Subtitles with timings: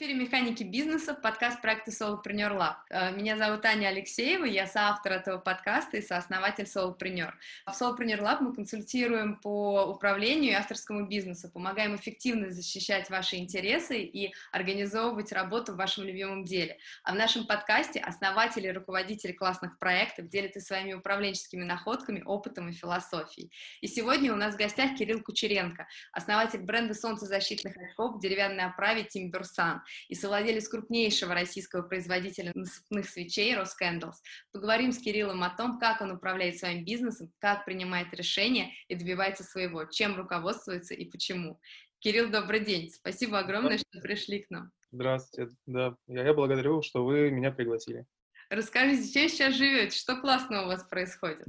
[0.00, 2.76] эфире «Механики бизнеса», подкаст проекта Solopreneur Lab.
[2.88, 7.32] Э, меня зовут Аня Алексеева, я соавтор этого подкаста и сооснователь Solopreneur.
[7.66, 13.98] В Solopreneur Lab мы консультируем по управлению и авторскому бизнесу, помогаем эффективно защищать ваши интересы
[13.98, 16.78] и организовывать работу в вашем любимом деле.
[17.04, 22.72] А в нашем подкасте основатели и руководители классных проектов делятся своими управленческими находками, опытом и
[22.72, 23.52] философией.
[23.82, 29.02] И сегодня у нас в гостях Кирилл Кучеренко, основатель бренда солнцезащитных очков в деревянной оправе
[29.02, 34.14] Timbersan и совладелец крупнейшего российского производителя насыпных свечей Roskandles.
[34.52, 39.44] Поговорим с Кириллом о том, как он управляет своим бизнесом, как принимает решения и добивается
[39.44, 41.60] своего, чем руководствуется и почему.
[42.00, 42.90] Кирилл, добрый день.
[42.90, 44.70] Спасибо огромное, что пришли к нам.
[44.90, 45.54] Здравствуйте.
[45.66, 48.06] Да, я благодарю, что вы меня пригласили.
[48.48, 49.96] Расскажите, чем сейчас живете?
[49.96, 51.46] Что классного у вас происходит?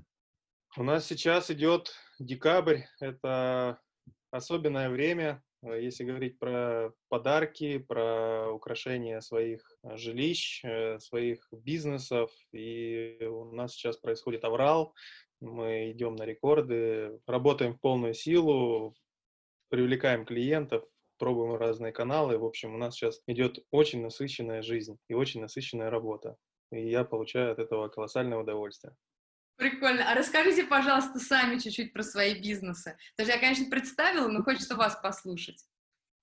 [0.77, 2.81] У нас сейчас идет декабрь.
[2.99, 3.79] Это
[4.29, 5.41] особенное время.
[5.63, 13.51] Э, если говорить про подарки, про украшение своих э, жилищ, э, своих бизнесов, и у
[13.51, 14.93] нас сейчас происходит аврал,
[15.39, 18.95] мы идем на рекорды, работаем в полную силу,
[19.69, 20.85] привлекаем клиентов,
[21.17, 22.37] пробуем разные каналы.
[22.37, 26.37] В общем, у нас сейчас идет очень насыщенная жизнь и очень насыщенная работа.
[26.71, 28.95] И я получаю от этого колоссальное удовольствие.
[29.61, 30.11] Прикольно.
[30.11, 32.97] А расскажите, пожалуйста, сами чуть-чуть про свои бизнесы.
[33.15, 35.63] Даже я, конечно, представила, но хочется вас послушать.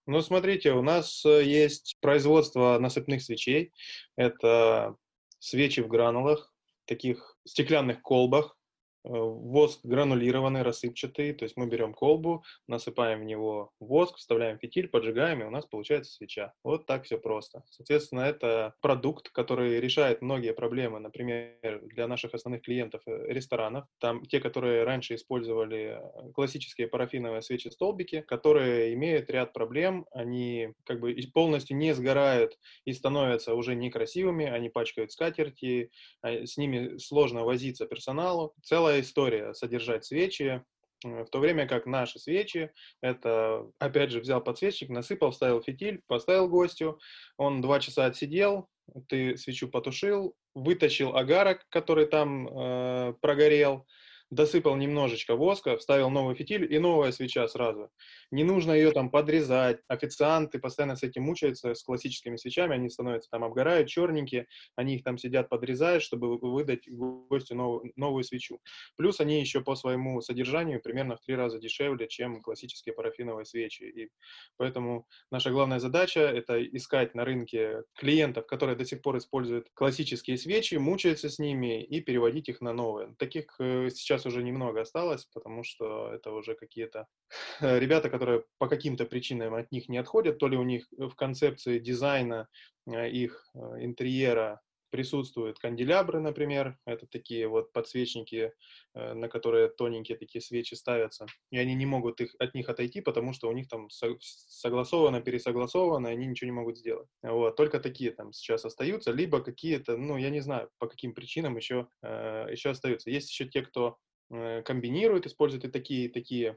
[0.07, 3.73] Ну, смотрите, у нас э, есть производство насыпных свечей.
[4.17, 4.97] Это
[5.39, 6.53] свечи в гранулах,
[6.85, 8.58] таких стеклянных колбах,
[9.05, 15.43] воск гранулированный, рассыпчатый, то есть мы берем колбу, насыпаем в него воск, вставляем фитиль, поджигаем,
[15.43, 16.53] и у нас получается свеча.
[16.63, 17.63] Вот так все просто.
[17.71, 23.87] Соответственно, это продукт, который решает многие проблемы, например, для наших основных клиентов э, ресторанов.
[23.99, 31.01] Там те, которые раньше использовали э, классические парафиновые свечи-столбики, которые имеют ряд проблем, они как
[31.01, 35.91] бы полностью не сгорают и становятся уже некрасивыми, они пачкают скатерти,
[36.23, 38.55] а, с ними сложно возиться персоналу.
[38.63, 40.63] Целая целая история содержать свечи,
[41.05, 42.71] в то время как наши свечи,
[43.03, 46.99] это, опять же, взял подсвечник, насыпал, вставил фитиль, поставил гостю,
[47.37, 48.69] он два часа отсидел,
[49.09, 53.87] ты свечу потушил, вытащил агарок, который там э, прогорел,
[54.31, 57.91] досыпал немножечко воска, вставил новый фитиль и новая свеча сразу.
[58.31, 59.81] Не нужно ее там подрезать.
[59.89, 64.47] Официанты постоянно с этим мучаются, с классическими свечами, они становятся там обгорают, черненькие,
[64.77, 68.61] они их там сидят, подрезают, чтобы выдать гостю новую, новую свечу.
[68.97, 73.83] Плюс они еще по своему содержанию примерно в три раза дешевле, чем классические парафиновые свечи.
[73.83, 74.11] И
[74.57, 80.37] поэтому наша главная задача— это искать на рынке клиентов, которые до сих пор используют классические
[80.37, 83.15] свечи, мучаются с ними и переводить их на новые.
[83.19, 87.07] Таких э, сейчас сейчас уже немного осталось, потому что это уже какие-то
[87.61, 91.15] э, ребята, которые по каким-то причинам от них не отходят, то ли у них в
[91.15, 92.49] концепции дизайна
[92.87, 98.55] э, их э, интерьера присутствуют канделябры, например, это такие вот подсвечники,
[98.95, 103.35] на которые тоненькие такие свечи ставятся, и они не могут их, от них отойти, потому
[103.35, 107.07] что у них там согласовано, пересогласовано, и они ничего не могут сделать.
[107.23, 111.59] Вот, только такие там сейчас остаются, либо какие-то, ну, я не знаю, по каким причинам
[111.59, 113.11] еще, еще остаются.
[113.11, 116.57] Есть еще те, кто Э, комбинируют, используют и такие, такие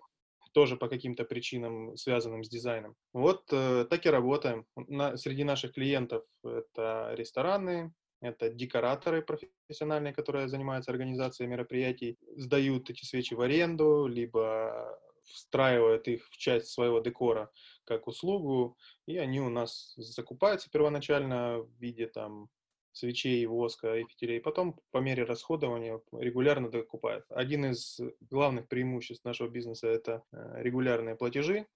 [0.54, 2.96] тоже по каким-то причинам, связанным с дизайном.
[3.14, 4.66] Вот э, так и работаем.
[4.76, 13.06] На, среди наших клиентов это рестораны, это декораторы профессиональные, которые занимаются организацией мероприятий, сдают эти
[13.06, 17.52] свечи в аренду, либо встраивают их в часть своего декора
[17.86, 22.50] как услугу, и они у нас закупаются первоначально в виде там
[22.91, 24.40] свечей, воска и фитилей.
[24.40, 27.25] Потом по мере расходования регулярно докупают.
[27.29, 31.68] Один из главных преимуществ нашего бизнеса– это э, регулярные платежи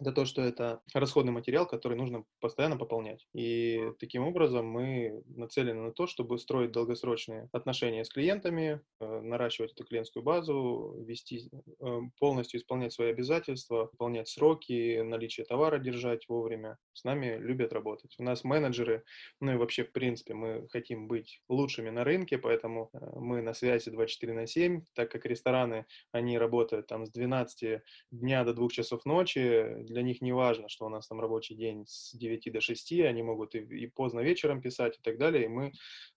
[0.00, 3.26] это то, что это расходный материал, который нужно постоянно пополнять.
[3.34, 9.72] И таким образом мы нацелены на то, чтобы строить долгосрочные отношения с клиентами, э, наращивать
[9.72, 11.50] эту клиентскую базу, вести,
[11.80, 16.78] э, полностью исполнять свои обязательства, выполнять сроки, наличие товара держать вовремя.
[16.92, 18.14] С нами любят работать.
[18.18, 19.04] У нас менеджеры,
[19.40, 23.54] ну и вообще, в принципе, мы хотим быть лучшими на рынке, поэтому э, мы на
[23.54, 28.68] связи 24 на 7, так как рестораны, они работают там с 12 дня до 2
[28.68, 32.60] часов ночи, для них не важно, что у нас там рабочий день с 9 до
[32.60, 35.72] 6, они могут и, и поздно вечером писать и так далее, и мы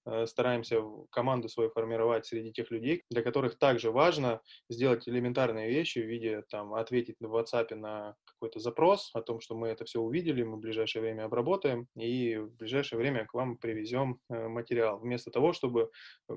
[0.06, 6.00] э, стараемся команду свою формировать среди тех людей, для которых также важно сделать элементарные вещи
[6.00, 10.00] в виде, там, ответить в WhatsApp на какой-то запрос о том, что мы это все
[10.00, 15.00] увидели, мы в ближайшее время обработаем, и в ближайшее время к вам привезем э, материал,
[15.00, 15.92] вместо того, чтобы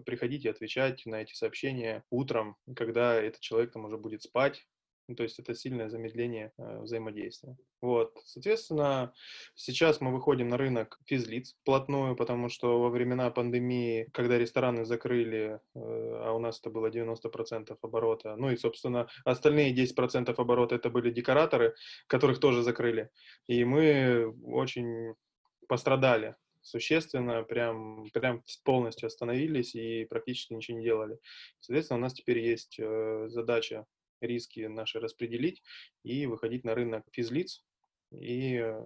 [0.05, 4.65] приходить и отвечать на эти сообщения утром, когда этот человек там уже будет спать,
[5.06, 7.56] Ну, то есть это сильное замедление э, взаимодействия.
[7.83, 9.12] Вот, соответственно,
[9.55, 15.61] сейчас мы выходим на рынок физлиц плотную, потому что во времена пандемии, когда рестораны закрыли,
[15.75, 15.79] э,
[16.25, 21.11] а у нас это было 90% оборота, ну и, собственно, остальные 10% оборота это были
[21.11, 21.75] декораторы,
[22.07, 23.11] которых тоже закрыли.
[23.47, 25.15] И мы очень
[25.69, 31.19] пострадали существенно, прям, прям полностью остановились и практически ничего не делали.
[31.61, 33.85] Соответственно, у нас теперь есть э, задача
[34.26, 35.62] риски наши распределить
[36.03, 37.65] и выходить на рынок физлиц.
[38.11, 38.82] И э,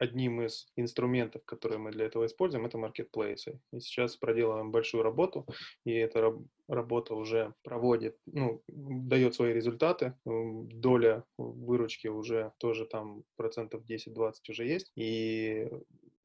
[0.00, 3.60] одним из инструментов, которые мы для этого используем, это маркетплейсы.
[3.72, 5.46] И сейчас проделываем большую работу,
[5.84, 6.34] и эта
[6.68, 10.14] работа уже проводит, ну, дает свои результаты.
[10.24, 14.90] Доля выручки уже тоже там процентов 10-20 уже есть.
[14.96, 15.68] И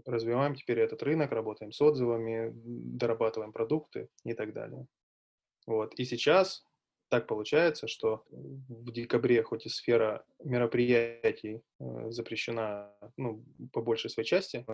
[0.05, 4.87] развиваем теперь этот рынок, работаем с отзывами, дорабатываем продукты и так далее.
[5.67, 5.95] Вот.
[5.95, 6.63] И сейчас
[7.09, 14.27] так получается, что в декабре, хоть и сфера мероприятий э, запрещена ну, по большей своей
[14.27, 14.65] части,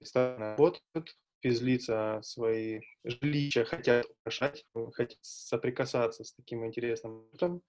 [0.00, 7.62] рестораны работают, физлица свои жилища хотят украшать, хотят соприкасаться с таким интересным продуктом,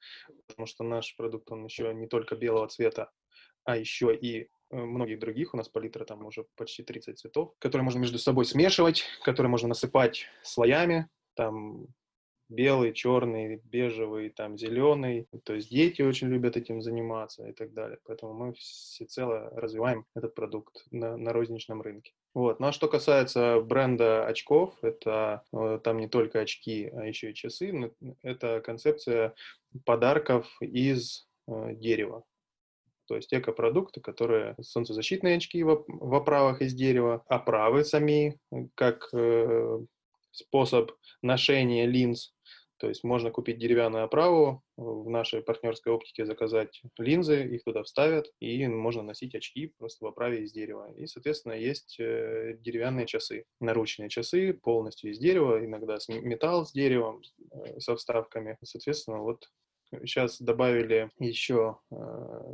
[0.48, 3.12] потому что наш продукт, он еще не только белого цвета,
[3.66, 5.54] а еще и э, многих других.
[5.54, 9.70] У нас палитра там уже почти 30 цветов, которые можно между собой смешивать, которые можно
[9.70, 11.10] насыпать слоями.
[11.36, 11.88] Там
[12.50, 15.28] белый, черный, бежевый, там зеленый.
[15.44, 18.00] То есть дети очень любят этим заниматься и так далее.
[18.06, 22.14] Поэтому мы всецело развиваем этот продукт на, на розничном рынке.
[22.34, 22.60] Вот.
[22.60, 27.36] Ну а что касается бренда очков, это э, там не только очки, а еще и
[27.36, 27.94] часы.
[28.22, 29.34] Это концепция
[29.86, 32.24] подарков из э, дерева.
[33.08, 38.40] То есть экопродукты, которые солнцезащитные очки в, в оправах из дерева, оправы сами,
[38.76, 39.80] как э,
[40.34, 40.92] способ
[41.22, 42.34] ношения линз
[42.84, 48.26] то есть можно купить деревянную оправу, в нашей партнерской оптике заказать линзы, их туда вставят,
[48.42, 50.92] и можно носить очки просто в оправе из дерева.
[50.98, 57.22] И, соответственно, есть э, деревянные часы, наручные часы полностью из дерева, иногда металл с деревом,
[57.52, 58.58] э, со вставками.
[58.64, 59.48] Соответственно, вот
[60.02, 61.96] Сейчас добавили еще э,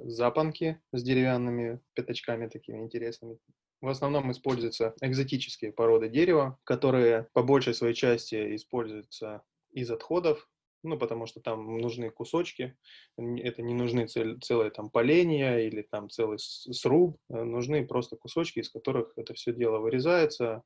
[0.03, 3.39] запонки с деревянными пятачками такими интересными.
[3.81, 10.49] В основном используются экзотические породы дерева, которые по большей своей части используются из отходов,
[10.83, 12.77] ну, потому что там нужны кусочки,
[13.17, 18.59] это не нужны цель, целые там поленья или там целый сруб, э, нужны просто кусочки,
[18.59, 20.63] из которых это все дело вырезается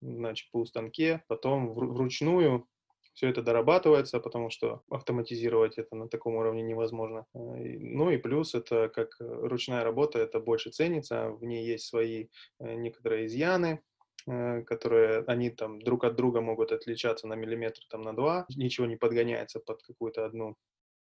[0.00, 2.66] на ЧПУ станке, потом вручную
[3.14, 7.26] все это дорабатывается, потому что автоматизировать это на таком уровне невозможно.
[7.34, 12.26] Э, ну и плюс это как ручная работа, это больше ценится, в ней есть свои
[12.60, 13.80] э, некоторые изъяны,
[14.26, 18.86] Э, которые они там друг от друга могут отличаться на миллиметр, там на два, ничего
[18.86, 20.56] не подгоняется под какую-то одну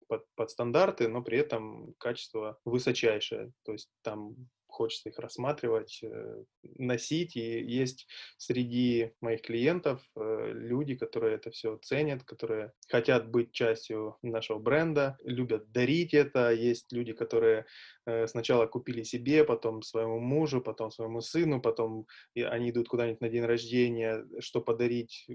[0.06, 3.52] под, под стандарты, но при этом качество высочайшее.
[3.64, 4.37] То есть там
[4.79, 6.45] хочется их рассматривать, э,
[6.79, 7.37] носить.
[7.37, 14.17] И есть среди моих клиентов э, люди, которые это все ценят, которые хотят быть частью
[14.23, 16.53] нашего бренда, любят дарить это.
[16.53, 17.67] Есть люди, которые
[18.07, 23.29] э, сначала купили себе, потом своему мужу, потом своему сыну, потом они идут куда-нибудь на
[23.29, 25.27] день рождения, что подарить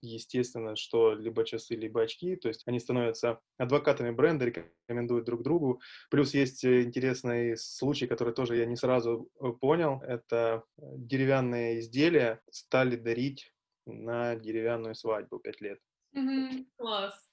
[0.00, 5.80] естественно, что либо часы, либо очки, то есть они становятся адвокатами бренда, рекомендуют друг другу.
[6.10, 11.80] Плюс есть э, интересный случай, который тоже я не сразу э, понял, это э, деревянные
[11.80, 13.52] изделия стали дарить
[13.86, 15.80] на деревянную свадьбу пять лет.
[16.16, 16.66] Mm-hmm.
[16.76, 17.27] Класс.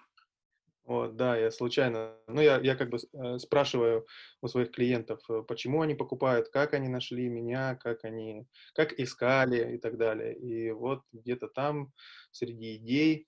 [0.86, 4.06] Вот, да, я случайно, ну, я, я как бы э, спрашиваю
[4.42, 9.76] у своих клиентов, э, почему они покупают, как они нашли меня, как они, как искали
[9.76, 10.38] и так далее.
[10.38, 11.92] И вот где-то там
[12.32, 13.28] среди идей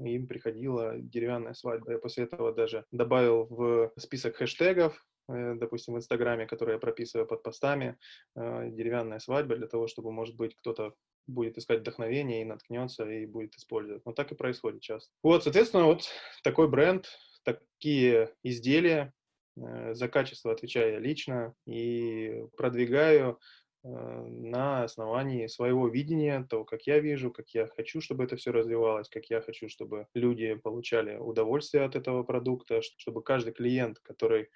[0.00, 1.92] им приходила деревянная свадьба.
[1.92, 7.28] Я после этого даже добавил в список хэштегов, э, допустим, в Инстаграме, которые я прописываю
[7.28, 7.96] под постами,
[8.34, 10.94] деревянная свадьба для того, чтобы, может быть, кто-то
[11.28, 14.04] будет искать вдохновение и наткнется и будет использовать.
[14.04, 15.10] Но так и происходит часто.
[15.22, 16.08] Вот, соответственно, вот
[16.42, 17.06] такой бренд,
[17.44, 19.12] такие изделия,
[19.56, 23.38] э, за качество отвечаю лично и продвигаю
[23.84, 28.50] э, на основании своего видения, того, как я вижу, как я хочу, чтобы это все
[28.50, 34.48] развивалось, как я хочу, чтобы люди получали удовольствие от этого продукта, чтобы каждый клиент, который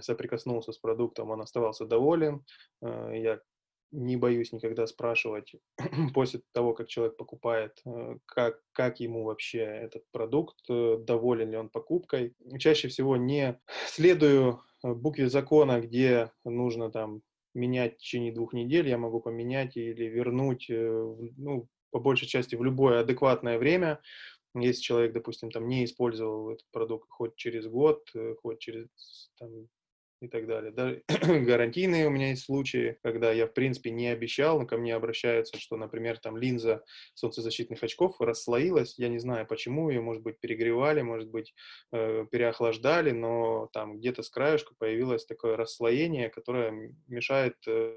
[0.00, 2.44] соприкоснулся с продуктом, он оставался доволен.
[2.82, 3.40] Э, я
[3.90, 5.52] не боюсь никогда спрашивать
[6.14, 11.56] после того, как человек покупает, э, как, как ему вообще этот продукт, э, доволен ли
[11.56, 12.34] он покупкой.
[12.58, 17.22] Чаще всего не следую э, букве закона, где нужно там
[17.54, 22.62] менять в течение двух недель, я могу поменять или вернуть, ну, по большей части в
[22.62, 24.00] любое адекватное время,
[24.54, 28.06] Если человек, допустим, там не использовал этот продукт хоть через год,
[28.42, 28.86] хоть через
[29.38, 29.68] там,
[30.20, 30.72] и так далее.
[30.72, 30.94] Да,
[31.26, 35.58] гарантийные у меня есть случаи, когда я, в принципе, не обещал, но ко мне обращаются,
[35.58, 36.84] что, например, там линза
[37.14, 41.54] солнцезащитных очков расслоилась, я не знаю почему, ее, может быть, перегревали, может быть,
[41.92, 47.94] э, переохлаждали, но там где-то с краешка появилось такое расслоение, которое мешает э,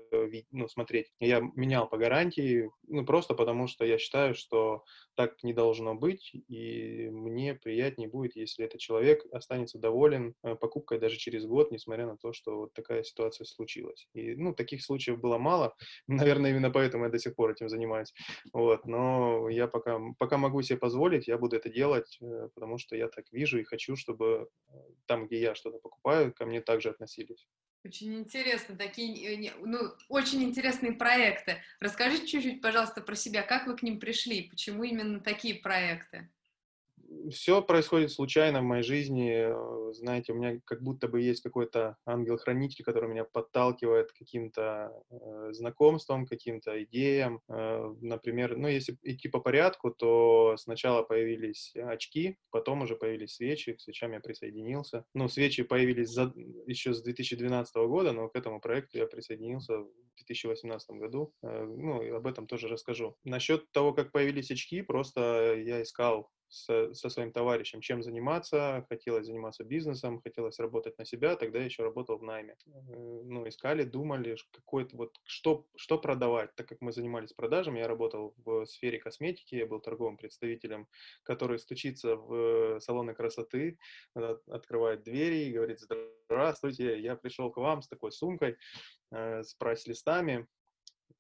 [0.52, 1.12] ну, смотреть.
[1.20, 4.84] Я менял по гарантии, ну, просто потому что я считаю, что
[5.16, 11.00] так не должно быть, и мне приятнее будет, если этот человек останется доволен э, покупкой
[11.00, 14.08] даже через год, несмотря на то, что вот такая ситуация случилась.
[14.14, 15.76] И, ну, таких случаев было мало,
[16.08, 18.14] наверное, именно поэтому я до сих пор этим занимаюсь.
[18.54, 22.96] Вот, но я пока, пока могу себе позволить, я буду это делать, э, потому что
[22.96, 24.74] я так вижу и хочу, чтобы э,
[25.06, 27.48] там, где я что-то покупаю, ко мне также относились.
[27.84, 31.58] Очень интересно, такие, ну, очень интересные проекты.
[31.80, 36.30] Расскажите чуть-чуть, пожалуйста, про себя, как вы к ним пришли, почему именно такие проекты?
[37.30, 39.32] Все происходит случайно в моей жизни.
[39.32, 44.92] Э, знаете, у меня как будто бы есть какой-то ангел-хранитель, который меня подталкивает к каким-то
[45.10, 47.42] э, знакомствам, каким-то идеям.
[47.50, 53.74] Э, например, ну, если идти по порядку, то сначала появились очки, потом уже появились свечи,
[53.74, 55.06] к свечам я присоединился.
[55.14, 56.34] Ну, свечи появились за,
[56.66, 61.34] еще с 2012 года, но к этому проекту я присоединился в 2018 году.
[61.44, 63.16] Э, ну, об этом тоже расскажу.
[63.24, 69.26] Насчет того, как появились очки, просто я искал со, со своим товарищем, чем заниматься, хотелось
[69.26, 72.56] заниматься бизнесом, хотелось работать на себя, тогда я еще работал в найме.
[72.68, 77.88] Э, ну, искали, думали, какой-то вот, что, что продавать, так как мы занимались продажами, я
[77.88, 80.88] работал в сфере косметики, я был торговым представителем,
[81.24, 83.80] который стучится в салоны красоты,
[84.14, 88.58] открывает двери и говорит, здравствуйте, я пришел к вам с такой сумкой,
[89.12, 90.48] э, с прайс-листами,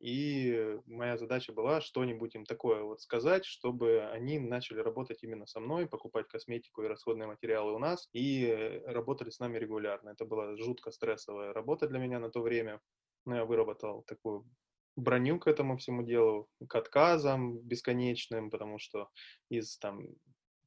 [0.02, 5.60] и моя задача была что-нибудь им такое вот сказать, чтобы они начали работать именно со
[5.60, 10.10] мной, покупать косметику и расходные материалы у нас, и работали с нами регулярно.
[10.10, 12.82] Это была жутко стрессовая работа для меня на то время.
[13.26, 14.46] Но я выработал такую
[14.96, 19.10] броню к этому всему делу, к отказам бесконечным, потому что
[19.50, 20.08] из там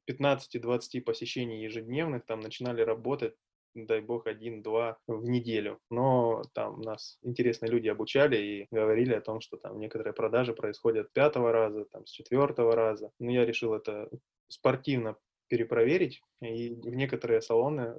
[0.09, 3.35] 15-20 посещений ежедневных там начинали работать
[3.75, 5.79] дай бог, один-два в неделю.
[5.89, 11.11] Но там нас интересные люди обучали и говорили о том, что там некоторые продажи происходят
[11.13, 13.11] пятого раза, там с четвертого раза.
[13.19, 14.09] Но я решил это
[14.47, 15.17] спортивно
[15.47, 17.95] перепроверить, и в некоторые салоны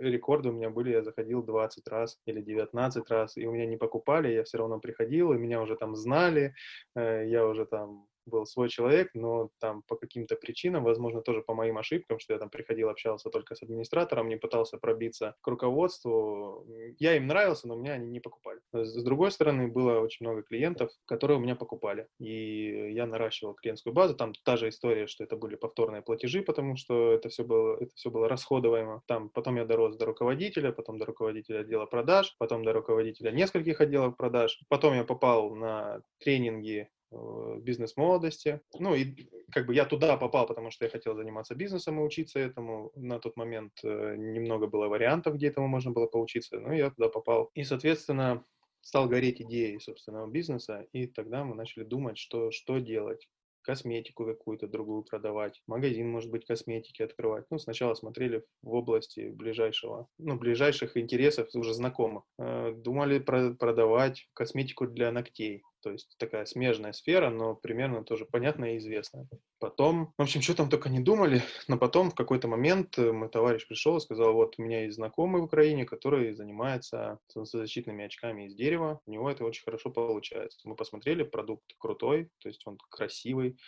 [0.00, 3.76] рекорды у меня были, я заходил 20 раз или 19 раз, и у меня не
[3.76, 6.54] покупали, я все равно приходил, и меня уже там знали,
[6.96, 11.54] э, я уже там был свой человек, но там по каким-то причинам, возможно, тоже по
[11.54, 16.66] моим ошибкам, что я там приходил, общался только с администратором, не пытался пробиться к руководству.
[16.98, 18.60] Я им нравился, но меня они не покупали.
[18.72, 22.06] С другой стороны, было очень много клиентов, которые у меня покупали.
[22.18, 24.14] И я наращивал клиентскую базу.
[24.14, 27.94] Там та же история, что это были повторные платежи, потому что это все было, это
[27.94, 29.02] все было расходуемо.
[29.06, 33.80] Там потом я дорос до руководителя, потом до руководителя отдела продаж, потом до руководителя нескольких
[33.80, 34.60] отделов продаж.
[34.68, 38.60] Потом я попал на тренинги Э, бизнес-молодости.
[38.78, 42.38] Ну и как бы я туда попал, потому что я хотел заниматься бизнесом и учиться
[42.38, 42.92] этому.
[42.96, 47.08] На тот момент э, немного было вариантов, где этому можно было поучиться, но я туда
[47.08, 47.50] попал.
[47.54, 48.44] И, соответственно,
[48.82, 53.26] стал гореть идеей собственного бизнеса, и тогда мы начали думать, что, что делать
[53.62, 57.44] косметику какую-то другую продавать, магазин, может быть, косметики открывать.
[57.50, 62.24] Ну, сначала смотрели в области ближайшего, ну, ближайших интересов уже знакомых.
[62.38, 65.62] Э, думали про продавать косметику для ногтей.
[65.82, 69.28] То есть такая смежная сфера, но примерно тоже понятная и известная.
[69.60, 73.28] Потом, в общем, что там только не думали, но потом в какой-то момент э, мой
[73.28, 78.46] товарищ пришел и сказал, вот у меня есть знакомый в Украине, который занимается солнцезащитными очками
[78.46, 80.60] из дерева, у него это очень хорошо получается.
[80.64, 83.58] Мы посмотрели, продукт крутой, то есть он красивый,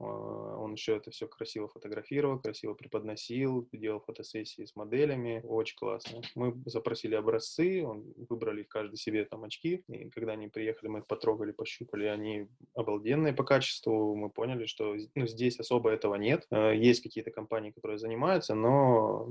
[0.00, 5.42] а, он еще это все красиво фотографировал, красиво преподносил, делал фотосессии с моделями.
[5.44, 6.22] Очень классно.
[6.34, 9.84] Мы запросили образцы, он, выбрали каждый себе там очки.
[9.88, 12.06] И когда они приехали, мы их потрогали, пощупали.
[12.06, 14.14] Они обалденные по качеству.
[14.14, 16.46] Мы поняли, что ну, здесь особо этого нет.
[16.50, 19.28] А, есть какие-то компании, которые занимаются, но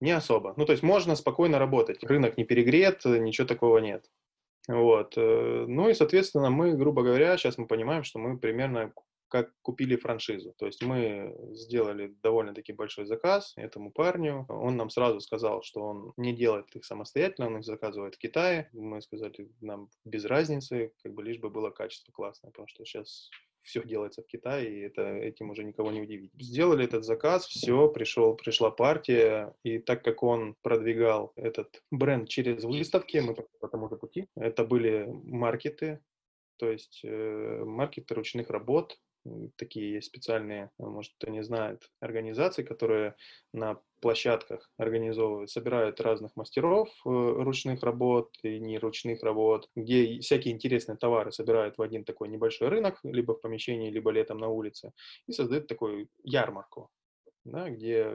[0.00, 0.54] не особо.
[0.56, 2.02] Ну, то есть можно спокойно работать.
[2.02, 4.04] Рынок не перегрет, ничего такого нет.
[4.68, 5.14] Вот.
[5.16, 8.92] Э, ну и, соответственно, мы, грубо говоря, сейчас мы понимаем, что мы примерно
[9.28, 10.54] как купили франшизу.
[10.58, 14.46] То есть мы сделали довольно-таки большой заказ этому парню.
[14.48, 18.68] Он нам сразу сказал, что он не делает их самостоятельно, он их заказывает в Китае.
[18.72, 23.30] Мы сказали, нам без разницы, как бы лишь бы было качество классное, потому что сейчас
[23.62, 26.32] все делается в Китае, и это, этим уже никого не удивить.
[26.38, 32.64] Сделали этот заказ, все, пришел, пришла партия, и так как он продвигал этот бренд через
[32.64, 36.00] выставки, мы по тому же пути, это были маркеты,
[36.56, 38.98] то есть э, маркеты ручных работ,
[39.56, 43.14] такие есть специальные, может, кто не знает, организации, которые
[43.52, 50.96] на площадках организовывают, собирают разных мастеров э, ручных работ и неручных работ, где всякие интересные
[50.96, 54.92] товары собирают в один такой небольшой рынок, либо в помещении, либо летом на улице,
[55.26, 56.90] и создают такую ярмарку
[57.50, 58.14] да, где,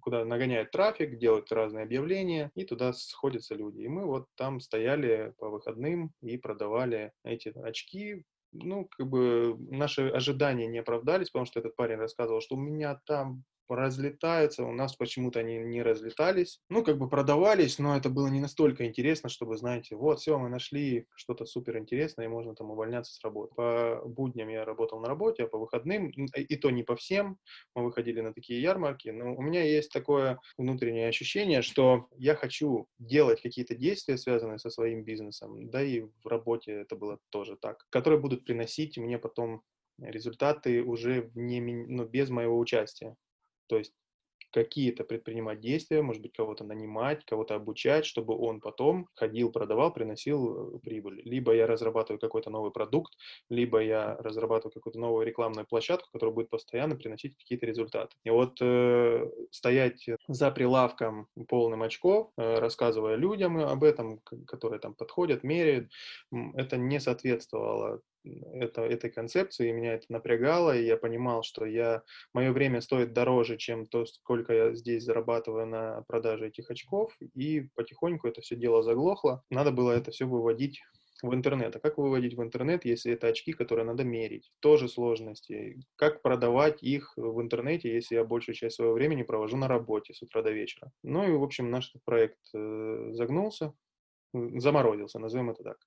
[0.00, 3.80] куда нагоняют трафик, делают разные объявления, и туда сходятся люди.
[3.80, 8.24] И мы вот там стояли по выходным и продавали эти очки.
[8.52, 13.00] Ну, как бы наши ожидания не оправдались, потому что этот парень рассказывал, что у меня
[13.06, 16.60] там разлетаются, у нас почему-то они не разлетались.
[16.68, 20.48] Ну, как бы продавались, но это было не настолько интересно, чтобы, знаете, вот, все, мы
[20.48, 23.54] нашли что-то супер интересное, и можно там увольняться с работы.
[23.54, 27.38] По будням я работал на работе, а по выходным, и то не по всем,
[27.74, 32.86] мы выходили на такие ярмарки, но у меня есть такое внутреннее ощущение, что я хочу
[32.98, 37.86] делать какие-то действия, связанные со своим бизнесом, да и в работе это было тоже так,
[37.90, 39.62] которые будут приносить мне потом
[40.00, 43.16] результаты уже не, ну, без моего участия.
[43.68, 43.94] То есть
[44.52, 50.76] какие-то предпринимать действия, может быть, кого-то нанимать, кого-то обучать, чтобы он потом ходил, продавал, приносил
[50.76, 51.20] э, прибыль.
[51.24, 53.12] Либо я разрабатываю какой-то новый продукт,
[53.50, 58.16] либо я разрабатываю какую-то новую рекламную площадку, которая будет постоянно приносить какие-то результаты.
[58.24, 64.94] И вот э, стоять за прилавком полным очков, э, рассказывая людям об этом, которые там
[64.94, 65.90] подходят, меряют,
[66.54, 68.00] это не соответствовало
[68.52, 73.12] это, этой концепции, и меня это напрягало, и я понимал, что я, мое время стоит
[73.12, 78.56] дороже, чем то, сколько я здесь зарабатываю на продаже этих очков, и потихоньку это все
[78.56, 79.42] дело заглохло.
[79.50, 80.80] Надо было это все выводить
[81.22, 81.74] в интернет.
[81.74, 84.52] А как выводить в интернет, если это очки, которые надо мерить?
[84.60, 85.80] Тоже сложности.
[85.96, 90.22] Как продавать их в интернете, если я большую часть своего времени провожу на работе с
[90.22, 90.90] утра до вечера?
[91.02, 93.74] Ну и, в общем, наш проект э, загнулся,
[94.32, 95.78] заморозился, назовем это так.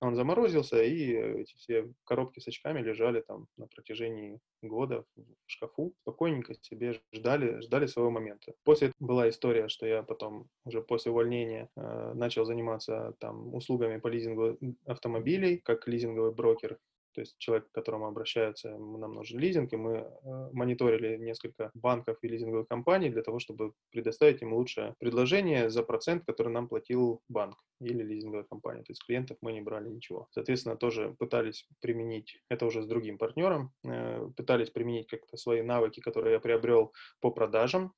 [0.00, 5.94] Он заморозился, и эти все коробки с очками лежали там на протяжении года в шкафу,
[6.02, 8.52] спокойненько себе ждали, ждали своего момента.
[8.64, 14.08] После была история, что я потом уже после увольнения э, начал заниматься там услугами по
[14.08, 16.78] лизингу автомобилей, как лизинговый брокер,
[17.16, 22.18] то есть человек, к которому обращаются, нам нужен лизинг, и мы э, мониторили несколько банков
[22.20, 27.22] и лизинговых компаний для того, чтобы предоставить им лучшее предложение за процент, который нам платил
[27.30, 28.82] банк или лизинговая компания.
[28.82, 30.28] То есть клиентов мы не брали ничего.
[30.30, 36.00] Соответственно, тоже пытались применить, это уже с другим партнером, э, пытались применить как-то свои навыки,
[36.00, 37.94] которые я приобрел по продажам,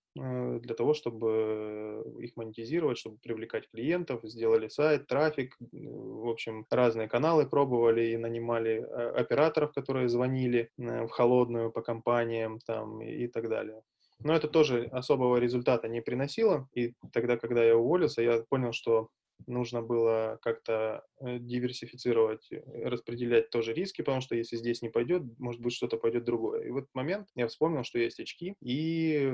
[0.60, 7.48] для того, чтобы их монетизировать, чтобы привлекать клиентов, сделали сайт, трафик, в общем, разные каналы
[7.48, 8.78] пробовали и нанимали
[9.14, 13.82] операторов, которые звонили э, в холодную по компаниям там и, так далее.
[14.20, 16.68] Но это тоже особого результата не приносило.
[16.74, 19.10] И тогда, когда я уволился, я понял, что
[19.46, 25.22] нужно было как-то э, диверсифицировать, э, распределять тоже риски, потому что если здесь не пойдет,
[25.38, 26.62] может быть, что-то пойдет другое.
[26.64, 29.30] И в этот момент я вспомнил, что есть очки, и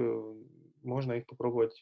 [0.85, 1.81] можно их попробовать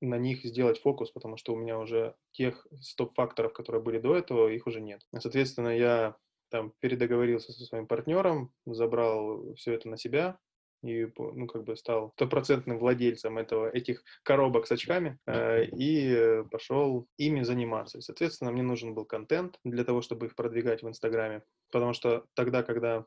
[0.00, 4.48] на них сделать фокус, потому что у меня уже тех стоп-факторов, которые были до этого,
[4.48, 5.02] их уже нет.
[5.18, 6.16] Соответственно, я
[6.50, 10.38] там передоговорился со своим партнером, забрал все это на себя,
[10.82, 17.08] и, ну, как бы стал стопроцентным владельцем этого, этих коробок с очками э, и пошел
[17.16, 17.98] ими заниматься.
[17.98, 22.26] И, соответственно, мне нужен был контент для того, чтобы их продвигать в Инстаграме, потому что
[22.34, 23.06] тогда, когда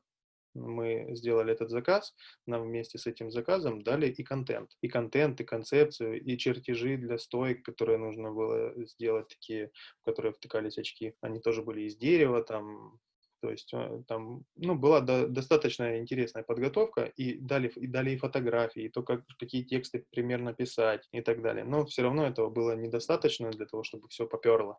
[0.54, 2.14] мы сделали этот заказ,
[2.46, 4.72] нам вместе с этим заказом дали и контент.
[4.82, 10.34] И контент, и концепцию, и чертежи для стоек, которые нужно было сделать, такие, в которые
[10.34, 11.14] втыкались очки.
[11.22, 13.00] Они тоже были из дерева, там
[13.42, 18.18] то есть э, там, ну, была до, достаточно интересная подготовка, и дали, и дали и
[18.18, 21.66] фотографии, и то, как, какие тексты примерно писать и так далее.
[21.66, 24.78] Но все равно этого было недостаточно для того, чтобы все поперло.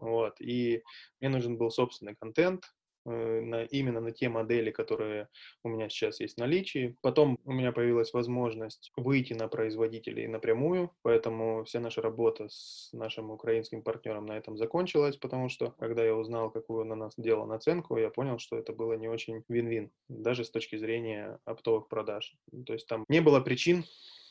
[0.00, 0.40] Вот.
[0.40, 0.82] И
[1.20, 2.64] мне нужен был собственный контент,
[3.04, 5.28] на, именно на те модели, которые
[5.64, 6.96] у меня сейчас есть в наличии.
[7.00, 13.30] Потом у меня появилась возможность выйти на производителей напрямую, поэтому вся наша работа с нашим
[13.30, 17.96] украинским партнером на этом закончилась, потому что когда я узнал, какую на нас делал наценку,
[17.96, 22.34] я понял, что это было не очень вин-вин, даже с точки зрения оптовых продаж.
[22.66, 23.84] То есть там не было причин,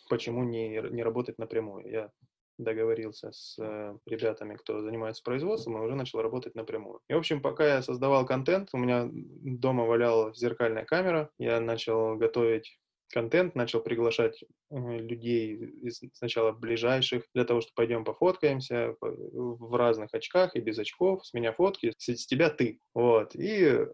[0.09, 1.89] почему не, не работать напрямую.
[1.89, 2.11] Я
[2.59, 7.01] договорился с э, ребятами, кто занимается производством, и уже начал работать напрямую.
[7.07, 12.15] И, в общем, пока я создавал контент, у меня дома валяла зеркальная камера, я начал
[12.15, 12.77] готовить
[13.11, 20.13] контент, начал приглашать э, людей из сначала ближайших для того, чтобы пойдем пофоткаемся в разных
[20.13, 22.79] очках и без очков, с меня фотки, с, с тебя ты.
[22.93, 23.35] Вот.
[23.35, 23.87] И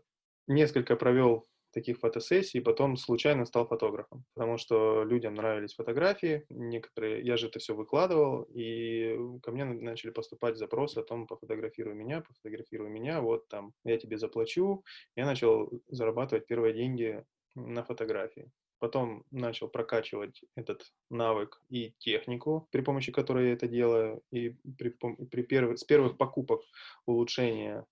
[0.47, 7.35] несколько провел таких фотосессий, потом случайно стал фотографом, потому что людям нравились фотографии, некоторые, я
[7.35, 12.89] же это все выкладывал, и ко мне начали поступать запросы о том, пофотографируй меня, пофотографируй
[12.89, 14.83] меня, вот там, я тебе заплачу.
[15.17, 17.23] Я начал зарабатывать первые деньги
[17.55, 18.49] на фотографии.
[18.79, 24.95] Потом начал прокачивать этот навык и технику, при помощи которой я это делаю, и при,
[25.31, 26.61] при перв, с первых покупок
[27.05, 27.85] улучшения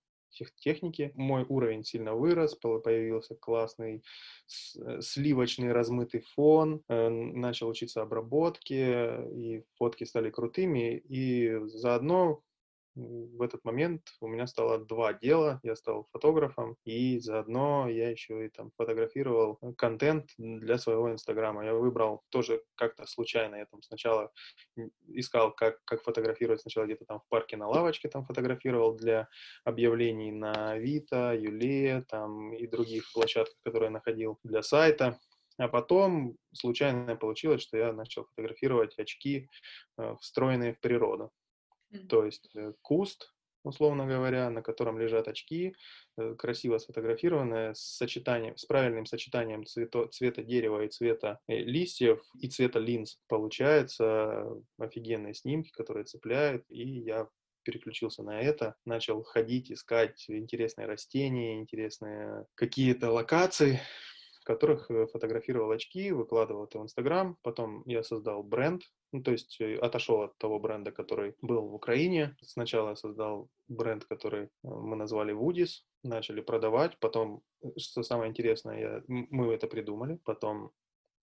[0.59, 1.11] техники.
[1.15, 4.03] Мой уровень сильно вырос, появился классный
[4.79, 12.41] э, сливочный размытый фон, э, начал учиться обработке, и фотки стали крутыми, и заодно
[12.95, 15.59] в этот момент у меня стало два дела.
[15.63, 21.65] Я стал фотографом, и заодно я еще и там фотографировал контент для своего инстаграма.
[21.65, 23.55] Я выбрал тоже как-то случайно.
[23.55, 24.31] Я там сначала
[25.07, 26.61] искал, как, как фотографировать.
[26.61, 29.27] Сначала где-то там в парке на лавочке там фотографировал для
[29.63, 35.19] объявлений на Авито, Юле там и других площадках, которые я находил для сайта.
[35.57, 39.49] А потом случайно получилось, что я начал фотографировать очки,
[39.97, 41.31] э, встроенные в природу.
[42.09, 45.75] То есть э, куст, условно говоря, на котором лежат очки,
[46.17, 52.21] э, красиво сфотографированные, с сочетанием, с правильным сочетанием цвето, цвета дерева и цвета э, листьев
[52.39, 53.19] и цвета линз.
[53.27, 54.45] Получается
[54.77, 57.27] офигенные снимки, которые цепляют, и я
[57.63, 63.79] переключился на это, начал ходить, искать интересные растения, интересные какие-то локации,
[64.43, 67.37] в которых фотографировал очки, выкладывал это в Инстаграм.
[67.43, 71.73] Потом я создал бренд, ну, то есть э, отошел от того бренда, который был в
[71.73, 72.35] Украине.
[72.41, 76.99] Сначала я создал бренд, который э, мы назвали Woodies, начали продавать.
[76.99, 80.19] Потом, э, что самое интересное, я, мы это придумали.
[80.25, 80.71] Потом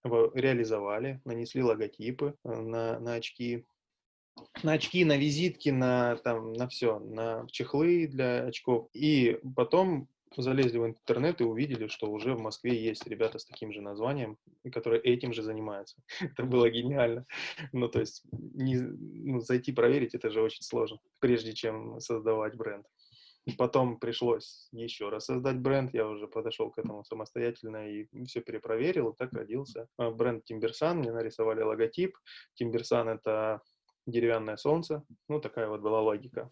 [0.02, 3.66] реализовали, нанесли логотипы на, на очки,
[4.62, 8.88] на очки, на визитки, на, там, на все, на чехлы для очков.
[8.94, 13.72] И потом залезли в интернет и увидели, что уже в Москве есть ребята с таким
[13.72, 14.38] же названием,
[14.72, 15.96] которые этим же занимаются.
[16.20, 17.26] это было гениально.
[17.72, 22.86] Ну, то есть не, ну, зайти проверить, это же очень сложно, прежде чем создавать бренд.
[23.56, 29.14] Потом пришлось еще раз создать бренд, я уже подошел к этому самостоятельно и все перепроверил,
[29.14, 32.16] так родился а, бренд Тимберсан, мне нарисовали логотип.
[32.54, 33.62] Тимберсан— это
[34.06, 36.50] деревянное солнце, ну, такая вот была логика.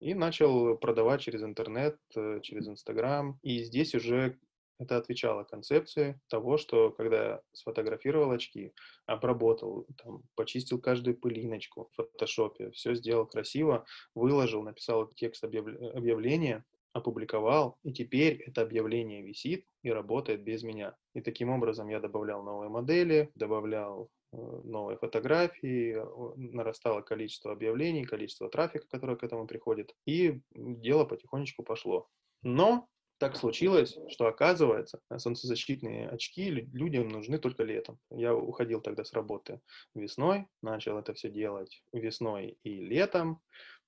[0.00, 3.38] И начал продавать через интернет, э, через Инстаграм.
[3.42, 4.38] И здесь уже
[4.78, 8.72] это отвечало концепции того, что когда сфотографировал очки,
[9.04, 13.84] обработал, там, почистил каждую пылиночку в фотошопе, все сделал красиво,
[14.14, 20.96] выложил, написал текст объявления, опубликовал, и теперь это объявление висит и работает без меня.
[21.14, 25.96] И таким образом я добавлял новые модели, добавлял Э, новые фотографии,
[26.36, 32.08] нарастало количество объявлений, количество трафика, которое к этому приходит, и дело потихонечку пошло.
[32.42, 32.88] Но
[33.18, 37.98] так случилось, что оказывается, солнцезащитные очки людям нужны только летом.
[38.08, 39.60] Я уходил тогда с работы
[39.94, 43.42] весной, начал это все делать весной и летом.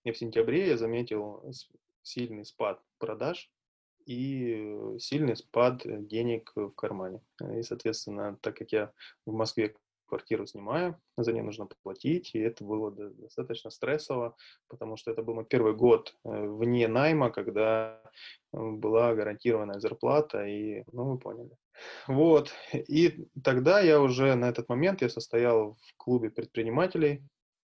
[0.05, 1.51] И в сентябре я заметил
[2.03, 3.51] сильный спад продаж
[4.05, 7.23] и сильный спад денег в кармане.
[7.57, 8.93] И, соответственно, так как я
[9.25, 9.75] в Москве
[10.13, 14.37] квартиру снимаю, за нее нужно платить, и это было достаточно стрессово,
[14.69, 17.99] потому что это был мой первый год э, вне найма, когда
[18.53, 21.57] э, была гарантированная зарплата, и, ну, вы поняли.
[22.07, 27.23] Вот, и тогда я уже на этот момент, я состоял в клубе предпринимателей,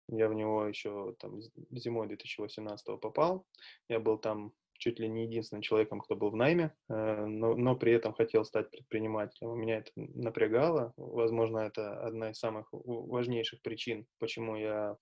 [0.08, 1.40] я в него еще там
[1.72, 3.44] зимой 2018 попал,
[3.88, 7.76] я был там чуть ли не единственным человеком, кто был в найме, э, но, но
[7.76, 9.58] при этом хотел стать предпринимателем.
[9.58, 10.92] Меня это напрягало.
[10.96, 14.96] Возможно, это одна из самых важнейших причин, почему я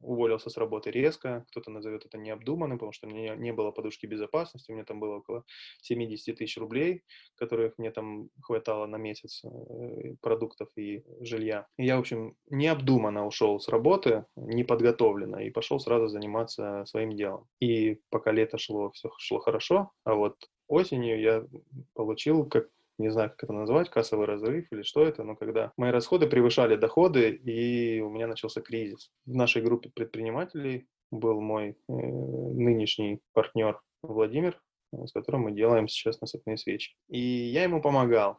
[0.00, 4.06] уволился с работы резко, кто-то назовет это необдуманным, потому что у меня не было подушки
[4.06, 5.44] безопасности, у меня там было около
[5.82, 7.02] 70 тысяч рублей,
[7.36, 11.66] которых мне там хватало на месяц э, продуктов и жилья.
[11.78, 17.46] И я, в общем, необдуманно ушел с работы, неподготовленно, и пошел сразу заниматься своим делом.
[17.60, 20.36] И пока лето шло, все шло хорошо, а вот
[20.68, 21.44] осенью я
[21.94, 22.68] получил, как
[23.02, 26.76] не знаю, как это назвать, кассовый разрыв или что это, но когда мои расходы превышали
[26.76, 29.10] доходы, и у меня начался кризис.
[29.26, 34.60] В нашей группе предпринимателей был мой э, нынешний партнер Владимир,
[34.92, 36.94] с которым мы делаем сейчас насыпные свечи.
[37.08, 38.38] И я ему помогал.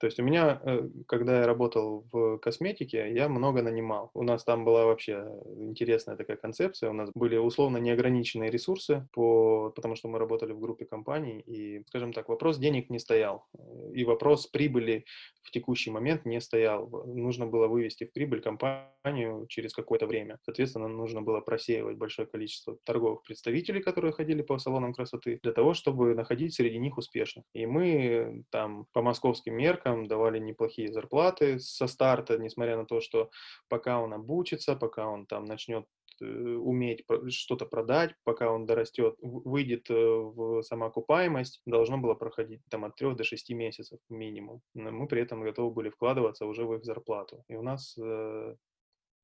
[0.00, 4.10] То есть у меня, э, когда я работал в косметике, я много нанимал.
[4.14, 5.26] У нас там была вообще
[5.58, 6.88] интересная такая концепция.
[6.88, 11.40] У нас были условно неограниченные ресурсы, по, потому что мы работали в группе компаний.
[11.40, 13.44] И, скажем так, вопрос денег не стоял.
[13.92, 15.04] И вопрос прибыли
[15.42, 16.88] в текущий момент не стоял.
[17.06, 20.38] Нужно было вывести в прибыль компанию через какое-то время.
[20.42, 25.74] Соответственно, нужно было просеивать большое количество торговых представителей, которые ходили по салонам красоты, для того,
[25.74, 27.44] чтобы находить среди них успешных.
[27.54, 33.30] И мы там по московским меркам давали неплохие зарплаты со старта, несмотря на то, что
[33.68, 35.86] пока он обучится, пока он там начнет
[36.20, 42.96] уметь что-то продать, пока он дорастет, выйдет э, в самоокупаемость, должно было проходить там от
[42.96, 44.60] 3 до 6 месяцев минимум.
[44.74, 47.44] Но мы при этом готовы были вкладываться уже в их зарплату.
[47.48, 48.54] И у нас э,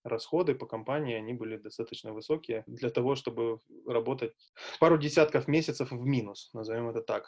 [0.04, 4.32] расходы по компании, они были достаточно высокие для того, чтобы работать
[4.80, 7.26] пару десятков месяцев в минус, назовем это так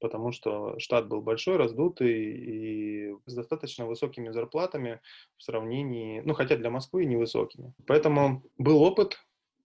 [0.00, 5.00] потому что штат был большой, раздутый и с достаточно высокими зарплатами
[5.36, 7.72] в сравнении, ну, хотя для Москвы невысокими.
[7.86, 9.18] Поэтому был опыт,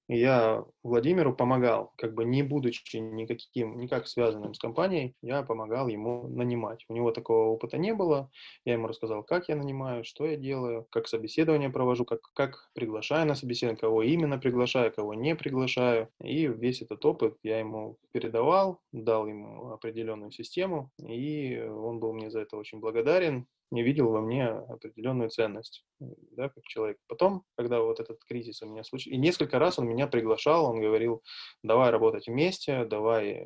[0.08, 6.28] я Владимиру помогал, как бы не будучи никаким, никак связанным с компанией, я помогал ему
[6.28, 6.86] нанимать.
[6.90, 8.30] У него такого опыта не было.
[8.66, 13.28] Я ему рассказал, как я нанимаю, что я делаю, как собеседование провожу, как, как приглашаю
[13.28, 16.10] на собеседование, кого именно приглашаю, кого не приглашаю.
[16.22, 22.30] И весь этот опыт я ему передавал, дал ему определенную систему, и он был мне
[22.30, 26.98] за это очень благодарен не видел во мне определенную ценность, да, как человек.
[27.08, 30.82] Потом, когда вот этот кризис у меня случился, и несколько раз он меня приглашал, он
[30.82, 31.24] говорил,
[31.64, 33.46] давай работать вместе, давай э,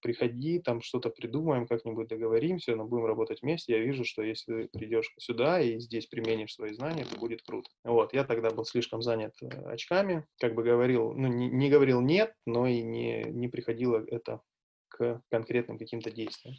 [0.00, 3.74] приходи, там что-то придумаем, как-нибудь договоримся, но будем работать вместе.
[3.74, 7.70] Я вижу, что если ты придешь сюда и здесь применишь свои знания, то будет круто.
[7.84, 12.00] Вот, я тогда был слишком занят э, очками, как бы говорил, ну, не, не говорил
[12.00, 14.40] нет, но и не, не приходило это
[14.88, 16.56] к конкретным каким-то действиям.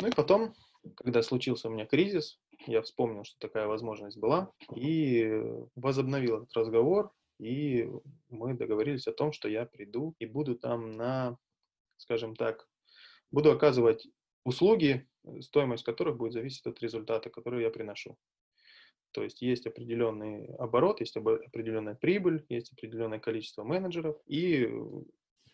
[0.00, 0.54] Ну и потом
[0.96, 5.40] когда случился у меня кризис, я вспомнил, что такая возможность была, и
[5.74, 7.10] возобновил этот разговор,
[7.44, 7.88] и
[8.28, 11.36] мы договорились о том, что я приду и буду там на,
[11.98, 12.66] скажем так,
[13.30, 14.06] буду оказывать
[14.44, 15.06] услуги,
[15.40, 18.16] стоимость которых будет зависеть от результата, который я приношу.
[19.12, 24.68] То есть есть определенный оборот, есть определенная прибыль, есть определенное количество менеджеров, и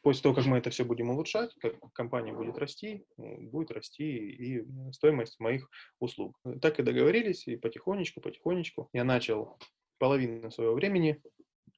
[0.03, 4.93] после того, как мы это все будем улучшать, как компания будет расти, будет расти и
[4.93, 6.41] стоимость моих услуг.
[6.63, 9.59] Так и договорились, и потихонечку, потихонечку я начал
[9.99, 11.23] половину своего времени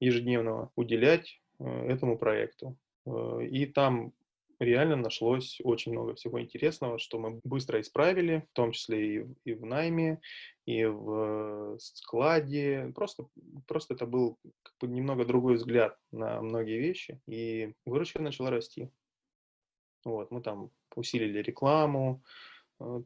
[0.02, 2.76] ежедневного уделять э, этому проекту.
[3.06, 4.12] Э, и там
[4.58, 9.54] реально нашлось очень много всего интересного, что мы быстро исправили, в том числе и, и
[9.54, 10.20] в найме,
[10.66, 12.92] и в складе.
[12.94, 13.26] Просто,
[13.66, 18.90] просто это был как бы немного другой взгляд на многие вещи, и выручка начала расти.
[20.04, 22.51] Вот, мы там усилили рекламу, Э,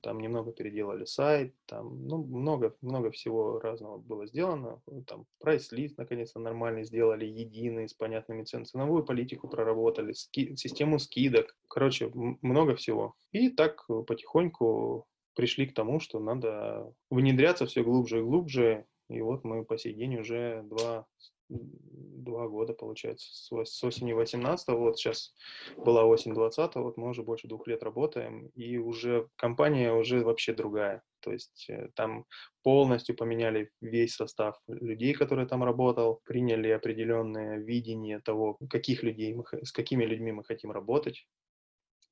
[0.03, 5.99] там немного переделали сайт, там, ну, много, много всего разного было сделано, э, там, прайс-лист
[5.99, 12.75] наконец-то нормальный сделали, единый, с понятными ценами, ценовую политику проработали, ски, систему скидок, короче, много
[12.77, 13.15] всего.
[13.33, 19.21] И так э, потихоньку пришли к тому, что надо внедряться все глубже и глубже, и
[19.21, 21.07] вот мы по сей день уже два
[21.48, 23.28] два года, получается,
[23.64, 25.35] с осени 18 вот сейчас
[25.76, 30.52] была осень 20 вот мы уже больше двух лет работаем, и уже компания уже вообще
[30.52, 31.02] другая.
[31.20, 32.24] То есть э, там
[32.62, 39.44] полностью поменяли весь состав людей, которые там работал, приняли определенное видение того, каких людей мы,
[39.64, 41.26] с какими людьми мы хотим работать.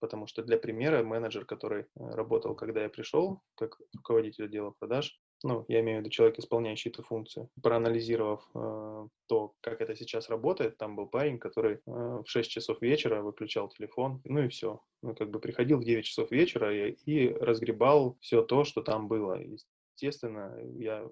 [0.00, 5.18] Потому что для примера менеджер, который э, работал, когда я пришел, как руководитель отдела продаж,
[5.44, 10.30] ну, я имею в виду человек, исполняющий эту функцию, проанализировав э, то, как это сейчас
[10.30, 14.80] работает, там был парень, который э, в 6 часов вечера выключал телефон, ну и все.
[15.02, 19.06] Ну, как бы приходил в 9 часов вечера и, и разгребал все то, что там
[19.06, 19.38] было.
[19.94, 21.06] Естественно, я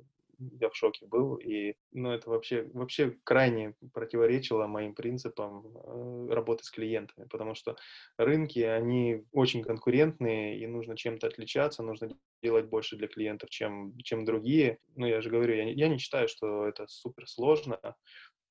[0.60, 6.64] я в шоке был, и ну, это вообще, вообще крайне противоречило моим принципам э, работы
[6.64, 7.76] с клиентами, потому что
[8.16, 12.10] рынки, они очень конкурентные, и нужно чем-то отличаться, нужно
[12.42, 14.78] делать больше для клиентов, чем, чем другие.
[14.96, 17.78] Ну, я же говорю, я не, я не считаю, что это супер сложно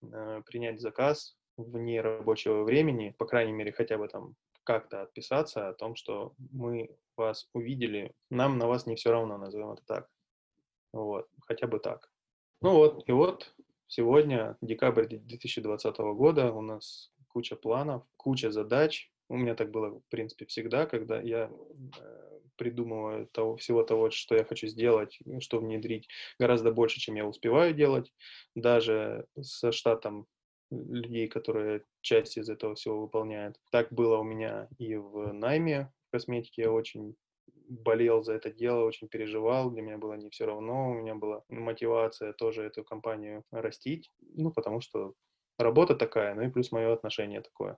[0.01, 5.73] э, принять заказ вне рабочего времени, по крайней мере, хотя бы там как-то отписаться о
[5.73, 10.08] том, что мы вас увидели, нам на вас не все равно, назовем это так.
[10.93, 12.12] Вот, хотя бы так.
[12.62, 13.54] Ну вот, и вот
[13.88, 19.12] сегодня, декабрь 2020 года, у нас куча планов, куча задач.
[19.30, 24.36] У меня так было, в принципе, всегда, когда я э, придумываю того, всего того, что
[24.36, 28.13] я хочу сделать, что внедрить, гораздо больше, чем я успеваю делать.
[28.56, 30.27] Даже со штатом
[30.69, 33.58] людей, которые часть из этого всего выполняют.
[33.71, 36.63] Так было у меня и в найме в косметике.
[36.63, 37.15] Я очень
[37.71, 41.43] болел за это дело, очень переживал, для меня было не все равно, у меня была
[41.49, 45.13] мотивация тоже эту компанию растить, ну, потому что
[45.57, 47.77] работа такая, ну и плюс мое отношение такое,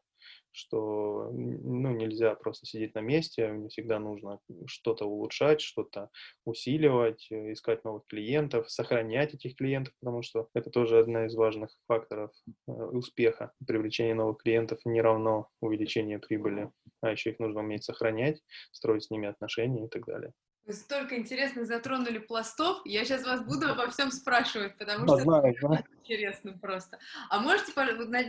[0.52, 6.10] что ну, нельзя просто сидеть на месте, мне всегда нужно что-то улучшать, что-то
[6.46, 11.72] усиливать, э, искать новых клиентов, сохранять этих клиентов, потому что это тоже одна из важных
[11.88, 12.32] факторов
[12.68, 13.52] э, успеха.
[13.66, 19.10] Привлечение новых клиентов не равно увеличение прибыли, а еще их нужно уметь сохранять, строить с
[19.10, 20.34] ними отношения и так далее.
[20.66, 22.82] Вы столько интересно затронули пластов.
[22.86, 25.86] Я сейчас вас буду обо всем спрашивать, потому что знаю, это знаю.
[26.02, 27.00] интересно просто.
[27.30, 27.74] А можете,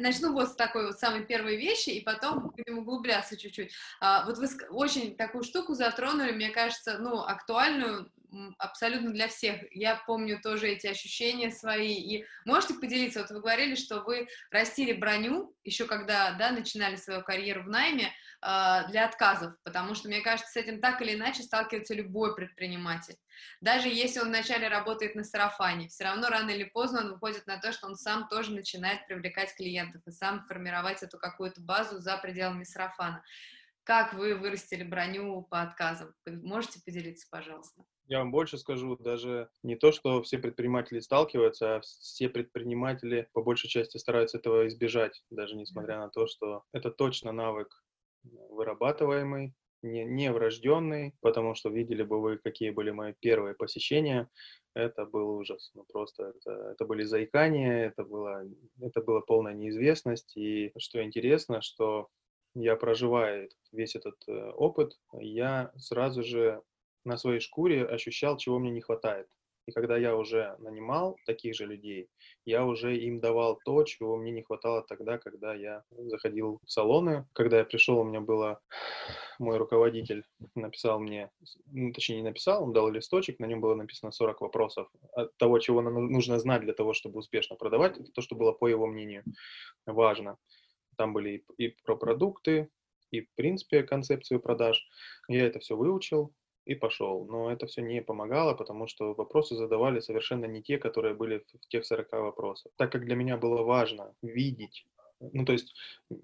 [0.00, 3.72] начну вот с такой вот самой первой вещи, и потом будем углубляться чуть-чуть.
[4.00, 8.10] А, вот вы очень такую штуку затронули, мне кажется, ну, актуальную
[8.58, 9.60] абсолютно для всех.
[9.70, 11.94] Я помню тоже эти ощущения свои.
[11.94, 17.22] И можете поделиться, вот вы говорили, что вы растили броню, еще когда, да, начинали свою
[17.22, 21.42] карьеру в найме, э, для отказов, потому что, мне кажется, с этим так или иначе
[21.42, 23.16] сталкивается любой предприниматель.
[23.60, 27.58] Даже если он вначале работает на сарафане, все равно рано или поздно он выходит на
[27.58, 32.16] то, что он сам тоже начинает привлекать клиентов и сам формировать эту какую-то базу за
[32.18, 33.22] пределами сарафана.
[33.84, 36.14] Как вы вырастили броню по отказам?
[36.26, 37.84] Можете поделиться, пожалуйста?
[38.06, 43.42] Я вам больше скажу, даже не то, что все предприниматели сталкиваются, а все предприниматели по
[43.42, 47.82] большей части стараются этого избежать, даже несмотря на то, что это точно навык
[48.22, 54.30] вырабатываемый, не, не врожденный, потому что видели бы вы, какие были мои первые посещения,
[54.74, 55.70] это был ужас.
[55.74, 58.44] Ну, просто это, это были заикания, это, было,
[58.80, 60.36] это была полная неизвестность.
[60.36, 62.08] И что интересно, что
[62.54, 66.62] я проживая весь этот э, опыт, я сразу же
[67.04, 69.28] на своей шкуре ощущал, чего мне не хватает.
[69.66, 72.08] И когда я уже нанимал таких же людей,
[72.44, 77.26] я уже им давал то, чего мне не хватало тогда, когда я заходил в салоны.
[77.32, 78.60] Когда я пришел, у меня было
[79.38, 81.30] мой руководитель написал мне,
[81.66, 85.58] ну, точнее не написал, он дал листочек, на нем было написано 40 вопросов от того,
[85.58, 89.24] чего нужно знать для того, чтобы успешно продавать, это то, что было по его мнению
[89.86, 90.36] важно.
[90.96, 92.68] Там были и про продукты,
[93.10, 94.86] и в принципе концепцию продаж.
[95.28, 96.32] Я это все выучил,
[96.64, 97.26] и пошел.
[97.26, 101.68] Но это все не помогало, потому что вопросы задавали совершенно не те, которые были в
[101.68, 102.72] тех 40 вопросах.
[102.76, 104.86] Так как для меня было важно видеть,
[105.20, 105.74] ну то есть,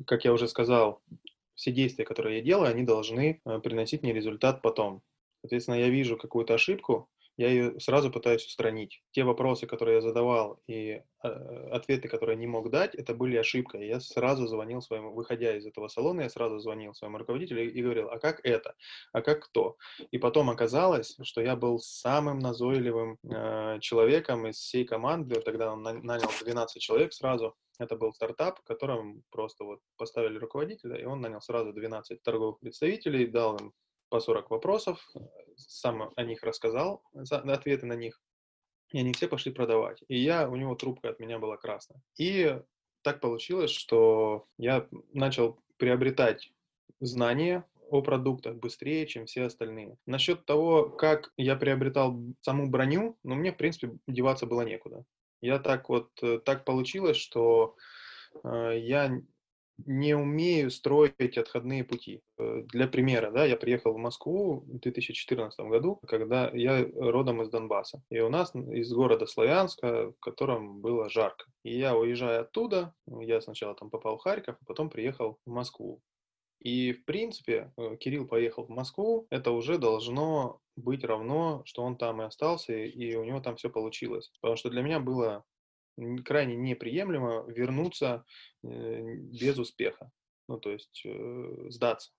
[0.07, 1.03] как я уже сказал,
[1.55, 5.03] все действия, которые я делаю, они должны э, приносить мне результат потом.
[5.43, 7.09] Соответственно, я вижу какую-то ошибку,
[7.41, 9.03] я ее сразу пытаюсь устранить.
[9.13, 11.29] Те вопросы, которые я задавал, и э,
[11.73, 13.89] ответы, которые не мог дать, это были ошибкой.
[13.89, 18.11] Я сразу звонил своему, выходя из этого салона, я сразу звонил своему руководителю и говорил,
[18.11, 18.75] а как это?
[19.15, 19.79] А как кто?
[20.11, 25.41] И потом оказалось, что я был самым назойливым э, человеком из всей команды.
[25.41, 27.55] Тогда он нанял 12 человек сразу.
[27.79, 32.59] Это был стартап, в котором просто вот поставили руководителя, и он нанял сразу 12 торговых
[32.59, 33.73] представителей, дал им
[34.11, 35.09] по 40 вопросов,
[35.57, 38.21] сам о них рассказал, ответы на них,
[38.93, 40.03] и они все пошли продавать.
[40.09, 42.03] И я, у него трубка от меня была красная.
[42.19, 42.61] И
[43.03, 46.53] так получилось, что я начал приобретать
[46.99, 49.97] знания о продуктах быстрее, чем все остальные.
[50.07, 55.05] Насчет того, как я приобретал саму броню, ну, мне, в принципе, деваться было некуда.
[55.41, 57.77] Я так вот, э, так получилось, что
[58.45, 59.21] э, я
[59.87, 62.23] не умею строить отходные пути.
[62.39, 67.51] Э, для примера, да, я приехал в Москву в 2014 году, когда я родом из
[67.51, 68.03] Донбасса.
[68.11, 71.47] И у нас из города Славянска, в котором было жарко.
[71.63, 76.01] И я, уезжая оттуда, я сначала там попал в Харьков, а потом приехал в Москву.
[76.61, 81.97] И, в принципе, э, Кирилл поехал в Москву, это уже должно быть равно, что он
[81.97, 84.31] там и остался, и у него там все получилось.
[84.41, 85.45] Потому что для меня было
[86.25, 88.25] крайне неприемлемо вернуться
[88.63, 90.11] э, без успеха.
[90.49, 92.11] Ну, то есть э, сдаться.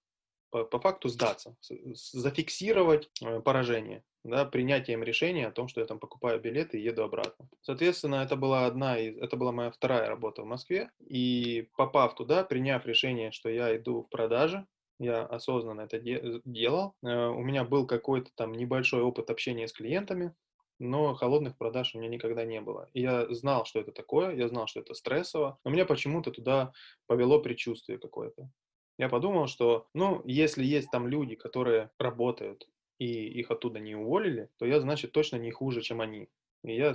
[0.51, 1.55] По, по факту сдаться,
[1.93, 7.03] зафиксировать э, поражение, да, принятием решения о том, что я там покупаю билеты и еду
[7.03, 7.47] обратно.
[7.61, 12.43] Соответственно, это была одна из, это была моя вторая работа в Москве, и попав туда,
[12.43, 14.65] приняв решение, что я иду в продажи,
[14.99, 16.95] я осознанно это де- делал.
[17.01, 20.33] У меня был какой-то там небольшой опыт общения с клиентами,
[20.81, 22.89] но холодных продаж у меня никогда не было.
[22.93, 26.73] И я знал, что это такое, я знал, что это стрессово, но меня почему-то туда
[27.05, 28.49] повело предчувствие какое-то.
[28.97, 32.67] Я подумал, что, ну, если есть там люди, которые работают,
[32.97, 36.29] и их оттуда не уволили, то я, значит, точно не хуже, чем они.
[36.63, 36.93] И я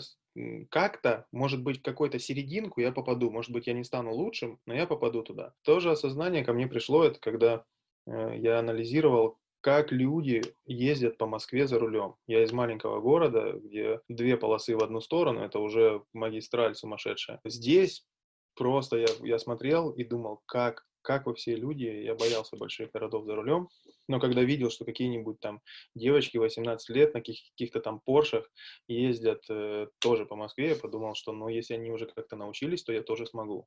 [0.68, 4.75] как-то, может быть, в какую-то серединку я попаду, может быть, я не стану лучшим, но
[4.75, 5.55] я попаду туда.
[5.62, 7.64] То же осознание ко мне пришло, это когда
[8.07, 12.14] э, я анализировал, как люди ездят по Москве за рулем.
[12.29, 17.40] Я из маленького города, где две полосы в одну сторону, это уже магистраль сумасшедшая.
[17.44, 18.07] Здесь
[18.55, 23.24] просто я, я смотрел и думал, как, как вы все люди, я боялся больших городов
[23.24, 23.68] за рулем,
[24.07, 25.61] но когда видел, что какие-нибудь там
[25.96, 28.48] девочки 18 лет на каких-то там Поршах
[28.87, 32.92] ездят э, тоже по Москве, я подумал, что ну если они уже как-то научились, то
[32.92, 33.67] я тоже смогу.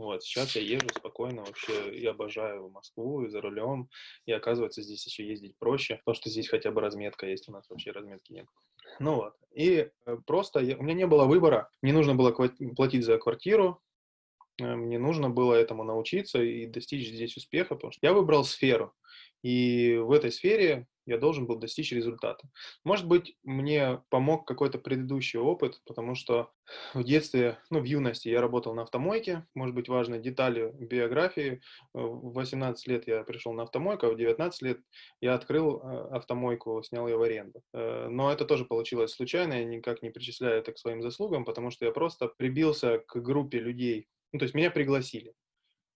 [0.00, 3.90] Вот, сейчас я езжу спокойно, вообще я обожаю Москву и за рулем,
[4.24, 7.68] и оказывается здесь еще ездить проще, потому что здесь хотя бы разметка есть, у нас
[7.68, 8.46] вообще разметки нет.
[8.98, 13.04] Ну вот, и э, просто я, у меня не было выбора, мне нужно было платить
[13.04, 13.82] за квартиру,
[14.58, 18.94] э, мне нужно было этому научиться и достичь здесь успеха, потому что я выбрал сферу,
[19.42, 22.48] и в этой сфере я должен был достичь результата.
[22.84, 26.50] Может быть, мне помог какой-то предыдущий опыт, потому что
[26.94, 31.60] в детстве, ну, в юности я работал на автомойке, может быть, важной деталью биографии.
[31.92, 34.80] В 18 лет я пришел на автомойку, а в 19 лет
[35.20, 37.62] я открыл э, автомойку, снял ее в аренду.
[37.74, 41.70] Э, но это тоже получилось случайно, я никак не причисляю это к своим заслугам, потому
[41.70, 45.34] что я просто прибился к группе людей, ну, то есть меня пригласили.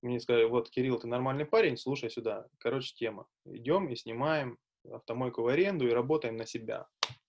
[0.02, 2.46] Мне сказали, вот, Кирилл, ты нормальный парень, слушай сюда.
[2.58, 3.26] Короче, тема.
[3.46, 4.58] Идем и снимаем
[4.93, 6.87] автомойку в аренду и работаем на себя.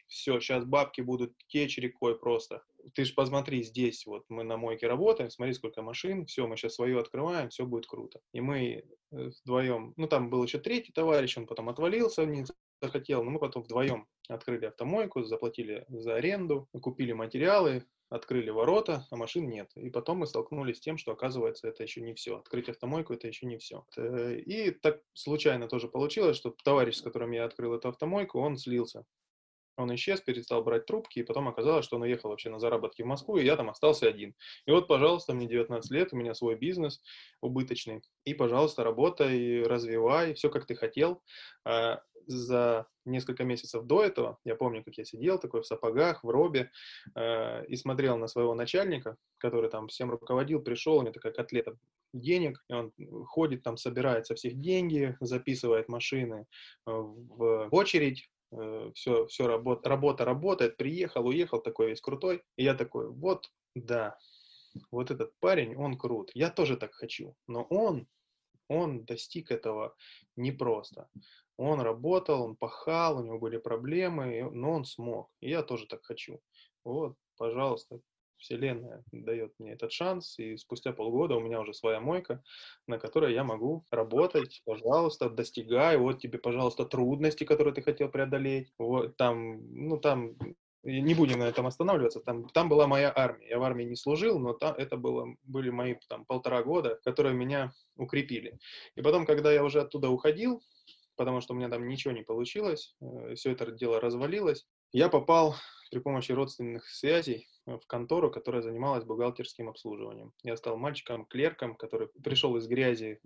[0.08, 2.64] Все, сейчас бабки будут течь рекой просто.
[2.94, 6.76] Ты же посмотри, здесь вот мы на мойке работаем, смотри, сколько машин, все, мы сейчас
[6.76, 8.22] свою открываем, все будет круто.
[8.32, 12.46] И мы э, вдвоем, ну там был еще третий товарищ, он потом отвалился, не
[12.82, 19.16] захотел, но мы потом вдвоем открыли автомойку, заплатили за аренду, купили материалы, открыли ворота, а
[19.16, 19.72] машин нет.
[19.76, 22.38] И потом мы столкнулись с тем, что оказывается это еще не все.
[22.38, 23.86] Открыть автомойку это еще не все.
[23.98, 28.58] Э, и так случайно тоже получилось, что товарищ, с которым я открыл эту автомойку, он
[28.58, 29.06] слился.
[29.78, 33.06] Он исчез, перестал брать трубки, и потом оказалось, что он уехал вообще на заработки в
[33.06, 34.34] Москву, и я там остался один.
[34.66, 37.02] И вот, пожалуйста, мне 19 лет, у меня свой бизнес
[37.42, 41.22] убыточный, и, пожалуйста, работай, развивай, все как ты хотел.
[41.66, 46.30] А, за несколько месяцев до этого, я помню, как я сидел такой в сапогах, в
[46.30, 46.72] робе,
[47.16, 51.78] э, и смотрел на своего начальника, который там всем руководил, пришел, у него такая котлета
[52.14, 52.94] денег, и он
[53.28, 56.48] ходит там, собирает со всех деньги, записывает машины
[56.88, 58.30] э, в очередь,
[58.94, 64.18] все, все работа, работа работает, приехал, уехал, такой весь крутой, и я такой, вот, да,
[64.92, 68.08] вот этот парень, он крут, я тоже так хочу, но он
[68.68, 69.96] он достиг этого
[70.36, 71.10] непросто.
[71.58, 75.30] Он работал, он пахал, у него были проблемы, но он смог.
[75.40, 76.42] И я тоже так хочу.
[76.84, 78.00] Вот, пожалуйста,
[78.46, 82.44] Вселенная дает мне этот шанс, и спустя полгода у меня уже своя мойка,
[82.88, 88.72] на которой я могу работать, пожалуйста, достигай, вот тебе, пожалуйста, трудности, которые ты хотел преодолеть,
[88.78, 90.36] вот там, ну там,
[90.84, 94.38] не будем на этом останавливаться, там, там была моя армия, я в армии не служил,
[94.38, 98.60] но там, это было, были мои там полтора года, которые меня укрепили.
[98.96, 100.62] И потом, когда я уже оттуда уходил,
[101.16, 104.68] потому что у меня там ничего не получилось, э, все это дело развалилось.
[104.92, 105.56] Я попал
[105.90, 110.34] при помощи родственных связей в контору, которая занималась бухгалтерским обслуживанием.
[110.44, 113.20] Я стал мальчиком-клерком, который пришел из грязи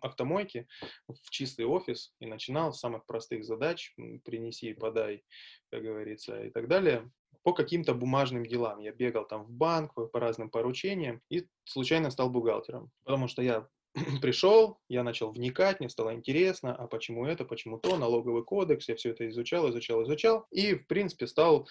[0.00, 0.66] автомойки
[1.06, 5.24] в чистый офис и начинал с самых простых задач, принеси, подай,
[5.70, 7.10] как говорится, и так далее,
[7.42, 8.80] по каким-то бумажным делам.
[8.80, 13.68] Я бегал там в банк по разным поручениям и случайно стал бухгалтером, потому что я
[14.20, 18.96] пришел, я начал вникать, мне стало интересно, а почему это, почему то, налоговый кодекс, я
[18.96, 21.68] все это изучал, изучал, изучал, и, в принципе, стал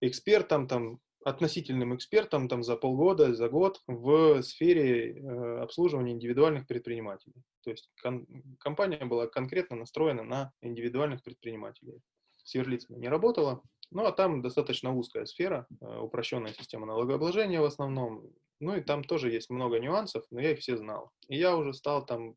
[0.00, 7.42] экспертом, там, относительным экспертом там, за полгода, за год в сфере э, обслуживания индивидуальных предпринимателей.
[7.64, 8.26] То есть кон-
[8.60, 12.00] компания была конкретно настроена на индивидуальных предпринимателей.
[12.44, 13.60] С юрлицами не работала,
[13.90, 19.02] ну а там достаточно узкая сфера, э, упрощенная система налогообложения в основном, ну и там
[19.02, 21.10] тоже есть много нюансов, но я их все знал.
[21.26, 22.36] И я уже стал там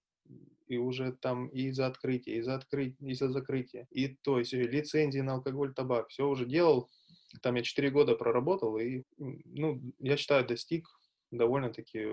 [0.66, 4.54] и уже там и за открытие, и за открытие, и за закрытие, и то есть
[4.54, 6.90] лицензии на алкоголь, табак, все уже делал.
[7.42, 10.88] Там я 4 года проработал и, ну, я считаю, достиг
[11.32, 12.08] довольно-таки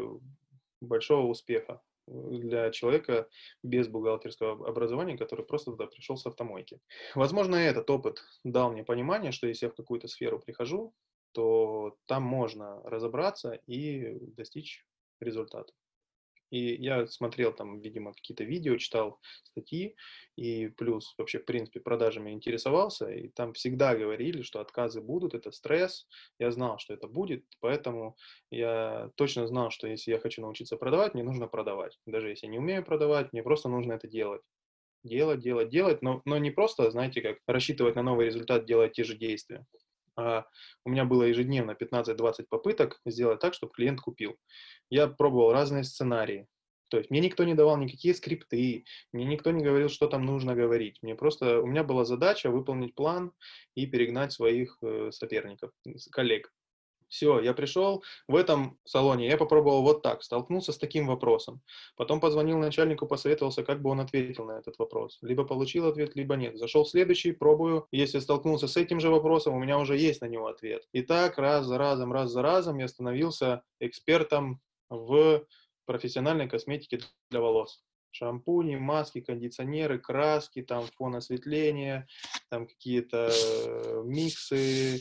[0.80, 3.28] большого успеха для человека
[3.62, 6.80] без бухгалтерского образования, который просто туда пришел с автомойки.
[7.14, 10.94] Возможно, этот опыт дал мне понимание, что если я в какую-то сферу прихожу,
[11.32, 14.86] то там можно разобраться и достичь
[15.20, 15.72] результата.
[16.50, 19.96] И я смотрел там, видимо, какие-то видео, читал статьи,
[20.36, 25.50] и плюс вообще, в принципе, продажами интересовался, и там всегда говорили, что отказы будут, это
[25.50, 26.06] стресс.
[26.38, 28.16] Я знал, что это будет, поэтому
[28.50, 31.98] я точно знал, что если я хочу научиться продавать, мне нужно продавать.
[32.06, 34.42] Даже если я не умею продавать, мне просто нужно это делать
[35.06, 39.04] делать, делать, делать, но, но не просто, знаете, как рассчитывать на новый результат, делать те
[39.04, 39.64] же действия.
[40.16, 40.46] А
[40.84, 44.36] у меня было ежедневно 15-20 попыток сделать так, чтобы клиент купил.
[44.90, 46.46] Я пробовал разные сценарии.
[46.88, 50.54] То есть мне никто не давал никакие скрипты, мне никто не говорил, что там нужно
[50.54, 50.98] говорить.
[51.02, 53.32] Мне просто, у меня была задача выполнить план
[53.74, 55.72] и перегнать своих э, соперников,
[56.12, 56.52] коллег.
[57.08, 61.62] Все, я пришел в этом салоне, я попробовал вот так, столкнулся с таким вопросом.
[61.96, 65.18] Потом позвонил начальнику, посоветовался, как бы он ответил на этот вопрос.
[65.22, 66.56] Либо получил ответ, либо нет.
[66.56, 67.86] Зашел следующий, пробую.
[67.92, 70.86] Если столкнулся с этим же вопросом, у меня уже есть на него ответ.
[70.92, 75.44] И так раз за разом, раз за разом я становился экспертом в
[75.86, 77.00] профессиональной косметике
[77.30, 77.82] для волос
[78.16, 82.06] шампуни, маски, кондиционеры, краски, там фон осветления,
[82.48, 85.00] там какие-то э, миксы, э,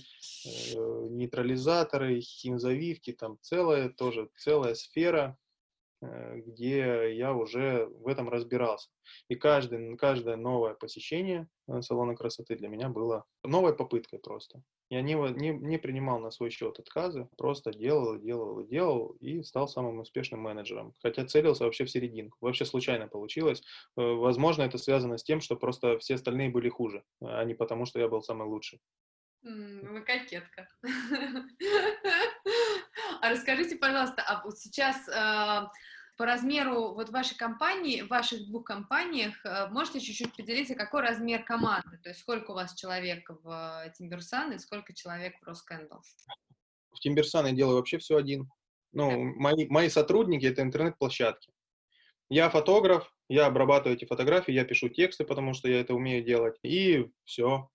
[1.09, 5.37] нейтрализаторы, химзавивки, там целая тоже, целая сфера
[6.01, 8.89] где я уже в этом разбирался.
[9.29, 14.61] И каждый, каждое новое посещение э, салона красоты для меня было новой попыткой просто.
[14.89, 19.67] Я не, не, не принимал на свой счет отказы, просто делал, делал, делал и стал
[19.67, 20.93] самым успешным менеджером.
[21.01, 22.37] Хотя целился вообще в серединку.
[22.39, 23.63] Вообще случайно получилось.
[23.97, 27.85] Э, возможно, это связано с тем, что просто все остальные были хуже, а не потому,
[27.85, 28.79] что я был самый лучший.
[29.45, 30.67] Вы кокетка.
[33.21, 35.71] А расскажите, пожалуйста, а вот сейчас а,
[36.17, 41.43] по размеру вот вашей компании, в ваших двух компаниях, э, можете чуть-чуть поделиться, какой размер
[41.43, 41.97] команды?
[42.03, 45.97] То есть сколько у вас человек в Тимберсан и сколько человек в Роскэндл?
[46.91, 48.49] В Тимберсан я делаю вообще все один.
[48.91, 51.51] Ну, мои, мои сотрудники— это интернет-площадки.
[52.29, 56.57] Я фотограф, я обрабатываю эти фотографии, я пишу тексты, потому что я это умею делать,
[56.63, 57.69] и все.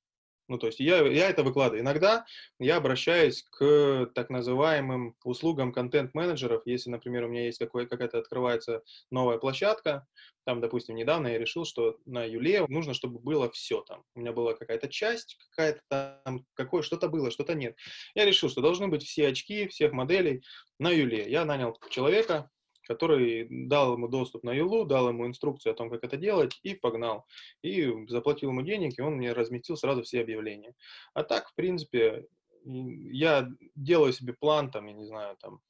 [0.51, 1.80] Ну, то есть я, я это выкладываю.
[1.80, 2.26] Иногда
[2.59, 6.62] я обращаюсь к так называемым услугам контент-менеджеров.
[6.64, 8.82] Если, например, у меня есть какая-то открывается
[9.12, 10.09] новая площадка,
[10.44, 14.03] там, допустим, недавно я решил, что на Юле нужно, чтобы было все там.
[14.16, 15.82] У меня была какая-то часть, какая-то
[16.24, 17.76] там, какое что-то было, что-то нет.
[18.16, 20.42] Я решил, что должны быть все очки всех моделей
[20.80, 21.30] на Юле.
[21.30, 22.51] Я нанял человека,
[22.91, 26.74] который дал ему доступ на Юлу, дал ему инструкцию о том, как это делать, и
[26.74, 27.24] погнал.
[27.62, 30.74] И заплатил ему денег, и он мне разместил сразу все объявления.
[31.14, 32.26] А так, в принципе,
[32.64, 35.61] я делаю себе план, там, я не знаю, там,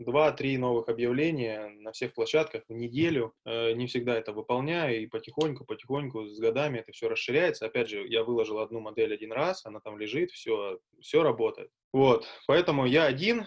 [0.00, 3.32] два-три новых объявления на всех площадках в неделю.
[3.44, 7.66] Э, не всегда это выполняю, и потихоньку, потихоньку с годами это все расширяется.
[7.66, 11.70] Опять же, я выложил одну модель один раз, она там лежит, все, все работает.
[11.92, 13.46] Вот, поэтому я один,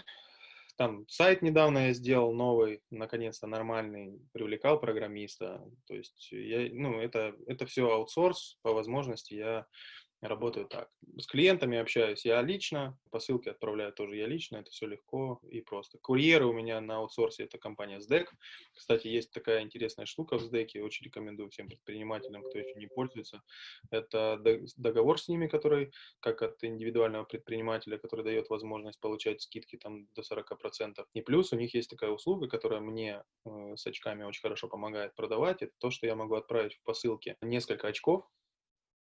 [0.76, 5.64] там сайт недавно я сделал новый, наконец-то нормальный, привлекал программиста.
[5.88, 9.66] То есть я, ну, это, это все аутсорс, по возможности я
[10.28, 10.90] работаю так.
[11.18, 15.98] С клиентами общаюсь я лично, посылки отправляю тоже я лично, это все легко и просто.
[16.00, 18.28] Курьеры у меня на аутсорсе, это компания SDEC.
[18.74, 23.44] Кстати, есть такая интересная штука в SDEC, очень рекомендую всем предпринимателям, кто еще не пользуется.
[23.92, 24.42] Это
[24.78, 30.22] договор с ними, который, как от индивидуального предпринимателя, который дает возможность получать скидки там до
[30.22, 31.06] 40%.
[31.14, 35.16] И плюс у них есть такая услуга, которая мне э, с очками очень хорошо помогает
[35.16, 38.26] продавать, это то, что я могу отправить в посылке несколько очков,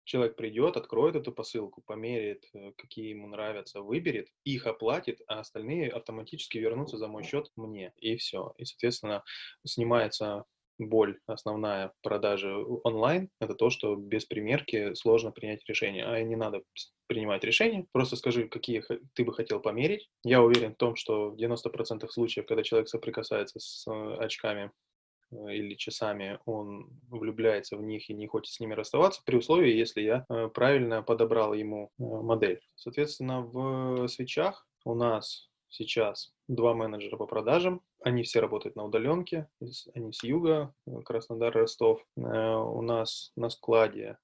[0.07, 5.89] человек придет, откроет эту посылку, померяет, э, какие ему нравятся, выберет, их оплатит, а остальные
[5.89, 7.93] автоматически вернутся за мой счет мне.
[7.97, 8.53] И все.
[8.57, 9.23] И, соответственно,
[9.65, 10.45] снимается
[10.79, 16.05] боль основная продажи онлайн, это то, что без примерки сложно принять решение.
[16.05, 16.61] А не надо
[17.07, 18.83] принимать решение, просто скажи, какие
[19.13, 20.09] ты бы хотел померить.
[20.23, 24.71] Я уверен в том, что в 90% случаев, когда человек соприкасается с э, очками
[25.31, 30.01] или часами он влюбляется в них и не хочет с ними расставаться, при условии, если
[30.01, 32.61] я э, правильно подобрал ему э, модель.
[32.75, 37.81] Соответственно, в свечах у нас сейчас два менеджера по продажам.
[38.01, 39.49] Они все работают на удаленке,
[39.93, 40.73] они с юга,
[41.03, 42.05] Краснодар, Ростов.
[42.15, 44.17] У нас на складе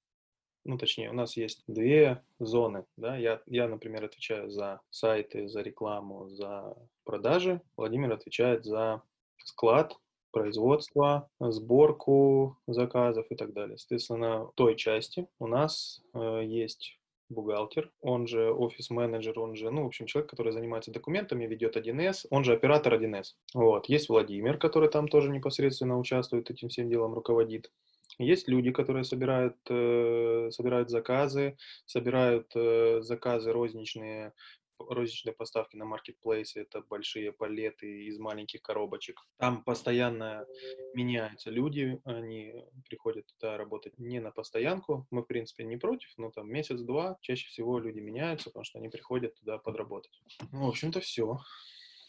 [0.64, 5.60] ну, точнее, у нас есть две зоны, да, я, я, например, отвечаю за сайты, за
[5.60, 6.74] рекламу, за
[7.04, 9.02] продажи, Владимир отвечает за
[9.44, 9.96] склад,
[10.34, 13.78] производство, сборку заказов и так далее.
[13.78, 16.98] Соответственно, в той части у нас э, есть
[17.30, 22.26] бухгалтер, он же офис-менеджер, он же, ну, в общем, человек, который занимается документами, ведет 1С,
[22.30, 23.28] он же оператор 1С.
[23.54, 23.88] Вот.
[23.88, 27.70] Есть Владимир, который там тоже непосредственно участвует, этим всем делом руководит.
[28.18, 31.56] Есть люди, которые собирают, э, собирают заказы,
[31.86, 34.32] собирают э, заказы розничные
[34.78, 39.20] розничные поставки на маркетплейсе, это большие палеты из маленьких коробочек.
[39.38, 40.46] Там постоянно
[40.94, 45.06] меняются люди, они приходят туда работать не на постоянку.
[45.10, 48.88] Мы, в принципе, не против, но там месяц-два чаще всего люди меняются, потому что они
[48.88, 50.20] приходят туда подработать.
[50.52, 51.38] Ну, в общем-то, все.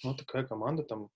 [0.03, 1.09] Вот такая команда там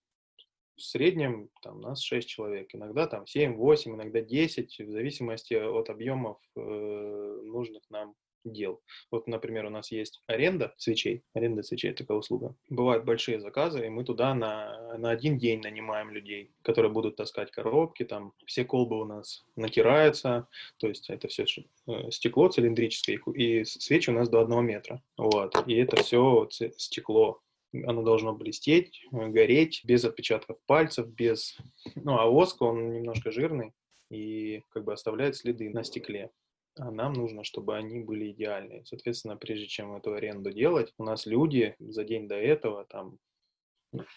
[0.80, 5.90] в среднем там нас 6 человек, иногда там 7, 8, иногда 10, в зависимости от
[5.90, 8.82] объемов э, нужных нам дел.
[9.12, 12.56] Вот, например, у нас есть аренда свечей, аренда свечей, такая услуга.
[12.70, 17.52] Бывают большие заказы, и мы туда на, на один день нанимаем людей, которые будут таскать
[17.52, 21.46] коробки, там все колбы у нас натираются, то есть это все
[21.88, 25.02] э, стекло цилиндрическое, и свечи у нас до одного метра.
[25.18, 27.42] Вот, и это все стекло,
[27.74, 31.58] оно должно блестеть, гореть, без отпечатков пальцев, без...
[31.96, 33.74] Ну, а воск, он немножко жирный
[34.10, 36.32] и как бы оставляет следы на стекле
[36.80, 38.86] а нам нужно, чтобы они были идеальные.
[38.86, 43.18] Соответственно, прежде чем эту аренду делать, у нас люди за день до этого там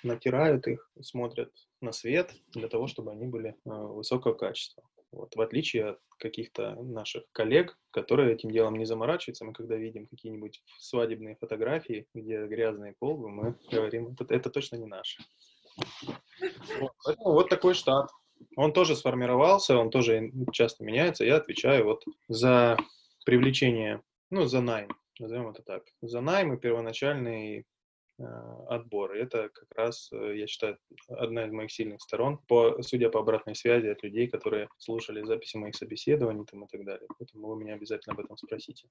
[0.03, 1.51] натирают их, смотрят
[1.81, 4.85] на свет для того, чтобы они были э, высокого качества.
[5.11, 5.35] Вот.
[5.35, 10.63] В отличие от каких-то наших коллег, которые этим делом не заморачиваются, мы когда видим какие-нибудь
[10.79, 15.23] свадебные фотографии, где грязные колбы, мы говорим, это, это точно не наше.
[16.81, 18.11] Вот, вот такой штат.
[18.57, 21.25] Он тоже сформировался, он тоже часто меняется.
[21.25, 22.77] Я отвечаю вот за
[23.25, 25.85] привлечение, ну, за найм, назовем это так.
[26.01, 27.67] За найм и первоначальный
[28.19, 28.25] э,
[28.69, 29.13] отбор.
[29.13, 30.79] Это как раз, э, я считаю,
[31.09, 35.57] одна из моих сильных сторон, по, судя по обратной связи от людей, которые слушали записи
[35.57, 37.09] моих собеседований там, и так далее.
[37.19, 38.89] Поэтому вы меня обязательно об этом спросите.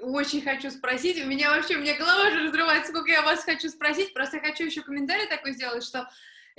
[0.00, 1.22] Очень хочу спросить.
[1.24, 4.14] У меня вообще, у меня голова уже разрывается, сколько я вас хочу спросить.
[4.14, 6.08] Просто хочу еще комментарий такой сделать, что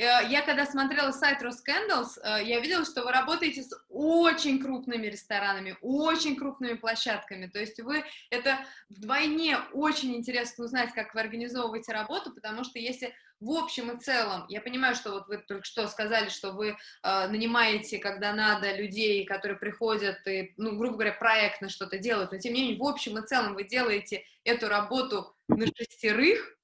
[0.02, 5.78] я когда смотрела сайт Roscandles, э, я видела, что вы работаете с очень крупными ресторанами,
[5.82, 7.48] очень крупными площадками.
[7.48, 8.58] То есть вы, это
[8.90, 14.46] вдвойне очень интересно узнать, как вы организовываете работу, потому что если в общем и целом,
[14.48, 19.26] я понимаю, что вот вы только что сказали, что вы э, нанимаете, когда надо, людей,
[19.26, 23.18] которые приходят и, ну, грубо говоря, проектно что-то делают, но тем не менее, в общем
[23.18, 26.58] и целом вы делаете эту работу на шестерых,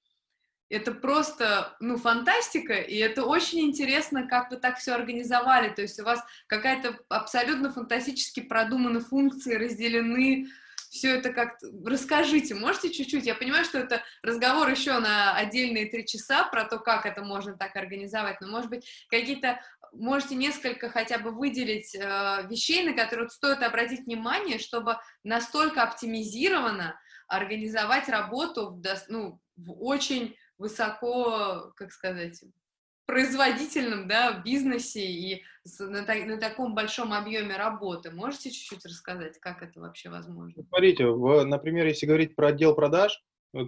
[0.70, 6.00] это просто, ну, фантастика, и это очень интересно, как вы так все организовали, то есть
[6.00, 10.48] у вас какая-то абсолютно фантастически продуманы функции, разделены,
[10.90, 11.68] все это как-то...
[11.86, 13.26] Расскажите, можете чуть-чуть?
[13.26, 17.56] Я понимаю, что это разговор еще на отдельные три часа про то, как это можно
[17.56, 19.62] так организовать, но, может быть, какие-то...
[19.92, 25.82] Можете несколько хотя бы выделить э, вещей, на которые вот стоит обратить внимание, чтобы настолько
[25.82, 32.44] оптимизированно организовать работу в, ну, в очень высоко, как сказать,
[33.10, 35.44] производительном да, бизнесе и
[35.80, 38.12] на, на таком большом объеме работы.
[38.12, 40.64] Можете чуть-чуть рассказать, как это вообще возможно?
[40.70, 43.20] Смотрите, в, например, если говорить про отдел продаж,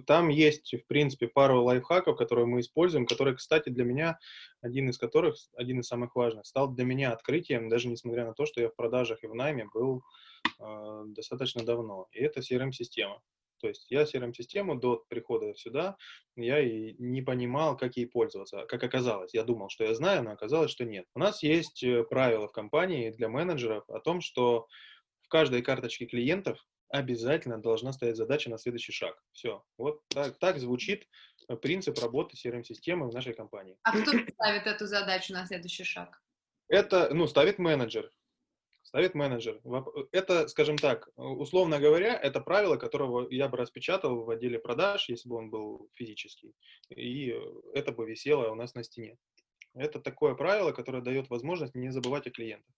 [0.06, 4.18] там есть, в принципе, пару лайфхаков, которые мы используем, которые, кстати, для меня,
[4.60, 8.46] один из которых, один из самых важных, стал для меня открытием, даже несмотря на то,
[8.46, 10.02] что я в продажах и в найме был
[10.60, 12.06] э, достаточно давно.
[12.12, 13.20] И это CRM-система.
[13.62, 15.96] То есть я CRM-систему до прихода сюда,
[16.34, 18.66] я и не понимал, как ей пользоваться.
[18.66, 21.06] Как оказалось, я думал, что я знаю, но оказалось, что нет.
[21.14, 24.66] У нас есть э, правила в компании для менеджеров о том, что
[25.20, 26.58] в каждой карточке клиентов
[26.88, 29.16] обязательно должна стоять задача на следующий шаг.
[29.30, 29.64] Все.
[29.78, 31.06] Вот так, так звучит
[31.48, 33.78] э, принцип работы CRM-системы в нашей компании.
[33.84, 36.20] А кто ставит эту задачу на следующий шаг?
[36.66, 38.10] Это, ну, ставит менеджер
[38.82, 39.60] ставит менеджер.
[40.12, 45.28] Это, скажем так, условно говоря, это правило, которого я бы распечатал в отделе продаж, если
[45.28, 46.54] бы он был физический,
[46.90, 47.34] и
[47.74, 49.16] это бы висело у нас на стене.
[49.74, 52.74] Это такое правило, которое дает возможность не забывать о клиентах.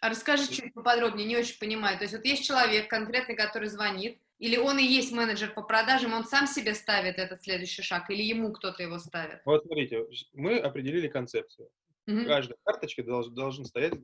[0.00, 1.98] А расскажи чуть поподробнее, не очень понимаю.
[1.98, 6.14] То есть вот есть человек конкретный, который звонит, или он и есть менеджер по продажам,
[6.14, 9.42] он сам себе ставит этот следующий шаг, или ему кто-то его ставит?
[9.44, 11.68] Вот смотрите, мы определили концепцию.
[12.08, 12.24] Mm-hmm.
[12.26, 13.94] Каждой карточке долж, должен стоять,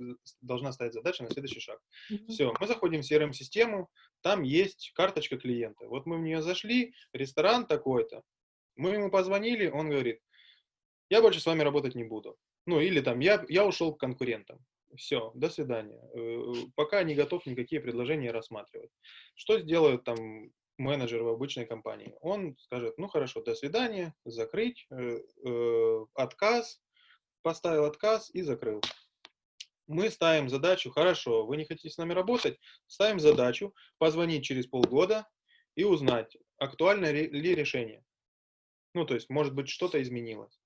[0.40, 1.80] должна стоять задача на следующий шаг.
[2.10, 2.28] Mm-hmm.
[2.28, 3.88] Все, мы заходим в CRM-систему,
[4.22, 5.86] там есть карточка клиента.
[5.86, 8.22] Вот мы в нее зашли, ресторан такой-то.
[8.76, 10.20] Мы ему позвонили, он говорит,
[11.08, 12.36] я больше с вами работать не буду.
[12.66, 14.58] Ну, или там, я, я ушел к конкурентам.
[14.96, 16.00] Все, до свидания.
[16.14, 18.90] Э, пока не готов никакие предложения рассматривать.
[19.34, 22.14] Что сделают там менеджер в обычной компании?
[22.20, 26.80] Он скажет, ну хорошо, до свидания, закрыть, э, э, отказ,
[27.46, 28.82] поставил отказ и закрыл.
[29.86, 35.28] Мы ставим задачу, хорошо, вы не хотите с нами работать, ставим задачу позвонить через полгода
[35.76, 38.02] и узнать, актуально ли решение.
[38.94, 40.58] Ну, то есть, может быть, что-то изменилось.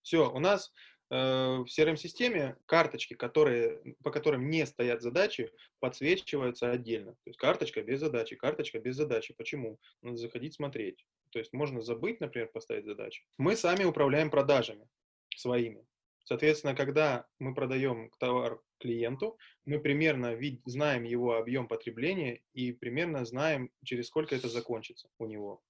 [0.00, 0.72] Все, у нас
[1.10, 7.12] э, в CRM-системе карточки, которые, по которым не стоят задачи, подсвечиваются отдельно.
[7.12, 9.34] То есть карточка без задачи, карточка без задачи.
[9.34, 9.78] Почему?
[10.00, 11.04] Надо заходить смотреть.
[11.28, 13.22] То есть можно забыть, например, поставить задачи.
[13.36, 14.88] Мы сами управляем продажами
[15.36, 15.86] своими.
[16.24, 23.24] Соответственно, когда мы продаем товар клиенту, мы примерно вид- знаем его объем потребления и примерно
[23.24, 25.62] знаем, через сколько это закончится у него.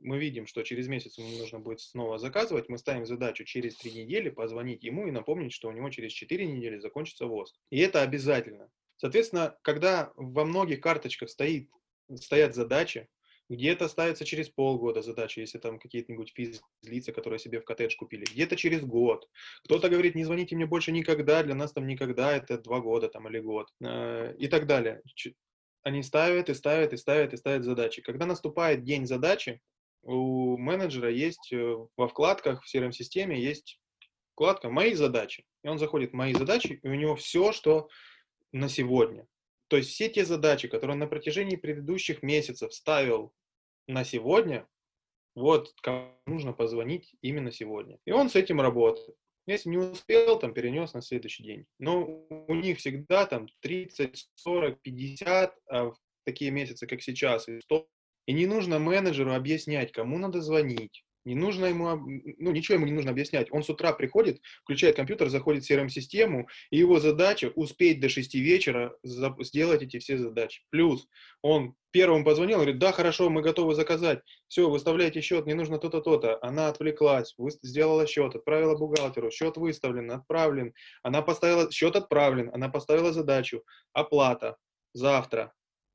[0.00, 3.92] Мы видим, что через месяц ему нужно будет снова заказывать, мы ставим задачу через три
[3.92, 7.56] недели позвонить ему и напомнить, что у него через четыре недели закончится воск.
[7.70, 8.70] И это обязательно.
[8.96, 11.70] Соответственно, когда во многих карточках стоит,
[12.16, 13.08] стоят задачи,
[13.48, 18.24] где-то ставится через полгода задача, если там какие-нибудь физлица, которые себе в коттедж купили.
[18.24, 19.28] Где-то через год.
[19.64, 23.28] Кто-то говорит, не звоните мне больше никогда, для нас там никогда, это два года там
[23.28, 23.68] или год.
[23.80, 25.02] Э, и так далее.
[25.82, 28.02] Они ставят и ставят и ставят и ставят задачи.
[28.02, 29.60] Когда наступает день задачи,
[30.02, 33.80] у менеджера есть э, во вкладках в CRM-системе есть
[34.32, 35.44] вкладка «Мои задачи».
[35.64, 37.88] И он заходит в «Мои задачи», и у него все, что
[38.52, 39.26] на сегодня.
[39.68, 43.34] То есть все те задачи, которые он на протяжении предыдущих месяцев ставил
[43.88, 44.68] на сегодня,
[45.34, 47.98] вот кому нужно позвонить именно сегодня.
[48.04, 49.16] И он с этим работает.
[49.46, 51.66] Если не успел, там перенес на следующий день.
[51.78, 57.60] Но у них всегда там 30, 40, 50, а в такие месяцы, как сейчас, и
[57.60, 57.88] 100.
[58.26, 61.94] И не нужно менеджеру объяснять, кому надо звонить, Не нужно ему,
[62.38, 63.48] ну, ничего ему не нужно объяснять.
[63.50, 68.34] Он с утра приходит, включает компьютер, заходит в CRM-систему, и его задача успеть до 6
[68.36, 70.62] вечера сделать эти все задачи.
[70.70, 71.06] Плюс
[71.42, 74.20] он первым позвонил, говорит, да, хорошо, мы готовы заказать.
[74.46, 76.38] Все, выставляйте счет, не нужно то-то, то-то.
[76.40, 80.72] Она отвлеклась, сделала счет, отправила бухгалтеру, счет выставлен, отправлен.
[81.02, 84.56] Она поставила, счет отправлен, она поставила задачу, оплата,
[84.94, 85.52] завтра,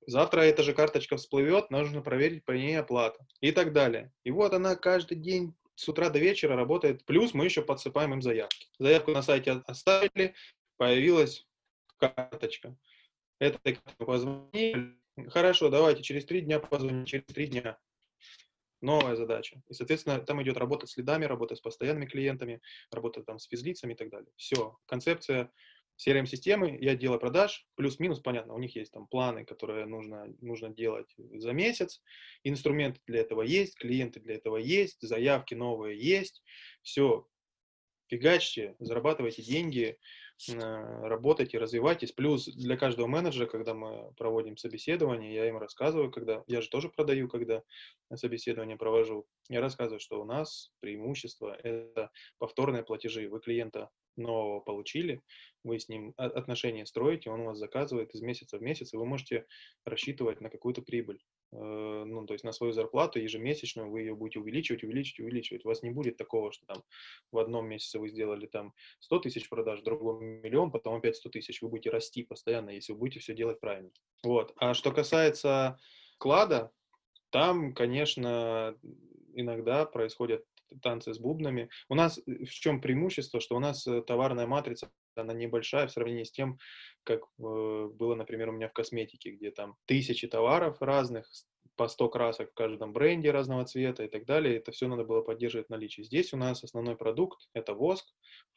[0.08, 4.12] Завтра эта же карточка всплывет, нужно проверить по ней оплату и так далее.
[4.24, 7.06] И вот она каждый день с утра до вечера работает.
[7.06, 8.68] Плюс мы еще подсыпаем им заявки.
[8.80, 10.36] Заявку на сайте оставили,
[10.78, 11.47] появилась
[11.97, 12.76] карточка.
[13.39, 13.60] Это
[13.97, 14.95] позвонили.
[15.30, 17.78] Хорошо, давайте через три дня позвоним, через три дня.
[18.82, 19.62] Новая задача.
[19.70, 23.93] И, соответственно, там идет работа с следами, работа с постоянными клиентами, работа там с физлицами
[23.93, 24.30] и так далее.
[24.36, 24.78] Все.
[24.86, 25.51] Концепция
[25.97, 31.13] CRM-системы и отдела продаж, плюс-минус, понятно, у них есть там планы, которые нужно, нужно делать
[31.17, 32.01] за месяц,
[32.43, 36.43] инструменты для этого есть, клиенты для этого есть, заявки новые есть,
[36.81, 37.27] все,
[38.07, 39.97] фигачьте, зарабатывайте деньги,
[40.47, 42.11] работайте, развивайтесь.
[42.11, 46.89] Плюс для каждого менеджера, когда мы проводим собеседование, я им рассказываю, когда я же тоже
[46.89, 47.63] продаю, когда
[48.13, 53.29] собеседование провожу, я рассказываю, что у нас преимущество– это повторные платежи.
[53.29, 55.22] Вы клиента нового получили,
[55.64, 59.05] вы с ним отношения строите, он у вас заказывает из месяца в месяц, и вы
[59.05, 59.45] можете
[59.86, 61.20] рассчитывать на какую-то прибыль.
[61.53, 65.66] Э, ну, то есть на свою зарплату ежемесячную вы ее будете увеличивать, увеличивать, увеличивать.
[65.66, 66.84] У вас не будет такого, что там
[67.32, 71.30] в одном месяце вы сделали там 100 тысяч продаж, в другом миллион, потом опять 100
[71.30, 71.61] тысяч.
[71.61, 73.91] Вы будете расти постоянно, если вы будете все делать правильно.
[74.24, 74.53] Вот.
[74.57, 75.80] А что касается
[76.18, 76.72] клада,
[77.30, 78.78] там, конечно,
[79.34, 80.45] иногда происходят
[80.82, 81.69] танцы с бубнами.
[81.89, 85.91] У нас э, в чем преимущество, что у нас э, товарная матрица, она небольшая в
[85.91, 86.57] сравнении с тем,
[87.03, 91.28] как э, было, например, у меня в косметике, где там тысячи товаров разных,
[91.76, 94.57] по 100 красок в каждом бренде разного цвета и так далее.
[94.57, 96.03] Это все надо было поддерживать наличие.
[96.03, 98.05] Здесь у нас основной продукт– это воск,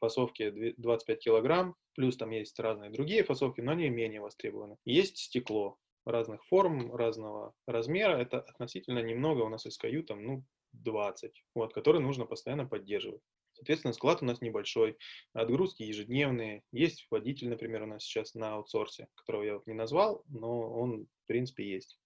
[0.01, 4.77] фасовки 25 килограмм, плюс там есть разные другие фасовки, но они менее востребованы.
[4.85, 8.17] Есть стекло разных форм, разного размера.
[8.17, 10.45] Это относительно немного у нас SKU, там, ну,
[10.83, 13.23] 20, вот, которые нужно постоянно поддерживать.
[13.57, 14.99] Соответственно, склад у нас небольшой,
[15.33, 16.63] отгрузки ежедневные.
[16.73, 21.07] Есть водитель, например, у нас сейчас на аутсорсе, которого я вот не назвал, но он,
[21.07, 21.99] в принципе, есть.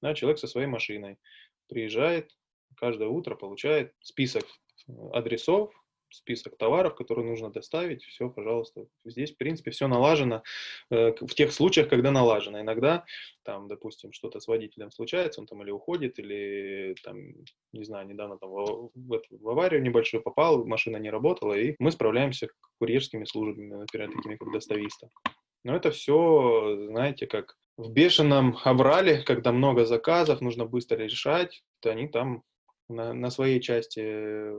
[0.00, 1.18] Да, человек со своей машиной
[1.68, 2.30] приезжает,
[2.76, 5.72] каждое утро получает список э, адресов,
[6.12, 8.86] список товаров, которые нужно доставить, все, пожалуйста.
[9.04, 10.42] Здесь, в принципе, все налажено
[10.90, 12.60] э, в тех случаях, когда налажено.
[12.60, 13.04] Иногда,
[13.42, 17.18] там, допустим, что-то с водителем случается, он там или уходит, или, там,
[17.72, 21.90] не знаю, недавно там в, в, в аварию небольшую попал, машина не работала, и мы
[21.90, 22.48] справляемся
[22.78, 25.08] курьерскими службами, например, такими как достависта.
[25.64, 31.90] Но это все, знаете, как в бешеном аврале, когда много заказов, нужно быстро решать, то
[31.90, 32.42] они там
[32.88, 34.50] на, на своей части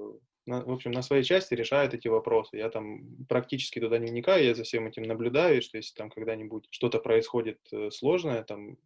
[0.46, 2.58] на, в общем, на своей части решают эти вопросы.
[2.58, 6.68] Я там практически туда не вникаю, я за всем этим наблюдаю, что если там когда-нибудь
[6.70, 8.78] что-то происходит э, сложное, там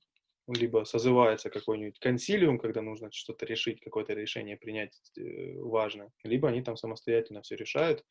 [0.47, 6.61] либо созывается какой-нибудь консилиум, когда нужно что-то решить, какое-то решение принять э, важное, либо они
[6.61, 8.05] там самостоятельно все решают.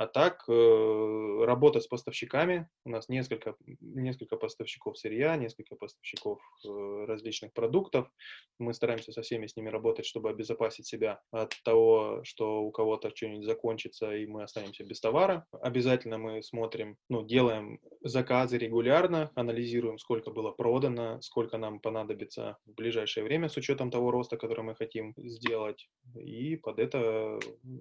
[0.00, 7.04] А так, э, работа с поставщиками, у нас несколько, несколько поставщиков сырья, несколько поставщиков э,
[7.06, 8.10] различных продуктов.
[8.58, 13.14] Мы стараемся со всеми с ними работать, чтобы обезопасить себя от того, что у кого-то
[13.14, 15.44] что-нибудь закончится, и мы останемся без товара.
[15.52, 22.72] Обязательно мы смотрим, ну, делаем заказы регулярно, анализируем, сколько было продано, сколько нам понадобится в
[22.72, 27.38] ближайшее время с учетом того роста, который мы хотим сделать, и под это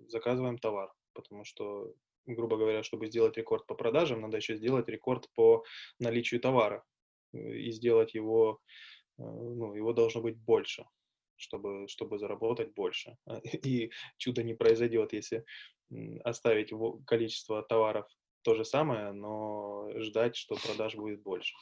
[0.10, 1.94] заказываем товар, потому что,
[2.26, 5.64] грубо говоря, чтобы сделать рекорд по продажам, надо еще сделать рекорд по
[6.00, 6.84] наличию товара,
[7.34, 8.60] и сделать его,
[9.18, 10.86] э, ну, его должно быть больше
[11.40, 13.18] чтобы, чтобы заработать больше.
[13.66, 15.46] И чудо не произойдет, если
[16.24, 16.72] оставить
[17.06, 18.06] количество товаров
[18.44, 21.56] то же самое, но ждать, что продаж будет больше.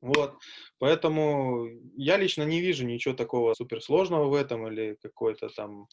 [0.00, 0.34] Вот,
[0.78, 5.86] поэтому я лично не вижу ничего такого суперсложного в этом или какой-то там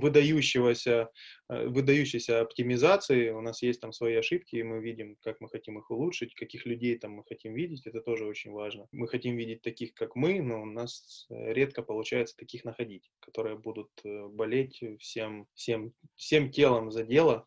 [0.00, 1.10] выдающегося,
[1.48, 3.30] э, выдающейся оптимизации.
[3.30, 6.66] У нас есть там свои ошибки, и мы видим, как мы хотим их улучшить, каких
[6.66, 8.86] людей там мы хотим видеть, это тоже очень важно.
[8.92, 13.58] Мы хотим видеть таких, как мы, но у нас э, редко получается таких находить, которые
[13.58, 17.46] будут э, болеть всем, всем, всем телом за дело,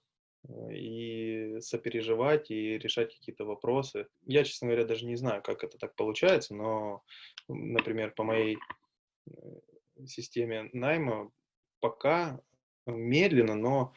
[0.71, 4.07] и сопереживать, и решать какие-то вопросы.
[4.25, 7.03] Я, честно говоря, даже не знаю, как это так получается, но,
[7.49, 8.57] например, по моей
[10.05, 11.31] системе найма
[11.79, 12.39] пока
[12.85, 13.93] медленно, но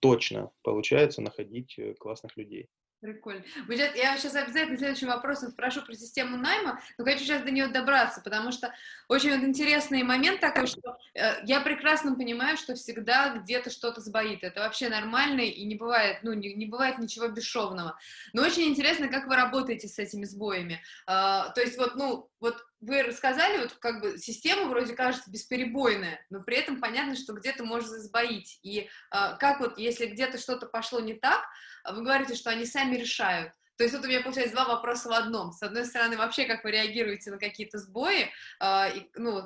[0.00, 2.68] точно получается находить э, классных людей.
[3.00, 3.44] Прикольно.
[3.68, 8.22] Я сейчас обязательно следующим вопросом спрошу про систему найма, но хочу сейчас до нее добраться,
[8.22, 8.72] потому что
[9.08, 14.42] очень вот интересный момент такой, что э, я прекрасно понимаю, что всегда где-то что-то сбоит.
[14.42, 17.98] Это вообще нормально и не бывает, ну, не, не бывает ничего бесшовного.
[18.32, 20.80] Но очень интересно, как вы работаете с этими сбоями.
[21.06, 26.24] Э, то есть вот, ну, вот вы рассказали, вот как бы система вроде кажется бесперебойная,
[26.30, 28.60] но при этом понятно, что где-то может сбоить.
[28.62, 31.42] И э, как вот, если где-то что-то пошло не так,
[31.90, 33.52] вы говорите, что они сами решают.
[33.76, 35.52] То есть вот у меня получается два вопроса в одном.
[35.52, 38.30] С одной стороны, вообще, как вы реагируете на какие-то сбои,
[38.60, 39.42] э, и, ну,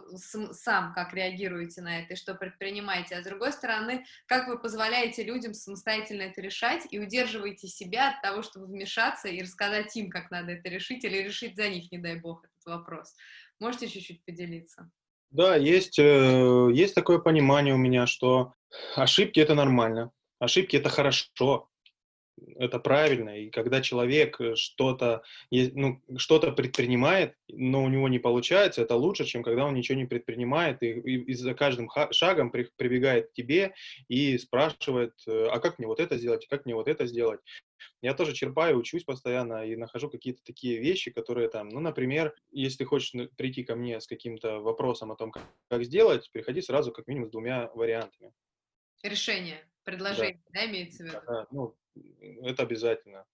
[0.52, 5.24] сам как реагируете на это и что предпринимаете, а с другой стороны, как вы позволяете
[5.24, 10.30] людям самостоятельно это решать и удерживаете себя от того, чтобы вмешаться и рассказать им, как
[10.30, 13.14] надо это решить, или решить за них, не дай бог, этот вопрос.
[13.58, 14.90] Можете чуть-чуть поделиться?
[15.30, 18.54] Да, есть, э, есть такое понимание у меня, что
[18.96, 21.69] ошибки— это нормально, ошибки— это хорошо,
[22.56, 23.38] это правильно.
[23.38, 29.24] И когда человек э, что-то ну, что предпринимает, но у него не получается, это лучше,
[29.24, 33.32] чем когда он ничего не предпринимает и, и, и за каждым шагом при, прибегает к
[33.32, 33.74] тебе
[34.08, 37.40] и спрашивает, э, а как мне вот это сделать, как мне вот это сделать.
[38.02, 42.78] Я тоже черпаю, учусь постоянно и нахожу какие-то такие вещи, которые там, ну, например, если
[42.78, 46.92] ты хочешь прийти ко мне с каким-то вопросом о том, как, как сделать, приходи сразу
[46.92, 48.32] как минимум с двумя вариантами.
[49.02, 51.18] Решение, предложение, да, да имеется в виду?
[51.26, 51.76] Да, ну,
[52.42, 53.26] это обязательно.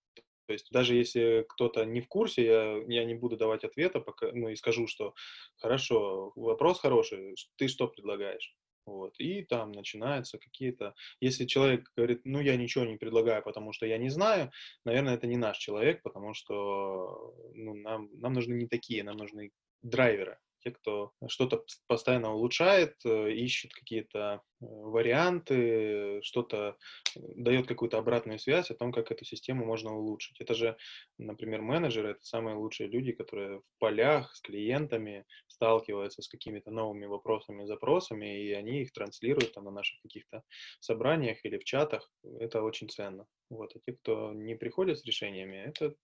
[0.47, 4.31] То есть даже если кто-то не в курсе, я, я не буду давать ответа, пока,
[4.33, 5.15] ну и скажу, что
[5.57, 8.55] хорошо, вопрос хороший, ты что предлагаешь?
[8.87, 9.19] Вот.
[9.19, 10.95] И там начинаются какие-то...
[11.21, 14.53] Если человек говорит, ну, я ничего не предлагаю, потому что я не знаю,
[14.85, 19.51] наверное, это не наш человек, потому что ну, нам, нам нужны не такие, нам нужны
[19.83, 26.77] драйверы те, кто что-то постоянно улучшает, э, ищет какие-то э, варианты, что-то
[27.15, 30.41] э, дает какую-то обратную связь о том, как эту систему можно улучшить.
[30.41, 30.77] Это же,
[31.19, 37.07] например, менеджеры, это самые лучшие люди, которые в полях с клиентами сталкиваются с какими-то новыми
[37.07, 40.43] вопросами, запросами, и они их транслируют там, на наших каких-то
[40.81, 42.11] собраниях или в чатах.
[42.41, 43.27] Это очень ценно.
[43.51, 43.71] Вот.
[43.77, 45.95] А те, кто не приходит с решениями, это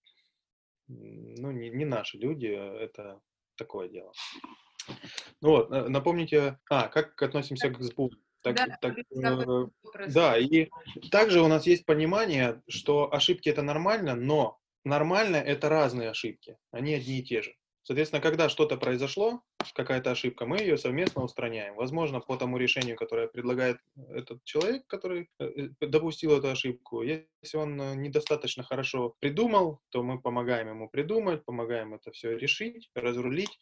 [0.88, 3.20] ну, не, не наши люди, это
[3.62, 4.12] такое дело.
[5.40, 8.10] Ну вот, напомните, а, как относимся к СБУ?
[8.42, 9.66] Так, да, так, э,
[10.08, 10.68] да, и
[11.12, 16.94] также у нас есть понимание, что ошибки это нормально, но нормально это разные ошибки, они
[16.94, 17.54] одни и те же.
[17.84, 19.42] Соответственно, когда что-то произошло,
[19.74, 21.74] какая-то ошибка, мы ее совместно устраняем.
[21.74, 23.78] Возможно, по тому решению, которое предлагает
[24.10, 27.02] этот человек, который э, э, допустил эту ошибку.
[27.02, 32.88] Если он э, недостаточно хорошо придумал, то мы помогаем ему придумать, помогаем это все решить,
[32.94, 33.58] разрулить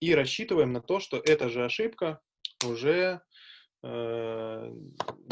[0.00, 2.20] и рассчитываем на то, что эта же ошибка
[2.66, 3.22] уже
[3.82, 4.72] э,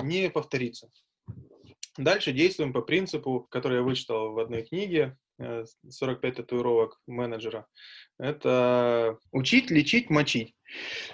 [0.03, 0.91] не повторится.
[1.99, 5.18] Дальше действуем по принципу, который я вычитал в одной книге,
[5.88, 7.66] 45 татуировок менеджера.
[8.18, 10.55] Это учить, лечить, мочить.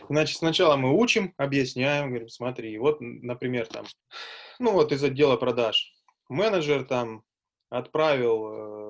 [0.08, 3.86] Значит, сначала мы учим, объясняем, говорим, смотри, вот, например, там,
[4.58, 5.92] ну вот из отдела продаж
[6.28, 7.22] менеджер там
[7.70, 8.85] отправил э,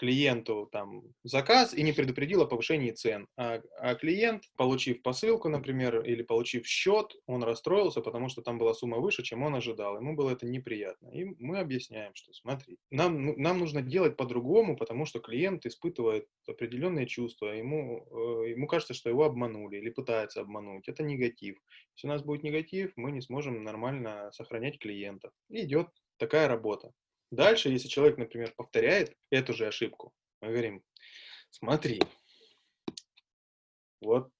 [0.00, 3.28] клиенту там заказ и не предупредил о повышении цен.
[3.36, 8.72] А, а клиент, получив посылку, например, или получив счет, он расстроился, потому что там была
[8.72, 9.96] сумма выше, чем он ожидал.
[9.96, 11.08] Ему было это неприятно.
[11.08, 16.26] И мы объясняем, что смотри, нам, ну, нам нужно делать по-другому, потому что клиент испытывает
[16.48, 20.88] определенные чувства, ему, э, ему кажется, что его обманули или пытаются обмануть.
[20.88, 21.58] Это негатив.
[21.94, 25.30] Если у нас будет негатив, мы не сможем нормально сохранять клиентов.
[25.50, 26.92] И идет такая работа.
[27.30, 30.82] Дальше, если человек, например, повторяет эту же ошибку, мы говорим,
[31.50, 32.00] смотри,
[34.00, 34.30] вот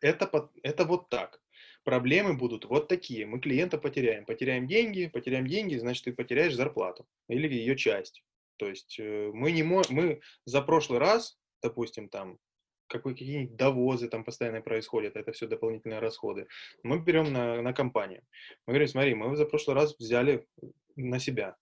[0.00, 1.40] это, это вот так.
[1.84, 3.26] Проблемы будут вот такие.
[3.26, 4.24] Мы клиента потеряем.
[4.24, 8.22] Потеряем деньги, потеряем деньги, значит, ты потеряешь зарплату или ее часть.
[8.56, 12.38] То есть э, мы не можем, мы за прошлый раз, допустим, там
[12.86, 16.46] какие-нибудь довозы там постоянно происходят, это все дополнительные расходы.
[16.82, 18.22] Мы берем на, на компанию.
[18.66, 20.46] Мы говорим, смотри, мы за прошлый раз взяли
[20.94, 21.56] на себя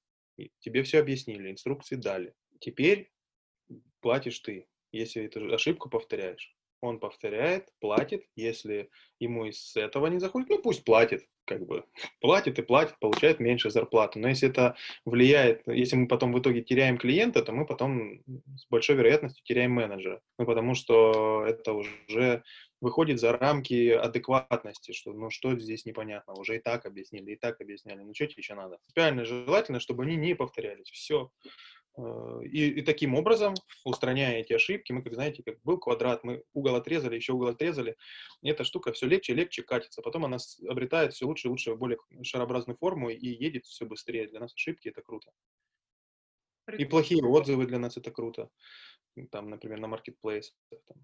[0.60, 2.34] тебе все объяснили, инструкции дали.
[2.60, 3.12] Теперь
[4.00, 6.54] платишь ты, если эту ошибку повторяешь.
[6.80, 11.84] Он повторяет, платит, если ему из этого не заходит, ну пусть платит, как бы
[12.20, 14.20] платит и платит, получает меньше зарплату.
[14.20, 18.22] Но если это влияет, если мы потом в итоге теряем клиента, то мы потом
[18.56, 20.20] с большой вероятностью теряем менеджера.
[20.38, 22.44] Ну, потому что это уже
[22.80, 27.60] выходит за рамки адекватности, что ну что здесь непонятно, уже и так объяснили, и так
[27.60, 28.78] объясняли, ну что тебе еще надо?
[28.78, 31.30] Принципиально желательно, чтобы они не повторялись, все.
[31.96, 36.44] Э, и, и таким образом, устраняя эти ошибки, мы, как знаете, как был квадрат, мы
[36.52, 37.96] угол отрезали, еще угол отрезали,
[38.42, 40.02] и эта штука все легче и легче катится.
[40.02, 40.38] Потом она
[40.68, 44.28] обретает все лучше и лучше, более шарообразную форму и едет все быстрее.
[44.28, 45.30] Для нас ошибки это круто.
[46.78, 48.48] И плохие отзывы для нас это круто.
[49.30, 50.54] Там, например, на маркетплейс
[50.86, 50.98] там,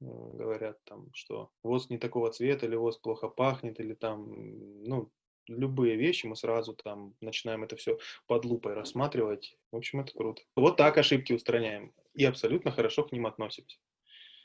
[0.00, 5.10] э, говорят, там, что воск не такого цвета, или воск плохо пахнет, или там, ну,
[5.48, 9.56] любые вещи, мы сразу там начинаем это все под лупой рассматривать.
[9.72, 10.42] В общем, это круто.
[10.56, 11.92] Вот так ошибки устраняем.
[12.14, 13.78] И абсолютно хорошо к ним относимся.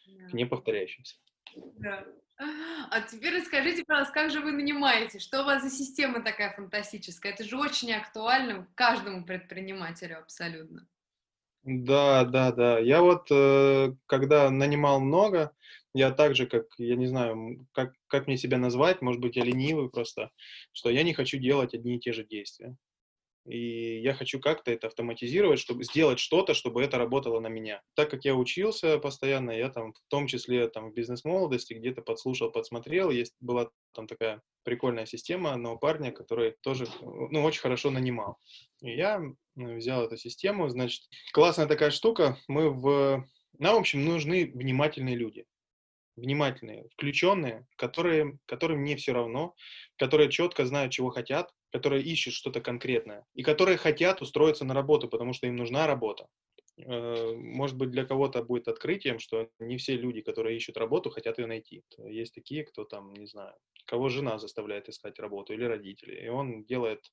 [0.07, 0.29] Да.
[0.29, 1.17] К неповторяющимся.
[1.55, 2.05] Да.
[2.89, 5.19] А теперь расскажите, пожалуйста, как же вы нанимаете?
[5.19, 7.33] Что у вас за система такая фантастическая?
[7.33, 10.87] Это же очень актуально каждому предпринимателю абсолютно.
[11.63, 12.79] Да, да, да.
[12.79, 15.53] Я вот, э, когда нанимал много,
[15.93, 19.43] я так же, как, я не знаю, как, как мне себя назвать, может быть, я
[19.43, 20.29] ленивый просто,
[20.71, 22.75] что я не хочу делать одни и те же действия.
[23.45, 27.81] И я хочу как-то это автоматизировать, чтобы сделать что-то, чтобы это работало на меня.
[27.95, 32.51] Так как я учился постоянно, я там, в том числе там в бизнес-молодости, где-то подслушал,
[32.51, 38.37] подсмотрел, есть, была там такая прикольная система одного парня, который тоже, ну, очень хорошо нанимал.
[38.81, 39.19] И я
[39.55, 41.01] взял эту систему, значит,
[41.33, 43.25] классная такая штука, мы в...
[43.57, 45.45] Нам, в общем, нужны внимательные люди
[46.20, 49.55] внимательные, включенные, которые, которым не все равно,
[49.97, 55.07] которые четко знают, чего хотят, которые ищут что-то конкретное и которые хотят устроиться на работу,
[55.07, 56.28] потому что им нужна работа.
[56.78, 61.38] Э, может быть, для кого-то будет открытием, что не все люди, которые ищут работу, хотят
[61.38, 61.84] ее найти.
[61.97, 63.53] Есть такие, кто там, не знаю,
[63.86, 67.11] кого жена заставляет искать работу или родители, и он делает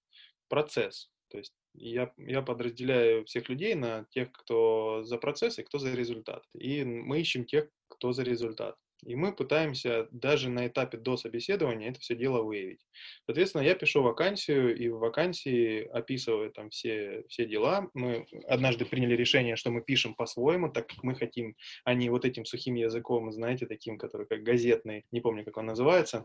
[0.48, 1.10] процесс.
[1.28, 5.92] То есть я, я подразделяю всех людей на тех, кто за процесс и кто за
[5.94, 6.44] результат.
[6.54, 8.76] И мы ищем тех, кто за результат.
[9.04, 12.80] И мы пытаемся даже на этапе до собеседования это все дело выявить.
[13.26, 17.88] Соответственно, я пишу вакансию, и в вакансии описываю там все, все дела.
[17.94, 22.24] Мы однажды приняли решение, что мы пишем по-своему, так как мы хотим, а не вот
[22.24, 26.24] этим сухим языком, знаете, таким, который как газетный, не помню, как он называется.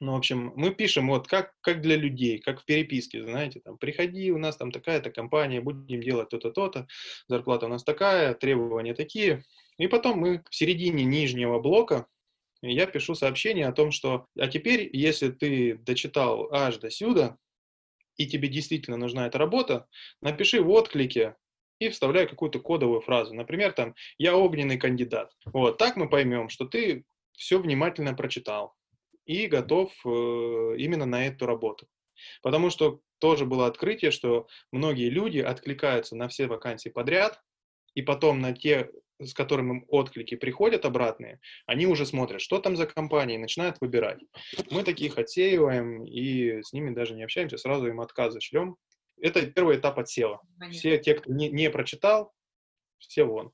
[0.00, 3.78] Ну, в общем, мы пишем вот как, как для людей, как в переписке, знаете, там,
[3.78, 6.86] приходи, у нас там такая-то компания, будем делать то-то, то-то,
[7.26, 9.42] зарплата у нас такая, требования такие,
[9.78, 12.06] и потом мы в середине нижнего блока
[12.62, 17.38] я пишу сообщение о том, что а теперь, если ты дочитал аж до сюда,
[18.16, 19.86] и тебе действительно нужна эта работа,
[20.20, 21.36] напиши в отклике
[21.78, 23.32] и вставляй какую-то кодовую фразу.
[23.32, 25.32] Например, там «Я огненный кандидат».
[25.46, 28.74] Вот, так мы поймем, что ты все внимательно прочитал
[29.24, 30.08] и готов э,
[30.78, 31.86] именно на эту работу.
[32.42, 37.40] Потому что тоже было открытие, что многие люди откликаются на все вакансии подряд,
[37.94, 38.90] и потом на те
[39.20, 43.76] с которым им отклики приходят обратные, они уже смотрят, что там за компания, и начинают
[43.80, 44.20] выбирать.
[44.70, 48.76] Мы таких отсеиваем и с ними даже не общаемся, сразу им отказы шлем.
[49.20, 50.40] Это первый этап отсева.
[50.70, 52.32] Все те, кто не, не прочитал,
[52.98, 53.52] все вон.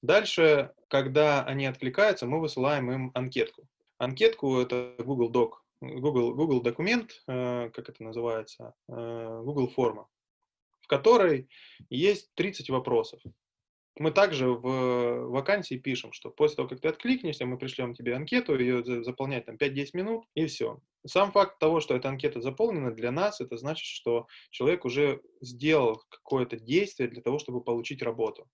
[0.00, 3.68] Дальше, когда они откликаются, мы высылаем им анкетку.
[3.98, 5.50] Анкетку— это Google Doc,
[5.80, 10.08] Google, Google документ, э, как это называется, э, Google форма,
[10.80, 11.48] в которой
[11.88, 13.20] есть 30 вопросов.
[13.98, 18.58] Мы также в вакансии пишем, что после того, как ты откликнешься, мы пришлем тебе анкету,
[18.58, 20.80] ее заполнять там 5-10 минут, и все.
[21.06, 26.02] Сам факт того, что эта анкета заполнена, для нас это значит, что человек уже сделал
[26.08, 28.48] какое-то действие для того, чтобы получить работу.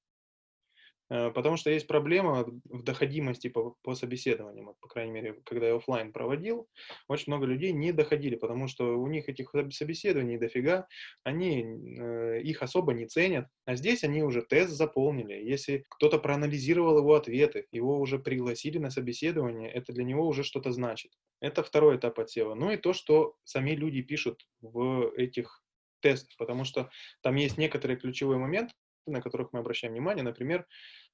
[1.10, 4.74] Э, потому что есть проблема в доходимости по, по собеседованиям.
[4.80, 6.68] По крайней мере, когда я офлайн проводил,
[7.08, 10.86] очень много людей не доходили, потому что у них этих собеседований дофига,
[11.24, 13.46] они э, их особо не ценят.
[13.64, 15.34] А здесь они уже тест заполнили.
[15.34, 20.72] Если кто-то проанализировал его ответы, его уже пригласили на собеседование, это для него уже что-то
[20.72, 21.12] значит.
[21.40, 22.54] Это второй этап отсева.
[22.54, 25.62] Ну и то, что сами люди пишут в этих
[26.00, 26.90] тестах, потому что
[27.22, 28.72] там есть некоторые ключевые моменты,
[29.08, 30.66] на которых мы обращаем внимание, например,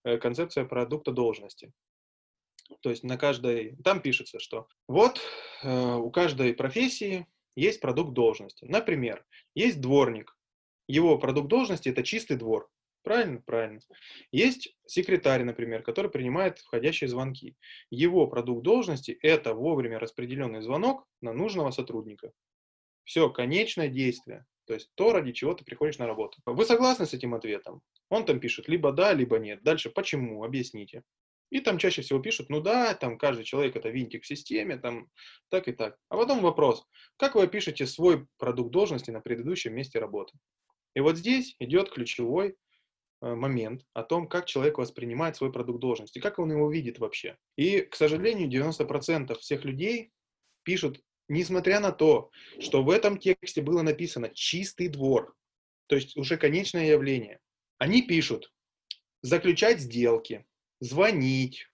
[0.04, 1.72] э, концепция продукта должности.
[2.80, 5.20] То есть на каждой, там пишется, что вот
[5.62, 7.26] э, у каждой профессии
[7.56, 8.64] есть продукт должности.
[8.64, 9.24] Например,
[9.54, 10.36] есть дворник,
[10.86, 12.68] его продукт должности это чистый двор.
[13.02, 13.42] Правильно?
[13.44, 13.80] Правильно.
[14.32, 17.54] Есть секретарь, например, который принимает входящие звонки.
[17.90, 22.32] Его продукт должности– это вовремя распределенный звонок на нужного сотрудника.
[23.04, 24.46] Все, конечное действие.
[24.66, 26.38] То есть то, ради чего ты приходишь на работу.
[26.46, 27.82] Вы согласны с этим ответом?
[28.08, 29.62] Он там пишет либо да, либо нет.
[29.62, 30.44] Дальше почему?
[30.44, 31.02] Объясните.
[31.50, 35.08] И там чаще всего пишут, ну да, там каждый человек это винтик в системе, там
[35.50, 35.96] так и так.
[36.08, 36.84] А потом вопрос,
[37.16, 40.36] как вы опишете свой продукт должности на предыдущем месте работы?
[40.94, 42.56] И вот здесь идет ключевой
[43.20, 47.36] э, момент о том, как человек воспринимает свой продукт должности, как он его видит вообще.
[47.56, 50.10] И, к сожалению, 90% всех людей
[50.64, 55.34] пишут несмотря на то, что в этом тексте было написано «чистый двор»,
[55.86, 57.40] то есть уже конечное явление,
[57.78, 58.52] они пишут
[59.22, 60.46] заключать сделки,
[60.80, 61.68] звонить,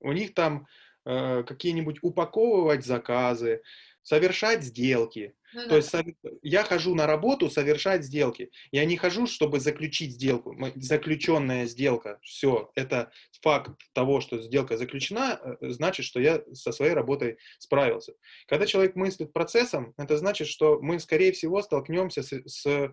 [0.00, 0.66] у них там
[1.04, 3.62] э, какие-нибудь упаковывать заказы,
[4.02, 5.34] совершать сделки.
[5.54, 5.76] Ну То да.
[5.76, 8.50] есть сове- я хожу на работу совершать сделки.
[8.70, 10.56] Я не хожу, чтобы заключить сделку.
[10.76, 16.94] Заключенная сделка, все, это факт того, что сделка заключена, э, значит, что я со своей
[16.94, 18.14] работой справился.
[18.46, 22.90] Когда человек мыслит процессом, это значит, что мы, скорее всего, столкнемся с, с,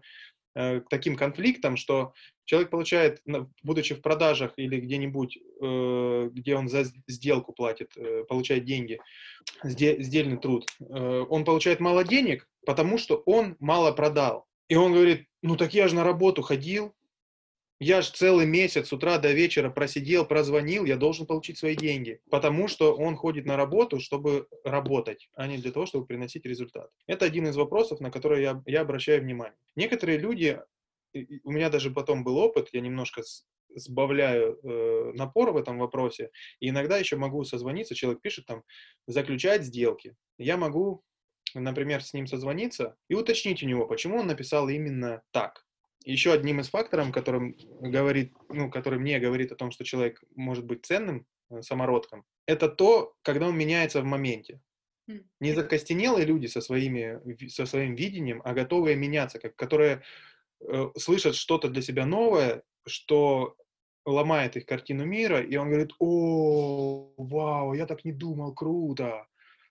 [0.56, 2.14] э, таким конфликтом, что
[2.46, 3.22] человек получает,
[3.64, 9.00] будучи в продажах или где-нибудь, э, где он за сделку платит, э, получает деньги,
[9.64, 14.46] сде- сдельный труд, он получает мало денег, потому что он мало продал.
[14.68, 16.94] И он говорит, ну так я же на работу ходил,
[17.80, 22.20] я же целый месяц с утра до вечера просидел, прозвонил, я должен получить свои деньги.
[22.30, 26.90] Потому что он ходит на работу, чтобы работать, а не для того, чтобы приносить результат.
[27.08, 29.58] Это один из вопросов, на который я, я обращаю внимание.
[29.76, 30.60] Некоторые люди,
[31.44, 33.24] у меня даже потом был опыт, я немножко
[33.76, 38.64] сбавляю э, напор в этом вопросе, и иногда еще могу созвониться, человек пишет там,
[39.08, 40.16] заключать сделки.
[40.38, 41.04] Я могу,
[41.54, 45.66] например, с ним созвониться и уточнить у него, почему он написал именно так.
[46.06, 50.66] Еще одним из факторов, которым говорит, ну, который мне говорит о том, что человек может
[50.66, 54.62] быть ценным э, самородком, это то, когда он меняется в моменте.
[55.08, 55.30] М.
[55.40, 60.02] Не закостенелые люди со, своими, со своим видением, а готовые меняться, как, которые
[60.62, 63.56] э, слышат что-то для себя новое, что
[64.06, 69.28] ломает их картину мира, и он говорит, о, вау, я так не думал, круто.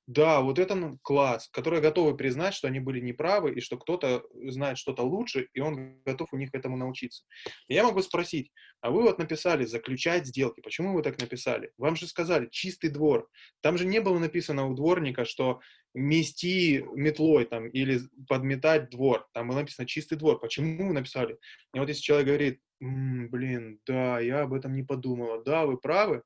[0.09, 4.23] Да, вот это ну, класс, которые готовы признать, что они были неправы, и что кто-то
[4.47, 7.25] знает что-то лучше, и он готов у них этому научиться.
[7.69, 8.51] Я могу спросить,
[8.81, 11.73] а вы вот написали заключать сделки, почему вы так написали?
[11.77, 13.29] Вам же сказали чистый двор.
[13.61, 15.61] Там же не было написано у дворника, что
[15.93, 19.29] мести метлой там или подметать двор.
[19.35, 20.41] Там было написано чистый двор.
[20.41, 21.37] Почему вы написали?
[21.75, 25.77] И вот если человек говорит, «М, блин, да, я об этом не подумала, да, вы
[25.77, 26.23] правы,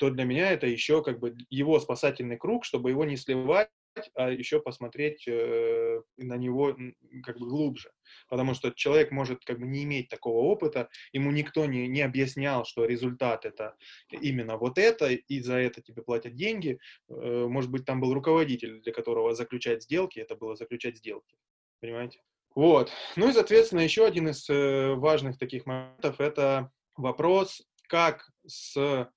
[0.00, 3.68] то для меня это еще как бы его спасательный круг, чтобы его не сливать,
[4.14, 6.74] а еще посмотреть э, на него
[7.22, 7.92] как бы глубже.
[8.30, 12.64] Потому что человек может как бы не иметь такого опыта, ему никто не, не объяснял,
[12.64, 13.76] что результат это
[14.10, 16.78] именно вот это, и за это тебе платят деньги.
[17.10, 21.36] Э, может быть, там был руководитель, для которого заключать сделки, это было заключать сделки.
[21.80, 22.22] Понимаете?
[22.54, 22.90] Вот.
[23.16, 29.10] Ну и, соответственно, еще один из э, важных таких моментов– это вопрос, как с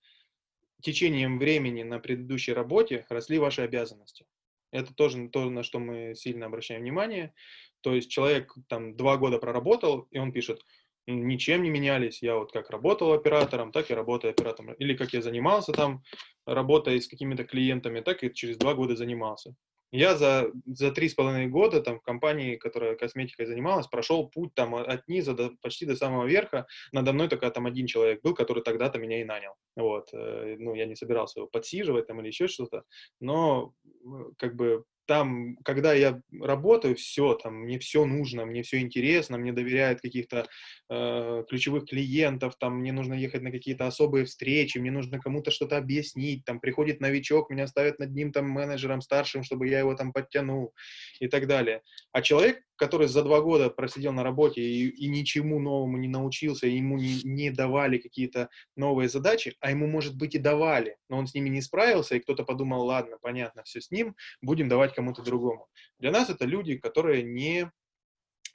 [0.83, 4.25] течением времени на предыдущей работе росли ваши обязанности.
[4.71, 7.33] Это тоже то, на что мы сильно обращаем внимание.
[7.81, 10.61] То есть человек там два года проработал, и он пишет,
[11.07, 14.73] «М, ничем не менялись, я вот как работал оператором, так и работаю оператором.
[14.73, 16.03] Или как я занимался там,
[16.45, 19.55] работая с какими-то клиентами, так и через два года занимался.
[19.95, 24.51] Я за, за три с половиной года там в компании, которая косметикой занималась, прошел путь
[24.55, 26.65] там от низа до, почти до самого верха.
[26.91, 29.53] Надо мной только там один человек был, который тогда-то меня и нанял.
[29.75, 30.09] Вот.
[30.11, 32.85] э, Ну, я не собирался его подсиживать там или еще что-то.
[33.19, 38.79] Но э, как бы там, когда я работаю, все, там, мне все нужно, мне все
[38.79, 40.47] интересно, мне доверяют каких-то
[40.89, 45.77] э, ключевых клиентов, там, мне нужно ехать на какие-то особые встречи, мне нужно кому-то что-то
[45.77, 50.13] объяснить, там, приходит новичок, меня ставят над ним, там, менеджером старшим, чтобы я его там
[50.13, 50.73] подтянул
[51.19, 51.81] и так далее.
[52.11, 56.67] А человек, который за два года просидел на работе и, и ничему новому не научился,
[56.67, 61.17] и ему не, не давали какие-то новые задачи, а ему, может быть, и давали, но
[61.17, 64.93] он с ними не справился, и кто-то подумал, ладно, понятно, все с ним, будем давать
[64.93, 65.67] кому-то другому.
[65.97, 67.71] Для нас это люди, которые не,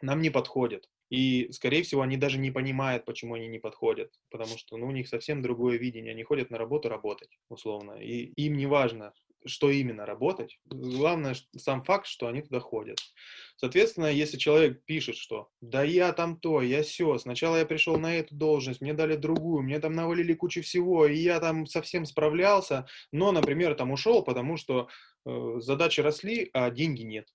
[0.02, 0.90] нам не подходят.
[1.08, 4.90] И, скорее всего, они даже не понимают, почему они не подходят, потому что ну, у
[4.90, 6.12] них совсем другое видение.
[6.12, 9.14] Они ходят на работу работать, условно, и им не важно,
[9.46, 10.58] что именно работать.
[10.66, 12.98] Главное сам факт, что они туда ходят.
[13.56, 18.14] Соответственно, если человек пишет, что да я там то, я все, сначала я пришел на
[18.16, 22.86] эту должность, мне дали другую, мне там навалили кучу всего, и я там совсем справлялся,
[23.12, 24.88] но, например, там ушел, потому что
[25.26, 27.28] э, задачи росли, а деньги нет.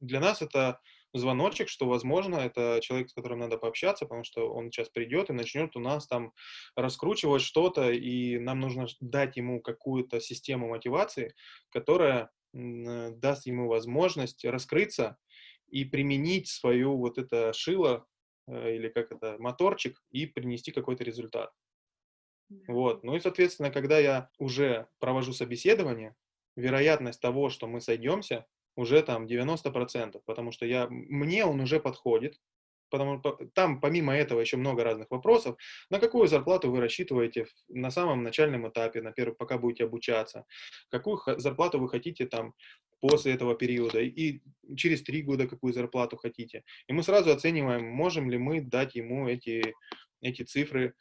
[0.00, 0.80] Для нас это
[1.12, 5.34] звоночек, что, возможно, это человек, с которым надо пообщаться, потому что он сейчас придет и
[5.34, 6.32] начнет у нас там
[6.76, 11.34] раскручивать что-то, и нам нужно дать ему какую-то систему мотивации,
[11.70, 15.18] которая э, даст ему возможность раскрыться
[15.68, 18.06] и применить свою вот это шило,
[18.46, 21.52] э, или как это, моторчик, и принести какой-то результат.
[22.66, 23.04] Вот.
[23.04, 26.16] Ну и, соответственно, когда я уже провожу собеседование,
[26.56, 28.46] вероятность того, что мы сойдемся,
[28.76, 32.38] уже там 90%, потому что я, мне он уже подходит,
[32.90, 33.22] потому
[33.54, 35.56] там помимо этого еще много разных вопросов.
[35.90, 40.44] На какую зарплату вы рассчитываете на самом начальном этапе, на первый, пока будете обучаться?
[40.90, 42.54] Какую зарплату вы хотите там
[43.00, 44.00] после этого периода?
[44.00, 44.40] И
[44.76, 46.64] через три года какую зарплату хотите?
[46.88, 49.74] И мы сразу оцениваем, можем ли мы дать ему эти,
[50.20, 50.94] эти цифры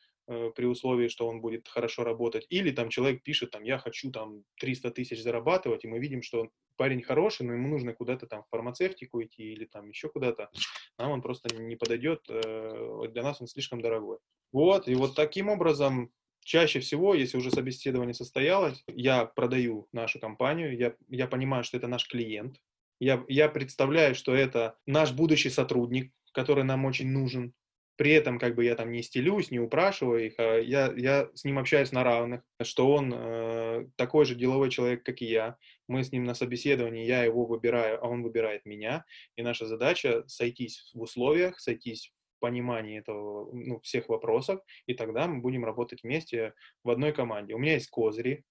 [0.56, 2.46] при условии, что он будет хорошо работать.
[2.50, 6.50] Или там человек пишет, там, я хочу там 300 тысяч зарабатывать, и мы видим, что
[6.78, 10.50] парень хороший, но ему нужно куда-то там в фармацевтику идти или там еще куда-то.
[10.98, 14.20] Нам он просто не подойдет, э, для нас он слишком дорогой.
[14.52, 16.12] Вот, и вот таким образом
[16.42, 21.88] чаще всего, если уже собеседование состоялось, я продаю нашу компанию, я, я понимаю, что это
[21.88, 22.58] наш клиент,
[23.00, 27.54] я, я представляю, что это наш будущий сотрудник, который нам очень нужен,
[28.00, 31.44] при этом как бы я там не стелюсь, не упрашиваю их, а я, я с
[31.44, 35.58] ним общаюсь на равных, что он э, такой же деловой человек, как и я.
[35.90, 39.04] Мы с ним на собеседовании, я его выбираю, а он выбирает меня.
[39.36, 45.28] И наша задача сойтись в условиях, сойтись в понимании этого, ну, всех вопросов, и тогда
[45.28, 46.54] мы будем работать вместе
[46.86, 47.54] в одной команде.
[47.54, 48.46] У меня есть козыри,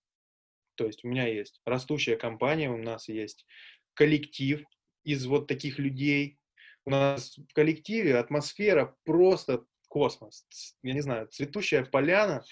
[0.74, 3.46] то есть у меня есть растущая компания, у нас есть
[3.94, 4.62] коллектив
[5.04, 6.38] из вот таких людей,
[6.88, 10.46] у нас в коллективе атмосфера просто космос.
[10.82, 12.42] Я не знаю, цветущая поляна,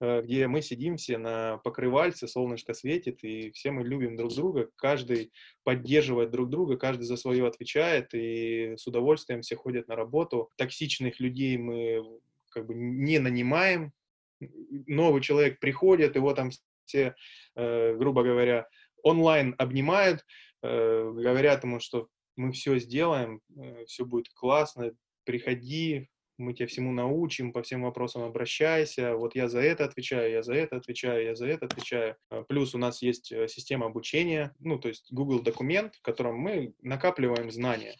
[0.00, 4.68] э, где мы сидим все на покрывальце, солнышко светит, и все мы любим друг друга,
[4.74, 10.50] каждый поддерживает друг друга, каждый за свое отвечает, и с удовольствием все ходят на работу.
[10.56, 12.02] Токсичных людей мы
[12.50, 13.92] как бы не нанимаем.
[14.40, 16.50] Новый человек приходит, его там
[16.84, 17.14] все,
[17.54, 18.66] э, грубо говоря,
[19.04, 20.24] онлайн обнимают,
[20.62, 24.92] э, говорят ему, что мы все сделаем, э, все будет классно,
[25.24, 30.42] приходи, мы тебя всему научим, по всем вопросам обращайся, вот я за это отвечаю, я
[30.42, 32.16] за это отвечаю, я за это отвечаю.
[32.30, 36.36] А, плюс у нас есть э, система обучения, ну, то есть Google документ, в котором
[36.36, 37.96] мы накапливаем знания.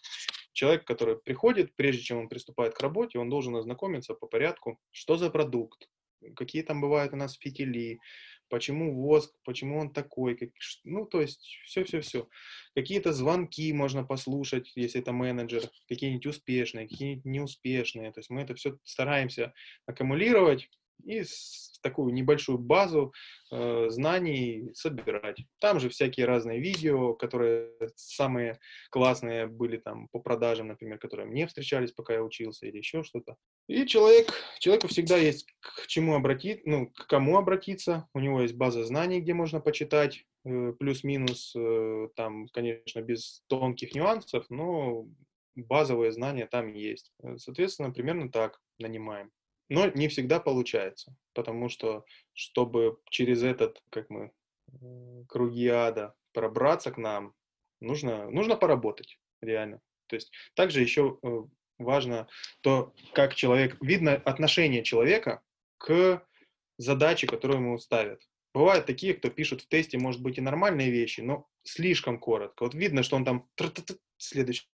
[0.53, 5.17] Человек, который приходит, прежде чем он приступает к работе, он должен ознакомиться по порядку, что
[5.17, 5.89] за продукт,
[6.37, 7.99] какие там бывают у нас фитили,
[8.49, 10.51] почему воск, почему он такой, как,
[10.85, 12.29] ну, то есть все-все-все.
[12.75, 18.13] Какие-то звонки можно послушать, если это менеджер, какие-нибудь успешные, какие-нибудь неуспешные.
[18.13, 19.53] То есть мы это все стараемся
[19.87, 20.69] аккумулировать
[21.05, 21.25] и
[21.85, 23.13] такую небольшую базу
[23.53, 25.37] э, знаний собирать.
[25.61, 28.59] Там же всякие разные видео, которые самые
[28.91, 33.37] классные были там по продажам, например, которые мне встречались, пока я учился, или еще что-то.
[33.69, 38.09] И человек, человеку всегда есть к чему обратить, ну, к кому обратиться.
[38.15, 43.95] У него есть база знаний, где можно почитать, э, плюс-минус, э, там, конечно, без тонких
[43.95, 45.07] нюансов, но
[45.55, 47.13] базовые знания там есть.
[47.37, 49.31] Соответственно, примерно так нанимаем.
[49.69, 52.05] Но не всегда получается, потому что,
[52.35, 54.33] чтобы через этот, как мы,
[55.29, 57.35] круги ада пробраться к нам,
[57.81, 59.81] нужно, нужно поработать, реально.
[60.07, 61.43] То есть также еще э,
[61.79, 62.29] важно
[62.61, 65.43] то, как человек, видно отношение человека
[65.79, 66.27] к
[66.77, 68.21] задаче, которую ему ставят.
[68.53, 72.65] Бывают такие, кто пишут в тесте, может быть, и нормальные вещи, но слишком коротко.
[72.65, 73.49] Вот видно, что он там
[74.19, 74.67] следующий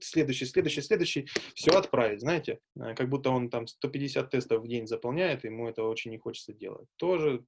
[0.00, 4.86] следующий, следующий, следующий, все отправить, знаете, э, как будто он там 150 тестов в день
[4.86, 6.88] заполняет, ему это очень не хочется делать.
[6.96, 7.44] Тоже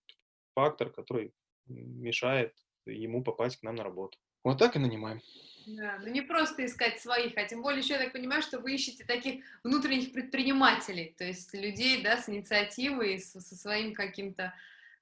[0.55, 1.33] фактор, который
[1.67, 2.55] мешает
[2.87, 4.19] ему попасть к нам на работу.
[4.43, 5.21] Вот так и нанимаем.
[5.67, 8.75] Да, ну не просто искать своих, а тем более еще я так понимаю, что вы
[8.75, 14.55] ищете таких внутренних предпринимателей, то есть людей, да, с инициативой, со, со своим каким-то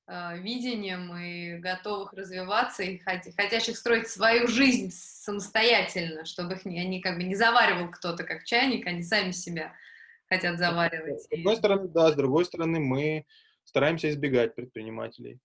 [0.09, 7.17] видением и готовых развиваться, и хотящих строить свою жизнь самостоятельно, чтобы их не, они как
[7.17, 9.75] бы не заваривал кто-то как чайник, они сами себя
[10.29, 11.23] хотят заваривать.
[11.23, 13.27] С одной стороны, да, с другой стороны, мы
[13.65, 15.39] стараемся избегать предпринимателей.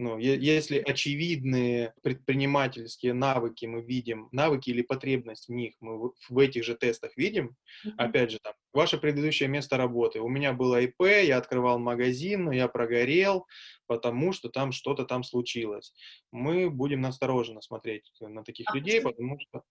[0.00, 6.64] Ну, если очевидные предпринимательские навыки мы видим, навыки или потребность в них мы в этих
[6.64, 7.54] же тестах видим,
[7.84, 7.92] mm-hmm.
[7.98, 10.20] опять же, там, ваше предыдущее место работы.
[10.20, 13.46] У меня было ИП, я открывал магазин, но я прогорел,
[13.86, 15.92] потому что там что-то там случилось.
[16.32, 19.64] Мы будем настороженно смотреть на таких а людей, потому что,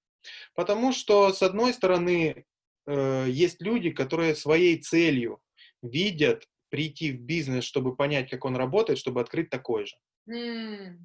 [0.54, 2.46] потому что, с одной стороны,
[2.86, 5.42] э, есть люди, которые своей целью
[5.82, 9.96] видят прийти в бизнес, чтобы понять, как он работает, чтобы открыть такой же.
[10.30, 10.98] Mm.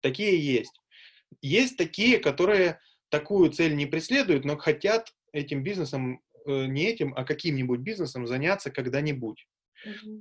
[0.00, 0.80] Такие есть.
[1.42, 7.24] Есть такие, которые такую цель не преследуют, но хотят этим бизнесом, э, не этим, а
[7.24, 9.46] каким-нибудь бизнесом заняться когда-нибудь.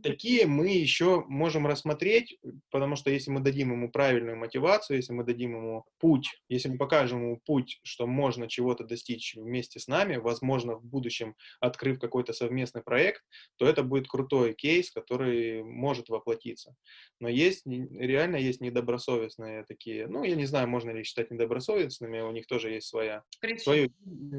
[0.02, 2.38] Такие мы еще можем рассмотреть,
[2.70, 6.78] потому что если мы дадим ему правильную мотивацию, если мы дадим ему путь, если мы
[6.78, 12.34] покажем ему путь, что можно чего-то достичь вместе с нами, возможно, в будущем открыв какой-то
[12.34, 13.24] совместный проект,
[13.58, 16.76] то это будет крутой кейс, который может воплотиться.
[17.20, 22.32] Но есть, реально есть недобросовестные такие, ну, я не знаю, можно ли считать недобросовестными, у
[22.32, 23.24] них тоже есть своя,
[23.58, 23.92] свое,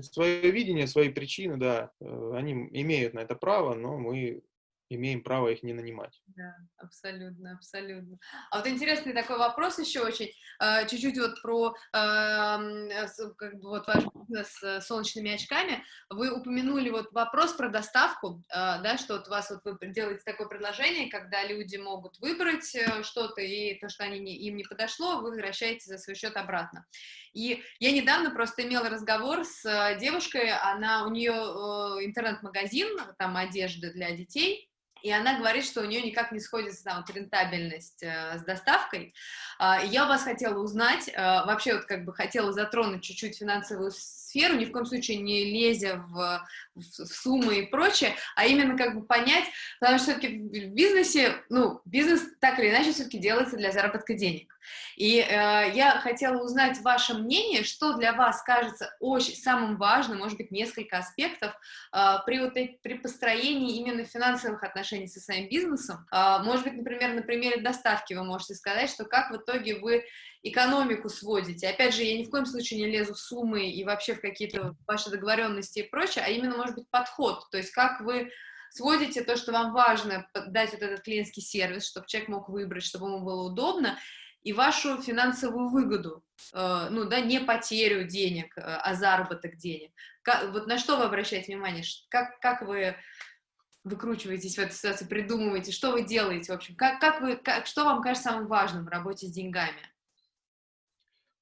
[0.03, 4.43] свое видение, свои причины, да, э, они имеют на это право, но мы
[4.89, 6.21] имеем право их не нанимать.
[6.27, 8.19] Да, абсолютно, абсолютно.
[8.51, 10.31] А вот интересный такой вопрос еще очень,
[10.61, 13.07] э, чуть-чуть вот про э,
[13.37, 15.83] как бы вот ваш бизнес с солнечными очками.
[16.11, 20.23] Вы упомянули вот вопрос про доставку, э, да, что вот у вас вот вы делаете
[20.25, 25.21] такое предложение, когда люди могут выбрать что-то, и то, что они не, им не подошло,
[25.21, 26.87] вы возвращаете за свой счет обратно.
[27.33, 31.33] И я недавно просто имела разговор с девушкой, она, у нее
[32.05, 32.89] интернет-магазин,
[33.19, 34.71] там, одежды для детей,
[35.05, 39.15] и она говорит, что у нее никак не сходится там вот, рентабельность э, с доставкой.
[39.61, 43.91] Э, я вас хотела узнать, э, вообще вот как бы хотела затронуть чуть-чуть финансовую
[44.35, 48.95] сферу, ни в коем случае не лезя в, в, суммы и прочее, а именно как
[48.95, 49.45] бы понять,
[49.79, 54.53] потому что все-таки в бизнесе, ну, бизнес так или иначе все-таки делается для заработка денег.
[54.97, 60.39] И э, я хотела узнать ваше мнение, что для вас кажется очень самым важным, может
[60.39, 61.55] быть, несколько аспектов
[61.93, 66.07] э, при, вот, при построении именно финансовых отношений со своим бизнесом.
[66.11, 70.05] Э, может быть, например, на примере доставки вы можете сказать, что как в итоге вы
[70.45, 71.69] экономику сводите.
[71.69, 74.77] Опять же, я ни в коем случае не лезу в суммы и вообще в какие-то
[74.87, 78.31] ваши договоренности и прочее, а именно, может быть, подход, то есть как вы
[78.71, 83.07] сводите то, что вам важно, дать вот этот клиентский сервис, чтобы человек мог выбрать, чтобы
[83.07, 83.99] ему было удобно,
[84.43, 86.23] и вашу финансовую выгоду,
[86.53, 89.93] э, ну, да, не потерю денег, э, а заработок денег.
[90.21, 91.85] Как, вот на что вы обращаете внимание?
[92.11, 92.97] Как, как вы
[93.85, 97.85] выкручиваетесь в этой ситуации, придумываете, что вы делаете, в общем, как, как вы, как, что
[97.85, 99.94] вам кажется самым важным в работе с деньгами?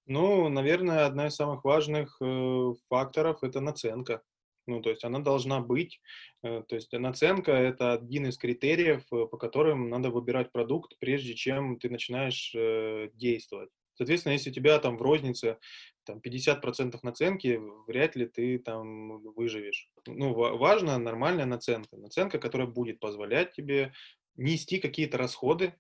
[0.07, 4.23] Ну, наверное, одна из самых важных э, факторов– это наценка.
[4.67, 6.01] Ну, то есть она должна быть.
[6.43, 11.35] Э, то есть наценка– это один из критериев, э, по которым надо выбирать продукт, прежде
[11.35, 13.71] чем ты начинаешь э, действовать.
[13.95, 15.59] Соответственно, если у тебя там в рознице
[16.05, 19.89] там 50% наценки, вряд ли ты там выживешь.
[20.07, 21.97] Ну, важна нормальная наценка.
[21.97, 23.93] Наценка, которая будет позволять тебе
[24.37, 25.75] нести какие-то расходы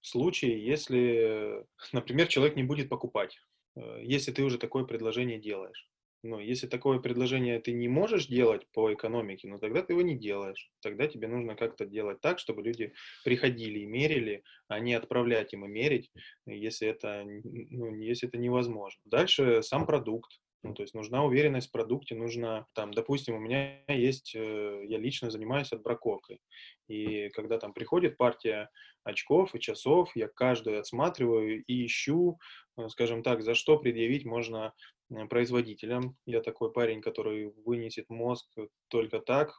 [0.00, 3.38] в случае, если, например, человек не будет покупать.
[3.76, 5.88] Э, если ты уже такое предложение делаешь.
[6.22, 10.16] Но если такое предложение ты не можешь делать по экономике, ну тогда ты его не
[10.16, 10.70] делаешь.
[10.80, 12.94] Тогда тебе нужно как-то делать так, чтобы люди
[13.24, 16.10] приходили и мерили, а не отправлять им и мерить,
[16.46, 19.02] если это, ну, если это невозможно.
[19.04, 20.40] Дальше сам продукт.
[20.62, 24.96] Ну, то есть нужна уверенность в продукте, нужно, там, допустим, у меня есть, э, я
[24.96, 26.40] лично занимаюсь отбраковкой,
[26.88, 28.70] и когда там приходит партия
[29.04, 32.38] очков и часов, я каждую отсматриваю и ищу,
[32.76, 34.72] э, скажем так, за что предъявить можно
[35.10, 36.16] э, производителям.
[36.26, 38.46] Я такой парень, который вынесет мозг
[38.88, 39.58] только так,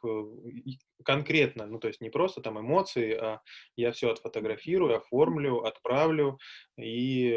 [1.04, 3.40] конкретно, ну то есть не просто там эмоции, а
[3.76, 6.38] я все отфотографирую, оформлю, отправлю
[6.78, 7.36] и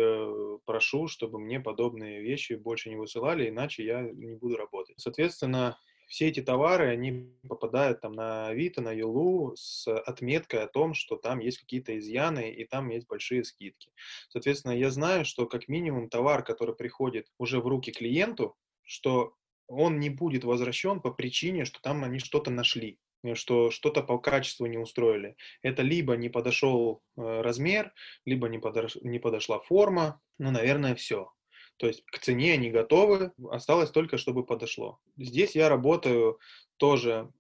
[0.66, 5.00] прошу, чтобы мне подобные вещи больше не высылали, иначе я не буду работать.
[5.00, 5.78] Соответственно,
[6.10, 11.16] все эти товары, они попадают там на Авито, на Юлу с отметкой о том, что
[11.16, 13.92] там есть какие-то изъяны и там есть большие скидки.
[14.30, 19.36] Соответственно, я знаю, что как минимум товар, который приходит уже в руки клиенту, что
[19.68, 23.00] он не будет возвращен по причине, что там они что-то нашли
[23.34, 25.36] что что-то по качеству не устроили.
[25.62, 27.94] Это либо не подошел э, размер,
[28.26, 31.32] либо не, подош, не подошла форма, ну, наверное, все.
[31.80, 35.00] То есть к цене они готовы, осталось только, чтобы подошло.
[35.16, 36.38] Здесь я работаю
[36.76, 37.32] тоже,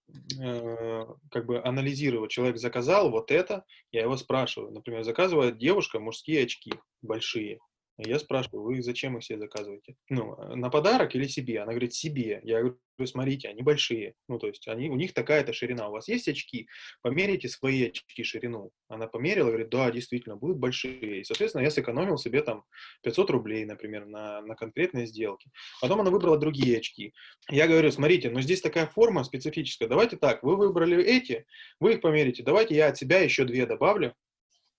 [0.41, 2.30] э, как бы анализирую.
[2.30, 4.72] Человек заказал вот это, я его спрашиваю.
[4.72, 6.72] Например, заказывает девушка мужские очки
[7.02, 7.60] большие.
[8.01, 9.95] Я спрашиваю, вы зачем их себе заказываете?
[10.07, 11.59] Ну, э, на подарок или себе?
[11.59, 12.39] Она говорит, себе.
[12.43, 14.13] Я говорю, смотрите, они большие.
[14.30, 15.89] Ну, то есть они, у них такая-то ширина.
[15.89, 16.69] У вас есть очки?
[17.01, 18.71] Померите свои очки ширину.
[18.88, 21.19] Она померила, говорит, да, действительно, будут большие.
[21.19, 22.63] И, соответственно, я сэкономил себе там
[23.03, 25.49] 500 рублей, например, на, на конкретной сделке.
[25.81, 27.13] Потом она выбрала другие очки.
[27.49, 29.89] Я говорю, смотрите, ну здесь такая форма специфическая.
[29.89, 31.45] Давайте так, вы выбрали эти,
[31.81, 32.43] вы их померите.
[32.43, 34.15] Давайте я от себя еще две добавлю,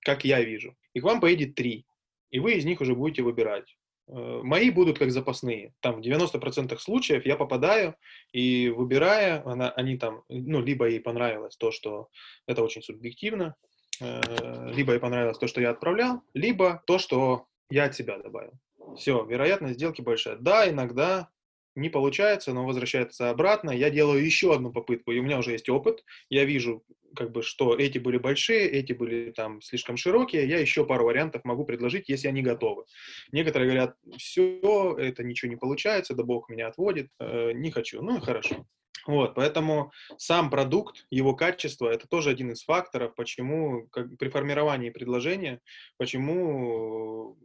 [0.00, 0.74] как я вижу.
[0.94, 1.84] И к вам поедет три
[2.30, 3.76] и вы из них уже будете выбирать.
[4.08, 5.72] Э, мои будут как запасные.
[5.80, 7.94] Там в 90% случаев я попадаю
[8.32, 12.08] и выбирая, она, они там, ну, либо ей понравилось то, что
[12.46, 13.54] это очень субъективно,
[14.00, 18.52] э, либо ей понравилось то, что я отправлял, либо то, что я от себя добавил.
[18.96, 20.36] Все, вероятность сделки большая.
[20.36, 21.30] Да, иногда
[21.74, 23.70] не получается, но возвращается обратно.
[23.70, 26.04] Я делаю еще одну попытку, и у меня уже есть опыт.
[26.28, 26.84] Я вижу,
[27.14, 30.48] как бы, что эти были большие, эти были там слишком широкие.
[30.48, 32.84] Я еще пару вариантов могу предложить, если они готовы.
[33.32, 38.02] Некоторые говорят, все, это ничего не получается, да бог меня отводит, э, не хочу.
[38.02, 38.66] Ну и хорошо.
[39.06, 44.90] Вот, поэтому сам продукт, его качество, это тоже один из факторов, почему как, при формировании
[44.90, 45.60] предложения,
[45.96, 47.38] почему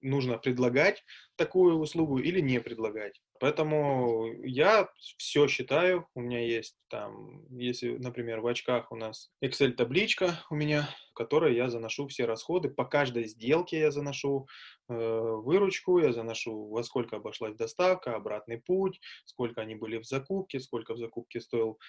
[0.00, 1.04] нужно предлагать
[1.36, 3.20] такую услугу или не предлагать.
[3.42, 6.06] Поэтому я все считаю.
[6.14, 11.56] У меня есть там, если, например, в очках у нас Excel-табличка у меня, в которой
[11.56, 12.68] я заношу все расходы.
[12.68, 14.46] По каждой сделке я заношу
[14.88, 20.60] э, выручку, я заношу, во сколько обошлась доставка, обратный путь, сколько они были в закупке,
[20.60, 21.80] сколько в закупке стоил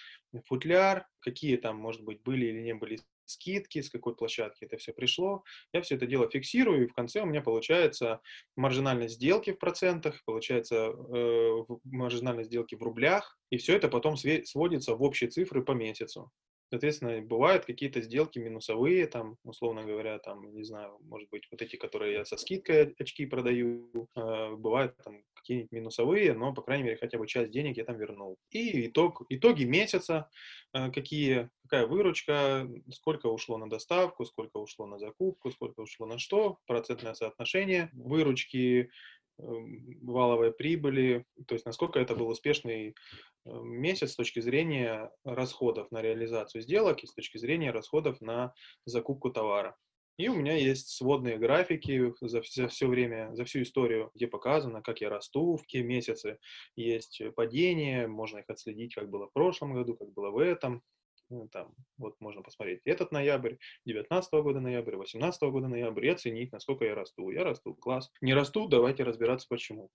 [0.46, 4.92] футляр, какие там, может быть, были или не были скидки, с какой площадки это все
[4.92, 5.44] пришло.
[5.72, 8.20] Я все это дело фиксирую, и в конце у меня получается
[8.56, 14.94] маржинальность сделки в процентах, получается э, маржинальность сделки в рублях, и все это потом сводится
[14.94, 16.30] в общие цифры по месяцу.
[16.74, 21.76] Соответственно, бывают какие-то сделки минусовые, там, условно говоря, там, не знаю, может быть, вот эти,
[21.76, 26.96] которые я со скидкой очки продаю, э, бывают там какие-нибудь минусовые, но, по крайней мере,
[26.96, 28.38] хотя бы часть денег я там вернул.
[28.50, 30.28] И итог, итоги месяца,
[30.72, 36.18] э, какие, какая выручка, сколько ушло на доставку, сколько ушло на закупку, сколько ушло на
[36.18, 38.90] что, процентное соотношение выручки,
[39.38, 46.02] валовой прибыли, то есть насколько это был успешный э, месяц с точки зрения расходов на
[46.02, 48.54] реализацию сделок и с точки зрения расходов на
[48.84, 49.76] закупку товара.
[50.16, 54.80] И у меня есть сводные графики за все, все время, за всю историю, где показано,
[54.80, 56.38] как я расту, в какие месяцы
[56.76, 60.82] есть падение, можно их отследить, как было в прошлом году, как было в этом.
[61.30, 63.56] Ну, там, вот можно посмотреть этот ноябрь,
[63.86, 67.30] 19 года ноябрь, 18 года ноябрь и оценить, насколько я расту.
[67.30, 68.10] Я расту, класс.
[68.20, 69.90] Не расту, давайте разбираться почему.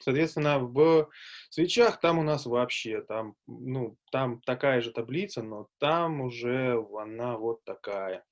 [0.00, 1.08] Соответственно, в
[1.50, 7.38] свечах там у нас вообще, там, ну, там такая же таблица, но там уже она
[7.38, 8.24] вот такая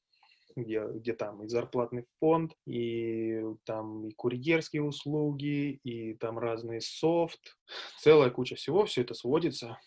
[0.56, 7.56] где, где там и зарплатный фонд, и там и курьерские услуги, и там разный софт,
[8.00, 9.78] целая куча всего, все это сводится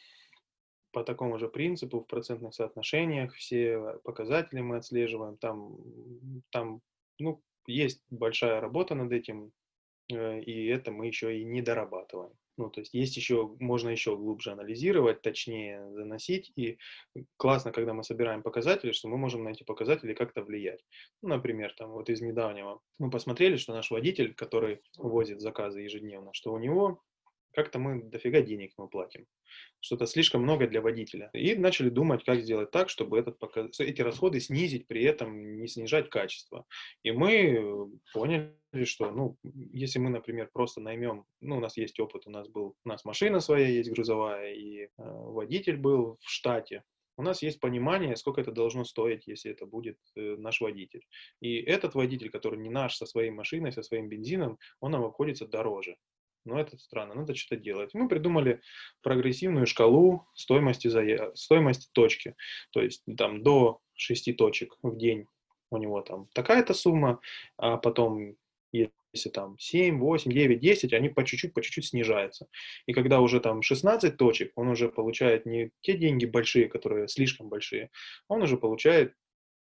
[0.96, 5.76] по такому же принципу в процентных соотношениях, все показатели мы отслеживаем, там,
[6.52, 6.82] там
[7.20, 9.52] ну, есть большая работа над этим,
[10.10, 12.32] э, и это мы еще и не дорабатываем.
[12.58, 16.78] Ну, то есть есть еще, можно еще глубже анализировать, точнее заносить, и
[17.36, 20.80] классно, когда мы собираем показатели, что мы можем на эти показатели как-то влиять.
[21.22, 26.32] Ну, например, там вот из недавнего мы посмотрели, что наш водитель, который возит заказы ежедневно,
[26.32, 27.02] что у него
[27.56, 29.26] как-то мы дофига денег ему платим.
[29.80, 31.30] Что-то слишком много для водителя.
[31.34, 33.38] И начали думать, как сделать так, чтобы этот,
[33.80, 36.66] эти расходы снизить, при этом не снижать качество.
[37.04, 38.54] И мы поняли,
[38.84, 42.76] что, ну, если мы, например, просто наймем, ну, у нас есть опыт, у нас был,
[42.84, 46.84] у нас машина своя есть грузовая, и э, водитель был в штате,
[47.18, 51.06] у нас есть понимание, сколько это должно стоить, если это будет э, наш водитель.
[51.40, 55.48] И этот водитель, который не наш, со своей машиной, со своим бензином, он нам обходится
[55.48, 55.96] дороже.
[56.46, 57.94] Но это странно, надо что-то делать.
[57.94, 58.62] Мы придумали
[59.02, 62.36] прогрессивную шкалу стоимости, за, стоимости точки.
[62.72, 65.28] То есть там до 6 точек в день
[65.72, 67.20] у него там такая-то сумма,
[67.58, 68.36] а потом
[69.16, 72.48] если там 7, 8, 9, 10, они по чуть-чуть, по чуть-чуть снижаются.
[72.86, 77.50] И когда уже там 16 точек, он уже получает не те деньги большие, которые слишком
[77.50, 77.90] большие,
[78.28, 79.14] он уже получает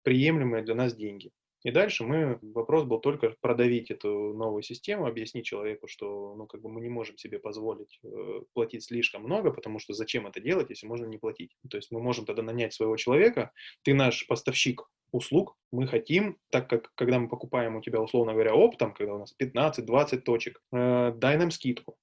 [0.03, 1.31] приемлемые для нас деньги.
[1.63, 6.61] И дальше мы, вопрос был только продавить эту новую систему, объяснить человеку, что ну, как
[6.61, 10.69] бы мы не можем себе позволить э, платить слишком много, потому что зачем это делать,
[10.69, 11.55] если можно не платить.
[11.69, 13.51] То есть мы можем тогда нанять своего человека,
[13.83, 18.55] ты наш поставщик услуг, мы хотим, так как когда мы покупаем у тебя, условно говоря,
[18.55, 21.95] оптом, когда у нас 15-20 точек, э, дай нам скидку.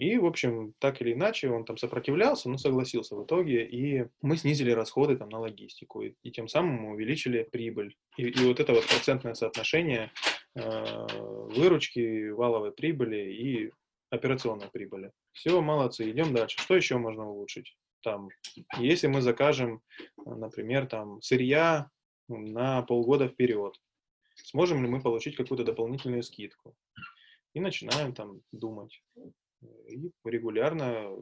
[0.00, 4.38] И, в общем, так или иначе, он там сопротивлялся, но согласился в итоге, и мы
[4.38, 7.94] снизили расходы там на логистику, и, и тем самым мы увеличили прибыль.
[8.16, 10.10] И, и вот это вот процентное соотношение
[10.54, 11.06] э,
[11.54, 13.72] выручки, валовой прибыли и
[14.08, 15.12] операционной прибыли.
[15.32, 16.58] Все, молодцы, идем дальше.
[16.58, 17.76] Что еще можно улучшить?
[18.02, 18.30] Там,
[18.78, 19.82] если мы закажем,
[20.24, 21.90] например, там сырья
[22.26, 23.74] на полгода вперед,
[24.44, 26.74] сможем ли мы получить какую-то дополнительную скидку?
[27.52, 29.02] И начинаем там думать.
[29.62, 31.16] И регулярно,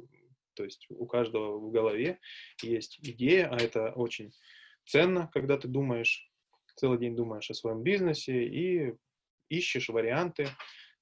[0.54, 2.18] то есть у каждого в голове
[2.62, 4.32] есть идея, а это очень
[4.86, 6.30] ценно, когда ты думаешь,
[6.76, 8.94] целый день думаешь о своем бизнесе и
[9.48, 10.48] ищешь варианты,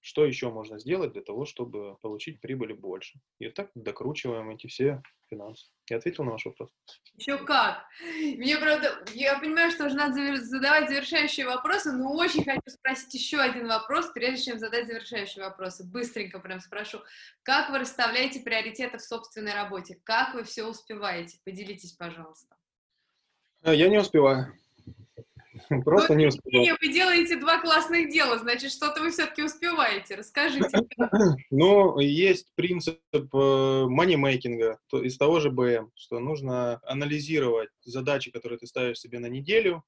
[0.07, 3.19] что еще можно сделать для того, чтобы получить прибыли больше.
[3.41, 5.67] И так докручиваем эти все финансы.
[5.91, 6.71] Я ответил на ваш вопрос.
[7.17, 7.85] Еще как.
[8.01, 13.39] Мне, правда, я понимаю, что уже надо задавать завершающие вопросы, но очень хочу спросить еще
[13.39, 15.85] один вопрос, прежде чем задать завершающие вопросы.
[15.85, 17.01] Быстренько прям спрошу.
[17.43, 19.99] Как вы расставляете приоритеты в собственной работе?
[20.05, 21.41] Как вы все успеваете?
[21.45, 22.55] Поделитесь, пожалуйста.
[23.65, 24.57] Я не успеваю.
[25.85, 26.77] Просто не успеваю.
[26.81, 30.17] Вы делаете два классных дела, значит, что-то вы все-таки успеваете.
[30.17, 30.69] Расскажите.
[31.51, 38.99] Ну, есть принцип манимейкинга из того же БМ, что нужно анализировать задачи, которые ты ставишь
[38.99, 39.85] себе на неделю,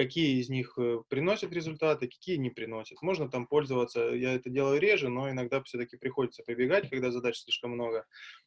[0.00, 3.02] какие из них э, приносят результаты, какие не приносят.
[3.02, 7.72] Можно там пользоваться, я это делаю реже, но иногда все-таки приходится прибегать, когда задач слишком
[7.72, 8.06] много.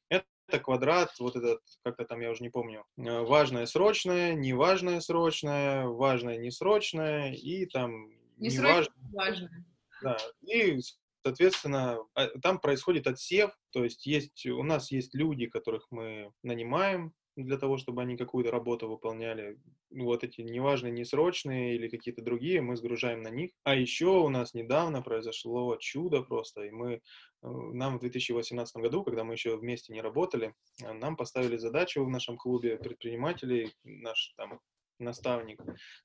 [0.09, 0.25] Это
[0.59, 6.37] квадрат, вот этот, как-то там, я уже не помню, э, важное, срочное, неважное, срочное, важное,
[6.37, 8.95] несрочное и там не неважное.
[9.13, 9.65] важное.
[10.01, 10.79] Да, и
[11.25, 17.13] Соответственно, а, там происходит отсев, то есть, есть у нас есть люди, которых мы нанимаем,
[17.35, 19.59] для того, чтобы они какую-то работу выполняли.
[19.89, 23.51] Вот эти неважные, несрочные или какие-то другие, мы сгружаем на них.
[23.63, 26.99] А еще у нас недавно произошло чудо просто, и мы, э,
[27.41, 30.53] нам в 2018 году, когда мы еще вместе не работали,
[30.83, 34.59] э, нам поставили задачу в нашем клубе предпринимателей, наш там
[34.99, 35.61] наставник,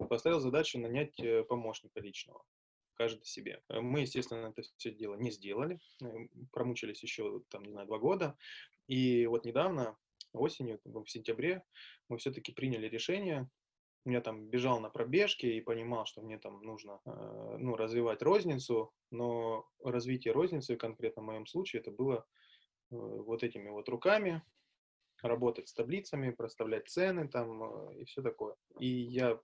[0.08, 2.42] поставил задачу нанять э, помощника личного
[2.94, 3.62] каждый себе.
[3.68, 5.78] Мы, естественно, это все дело не сделали,
[6.50, 8.36] промучились еще, там, не знаю, два года,
[8.88, 9.96] и вот недавно
[10.32, 11.62] осенью, в сентябре,
[12.08, 13.48] мы все-таки приняли решение.
[14.04, 18.92] Я там бежал на пробежке и понимал, что мне там нужно э, ну, развивать розницу,
[19.10, 22.24] но развитие розницы, конкретно в моем случае, это было
[22.90, 24.42] э, вот этими вот руками,
[25.22, 28.54] работать с таблицами, проставлять цены там э, и все такое.
[28.78, 29.38] И я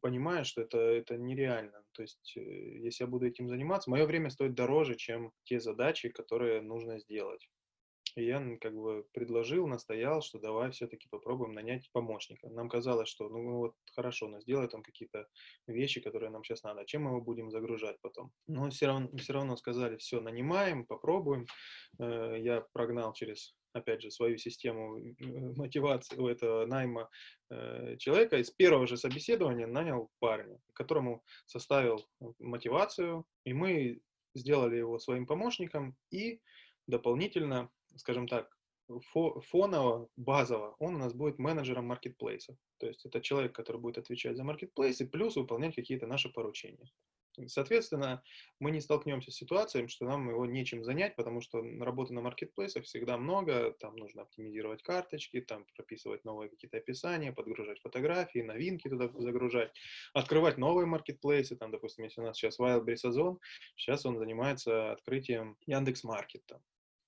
[0.00, 1.82] понимаю, что это, это нереально.
[1.92, 6.60] То есть, если я буду этим заниматься, мое время стоит дороже, чем те задачи, которые
[6.60, 7.48] нужно сделать.
[8.16, 12.48] И я как бы предложил, настоял, что давай все-таки попробуем нанять помощника.
[12.48, 15.28] Нам казалось, что ну вот хорошо, но сделает он какие-то
[15.66, 16.86] вещи, которые нам сейчас надо.
[16.86, 18.32] Чем мы его будем загружать потом?
[18.46, 21.46] Но все равно, все равно сказали, все, нанимаем, попробуем.
[21.98, 25.12] Э, я прогнал через опять же, свою систему э,
[25.56, 27.10] мотивации у этого найма
[27.50, 28.38] э, человека.
[28.38, 32.02] Из первого же собеседования нанял парня, которому составил
[32.38, 34.00] мотивацию, и мы
[34.34, 36.40] сделали его своим помощником, и
[36.86, 38.56] дополнительно скажем так,
[39.50, 42.56] фоново, базово, он у нас будет менеджером маркетплейса.
[42.78, 46.90] То есть это человек, который будет отвечать за маркетплейсы, плюс выполнять какие-то наши поручения.
[47.48, 48.22] Соответственно,
[48.60, 52.84] мы не столкнемся с ситуацией, что нам его нечем занять, потому что работы на маркетплейсах
[52.84, 59.10] всегда много, там нужно оптимизировать карточки, там прописывать новые какие-то описания, подгружать фотографии, новинки туда
[59.18, 59.70] загружать,
[60.14, 63.38] открывать новые маркетплейсы, там, допустим, если у нас сейчас Wildberries Озон,
[63.76, 66.62] сейчас он занимается открытием Яндекс.Маркета,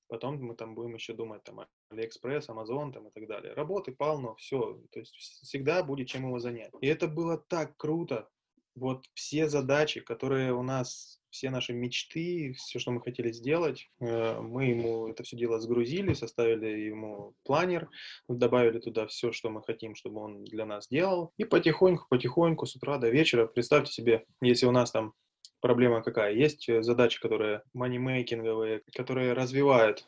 [0.08, 1.60] Потом мы там будем еще думать, там,
[1.90, 3.52] AliExpress, Amazon там и так далее.
[3.54, 4.80] Работы полно, все.
[4.90, 6.72] То есть всегда будет чем его занять.
[6.80, 8.28] И это было так круто.
[8.74, 14.40] Вот все задачи, которые у нас, все наши мечты, все, что мы хотели сделать, э,
[14.40, 17.88] мы ему это все дело сгрузили, составили ему планер,
[18.28, 21.32] добавили туда все, что мы хотим, чтобы он для нас делал.
[21.38, 25.12] И потихоньку, потихоньку, с утра до вечера, представьте себе, если у нас там
[25.60, 26.32] проблема какая?
[26.32, 30.06] Есть э, задачи, которые манимейкинговые, которые развивают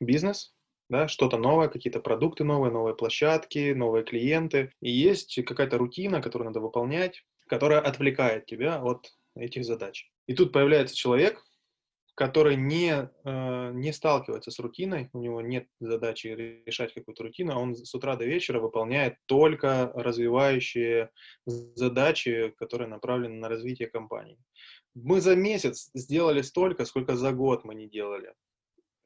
[0.00, 0.54] бизнес,
[0.88, 4.72] да, что-то новое, какие-то продукты новые, новые площадки, новые клиенты.
[4.80, 10.10] И есть какая-то рутина, которую надо выполнять, которая отвлекает тебя от этих задач.
[10.26, 11.44] И тут появляется человек,
[12.16, 16.28] который не, э, не сталкивается с рутиной, у него нет задачи
[16.66, 21.10] решать какую-то рутину, а он с утра до вечера выполняет только развивающие
[21.44, 24.38] задачи, которые направлены на развитие компании.
[24.94, 28.32] Мы за месяц сделали столько, сколько за год мы не делали.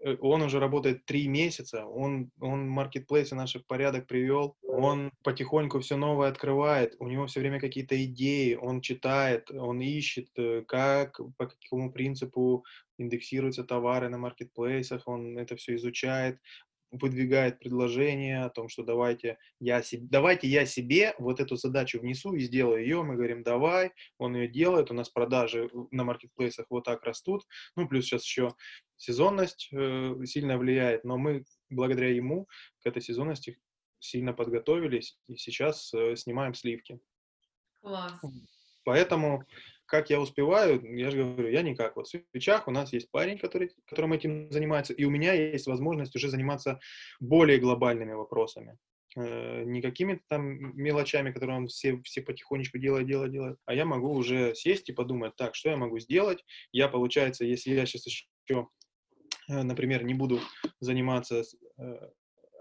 [0.03, 5.81] Э, он уже работает три месяца, он, он маркетплейсы наши в порядок привел, он потихоньку
[5.81, 11.21] все новое открывает, у него все время какие-то идеи, он читает, он ищет, э, как,
[11.37, 12.65] по какому принципу
[12.99, 16.39] индексируются товары на маркетплейсах, он это все изучает,
[16.91, 22.35] выдвигает предложение о том, что давайте я, себе, давайте я себе вот эту задачу внесу
[22.35, 23.03] и сделаю ее.
[23.03, 27.45] Мы говорим, давай, он ее делает, у нас продажи на маркетплейсах вот так растут.
[27.77, 28.55] Ну, плюс сейчас еще
[28.97, 32.49] сезонность э, сильно влияет, но мы благодаря ему
[32.83, 33.59] к этой сезонности
[33.99, 37.01] сильно подготовились и сейчас э, снимаем сливки.
[37.81, 38.21] Класс.
[38.85, 39.45] Поэтому
[39.91, 41.97] как я успеваю, я же говорю, я никак.
[41.97, 45.67] Вот в свечах у нас есть парень, который, которым этим занимается, и у меня есть
[45.67, 46.79] возможность уже заниматься
[47.19, 48.79] более глобальными вопросами.
[49.17, 53.85] Э, не какими-то там мелочами, которые он все, все потихонечку делает, делает, делает, а я
[53.85, 56.45] могу уже сесть и подумать, так, что я могу сделать?
[56.71, 58.69] Я, получается, если я сейчас еще,
[59.49, 60.39] э, например, не буду
[60.79, 61.43] заниматься
[61.79, 62.11] э,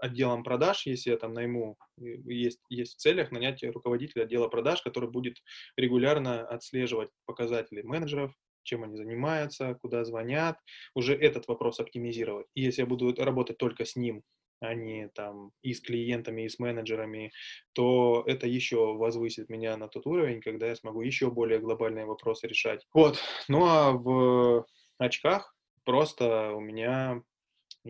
[0.00, 5.10] отделом продаж, если я там найму, есть, есть в целях нанять руководителя отдела продаж, который
[5.10, 5.36] будет
[5.76, 8.32] регулярно отслеживать показатели менеджеров,
[8.62, 10.58] чем они занимаются, куда звонят,
[10.94, 12.46] уже этот вопрос оптимизировать.
[12.54, 14.22] И если я буду работать только с ним,
[14.60, 17.32] а не там и с клиентами, и с менеджерами,
[17.72, 22.46] то это еще возвысит меня на тот уровень, когда я смогу еще более глобальные вопросы
[22.46, 22.86] решать.
[22.92, 23.18] Вот.
[23.48, 24.66] Ну а в
[24.98, 27.22] очках просто у меня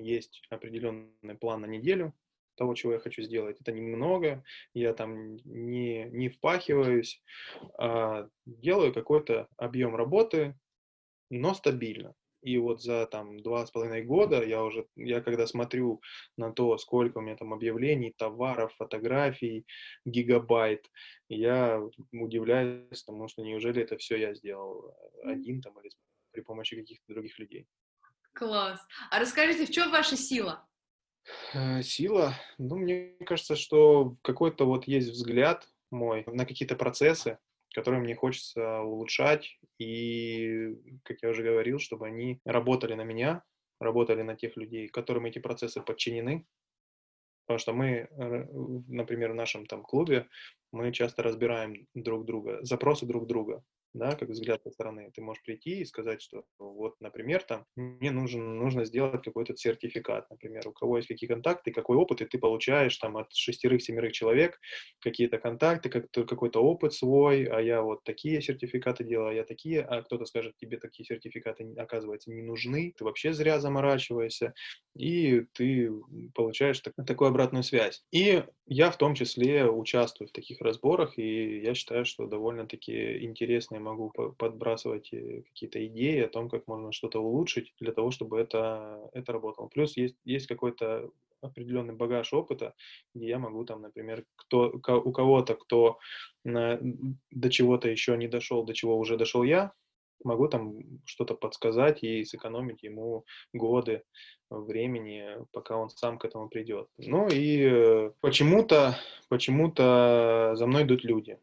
[0.02, 2.14] есть определенный план на неделю,
[2.56, 3.60] того, чего я хочу сделать.
[3.60, 4.44] Это немного,
[4.74, 7.22] я там не, не впахиваюсь,
[7.78, 10.58] а делаю какой-то объем работы,
[11.30, 12.14] но стабильно.
[12.42, 16.00] И вот за там два с половиной года я уже, я когда смотрю
[16.36, 19.66] на то, сколько у меня там объявлений, товаров, фотографий,
[20.04, 20.90] гигабайт,
[21.28, 21.82] я
[22.12, 25.90] удивляюсь тому, что неужели это все я сделал один там или
[26.30, 27.66] при помощи каких-то других людей.
[28.32, 28.80] Класс.
[29.10, 30.66] А расскажите, в чем ваша сила?
[31.54, 32.34] Э, сила?
[32.58, 37.38] Ну, мне кажется, что какой-то вот есть взгляд мой на какие-то процессы,
[37.74, 40.74] которые мне хочется улучшать, и,
[41.04, 43.42] как я уже говорил, чтобы они работали на меня,
[43.80, 46.46] работали на тех людей, которым эти процессы подчинены,
[47.46, 48.08] потому что мы,
[48.88, 50.28] например, в нашем там клубе,
[50.72, 55.10] мы часто разбираем друг друга, запросы друг друга, да, как взгляд со стороны.
[55.14, 60.30] Ты можешь прийти и сказать, что вот, например, там, мне нужен, нужно сделать какой-то сертификат,
[60.30, 64.58] например, у кого есть какие контакты, какой опыт, и ты получаешь там от шестерых-семерых человек
[65.00, 69.82] какие-то контакты, как какой-то опыт свой, а я вот такие сертификаты делаю, а я такие,
[69.82, 74.54] а кто-то скажет, тебе такие сертификаты, оказывается, не нужны, ты вообще зря заморачиваешься,
[74.96, 75.90] и ты
[76.34, 78.04] получаешь так, такую обратную связь.
[78.12, 83.79] И я в том числе участвую в таких разборах, и я считаю, что довольно-таки интересные
[83.80, 89.10] могу подбрасывать э, какие-то идеи о том, как можно что-то улучшить для того, чтобы это,
[89.12, 89.68] это работало.
[89.68, 92.74] Плюс есть, есть какой-то определенный багаж опыта,
[93.14, 95.98] где я могу там, например, кто, у кого-то, кто
[96.44, 99.72] до чего-то еще не дошел, до чего уже дошел я,
[100.24, 104.02] могу там что-то подсказать и сэкономить ему годы
[104.50, 106.88] времени, пока он сам к этому придет.
[106.98, 108.96] Ну и э, почему-то,
[109.28, 111.38] почему-то за мной идут люди.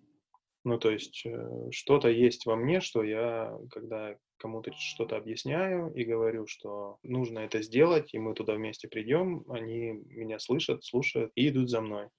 [0.68, 6.03] Ну, то есть э, что-то есть во мне, что я, когда кому-то что-то объясняю и
[6.03, 11.48] говорю, что нужно это сделать, и мы туда вместе придем, они меня слышат, слушают и
[11.48, 12.10] идут за мной.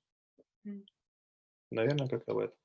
[1.71, 2.57] Наверное, как-то в этом.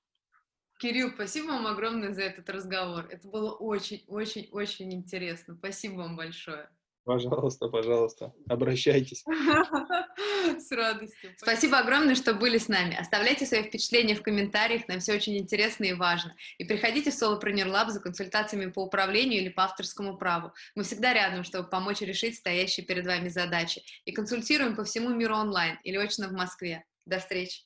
[0.80, 3.06] Кирилл, спасибо вам огромное за этот разговор.
[3.10, 5.56] Это было очень-очень-очень интересно.
[5.56, 6.70] Спасибо вам большое.
[7.06, 9.26] Пожалуйста, пожалуйста, обращайтесь.
[10.58, 11.32] С радостью.
[11.38, 12.96] Спасибо огромное, что были с нами.
[12.96, 16.36] Оставляйте свои впечатления в комментариях, нам все очень интересно и важно.
[16.58, 20.54] И приходите в Solopreneur Lab за консультациями по управлению или по авторскому праву.
[20.76, 23.82] Мы всегда рядом, чтобы помочь решить стоящие перед вами задачи.
[24.06, 26.86] И консультируем по всему миру онлайн или очно в Москве.
[27.06, 27.64] До встречи.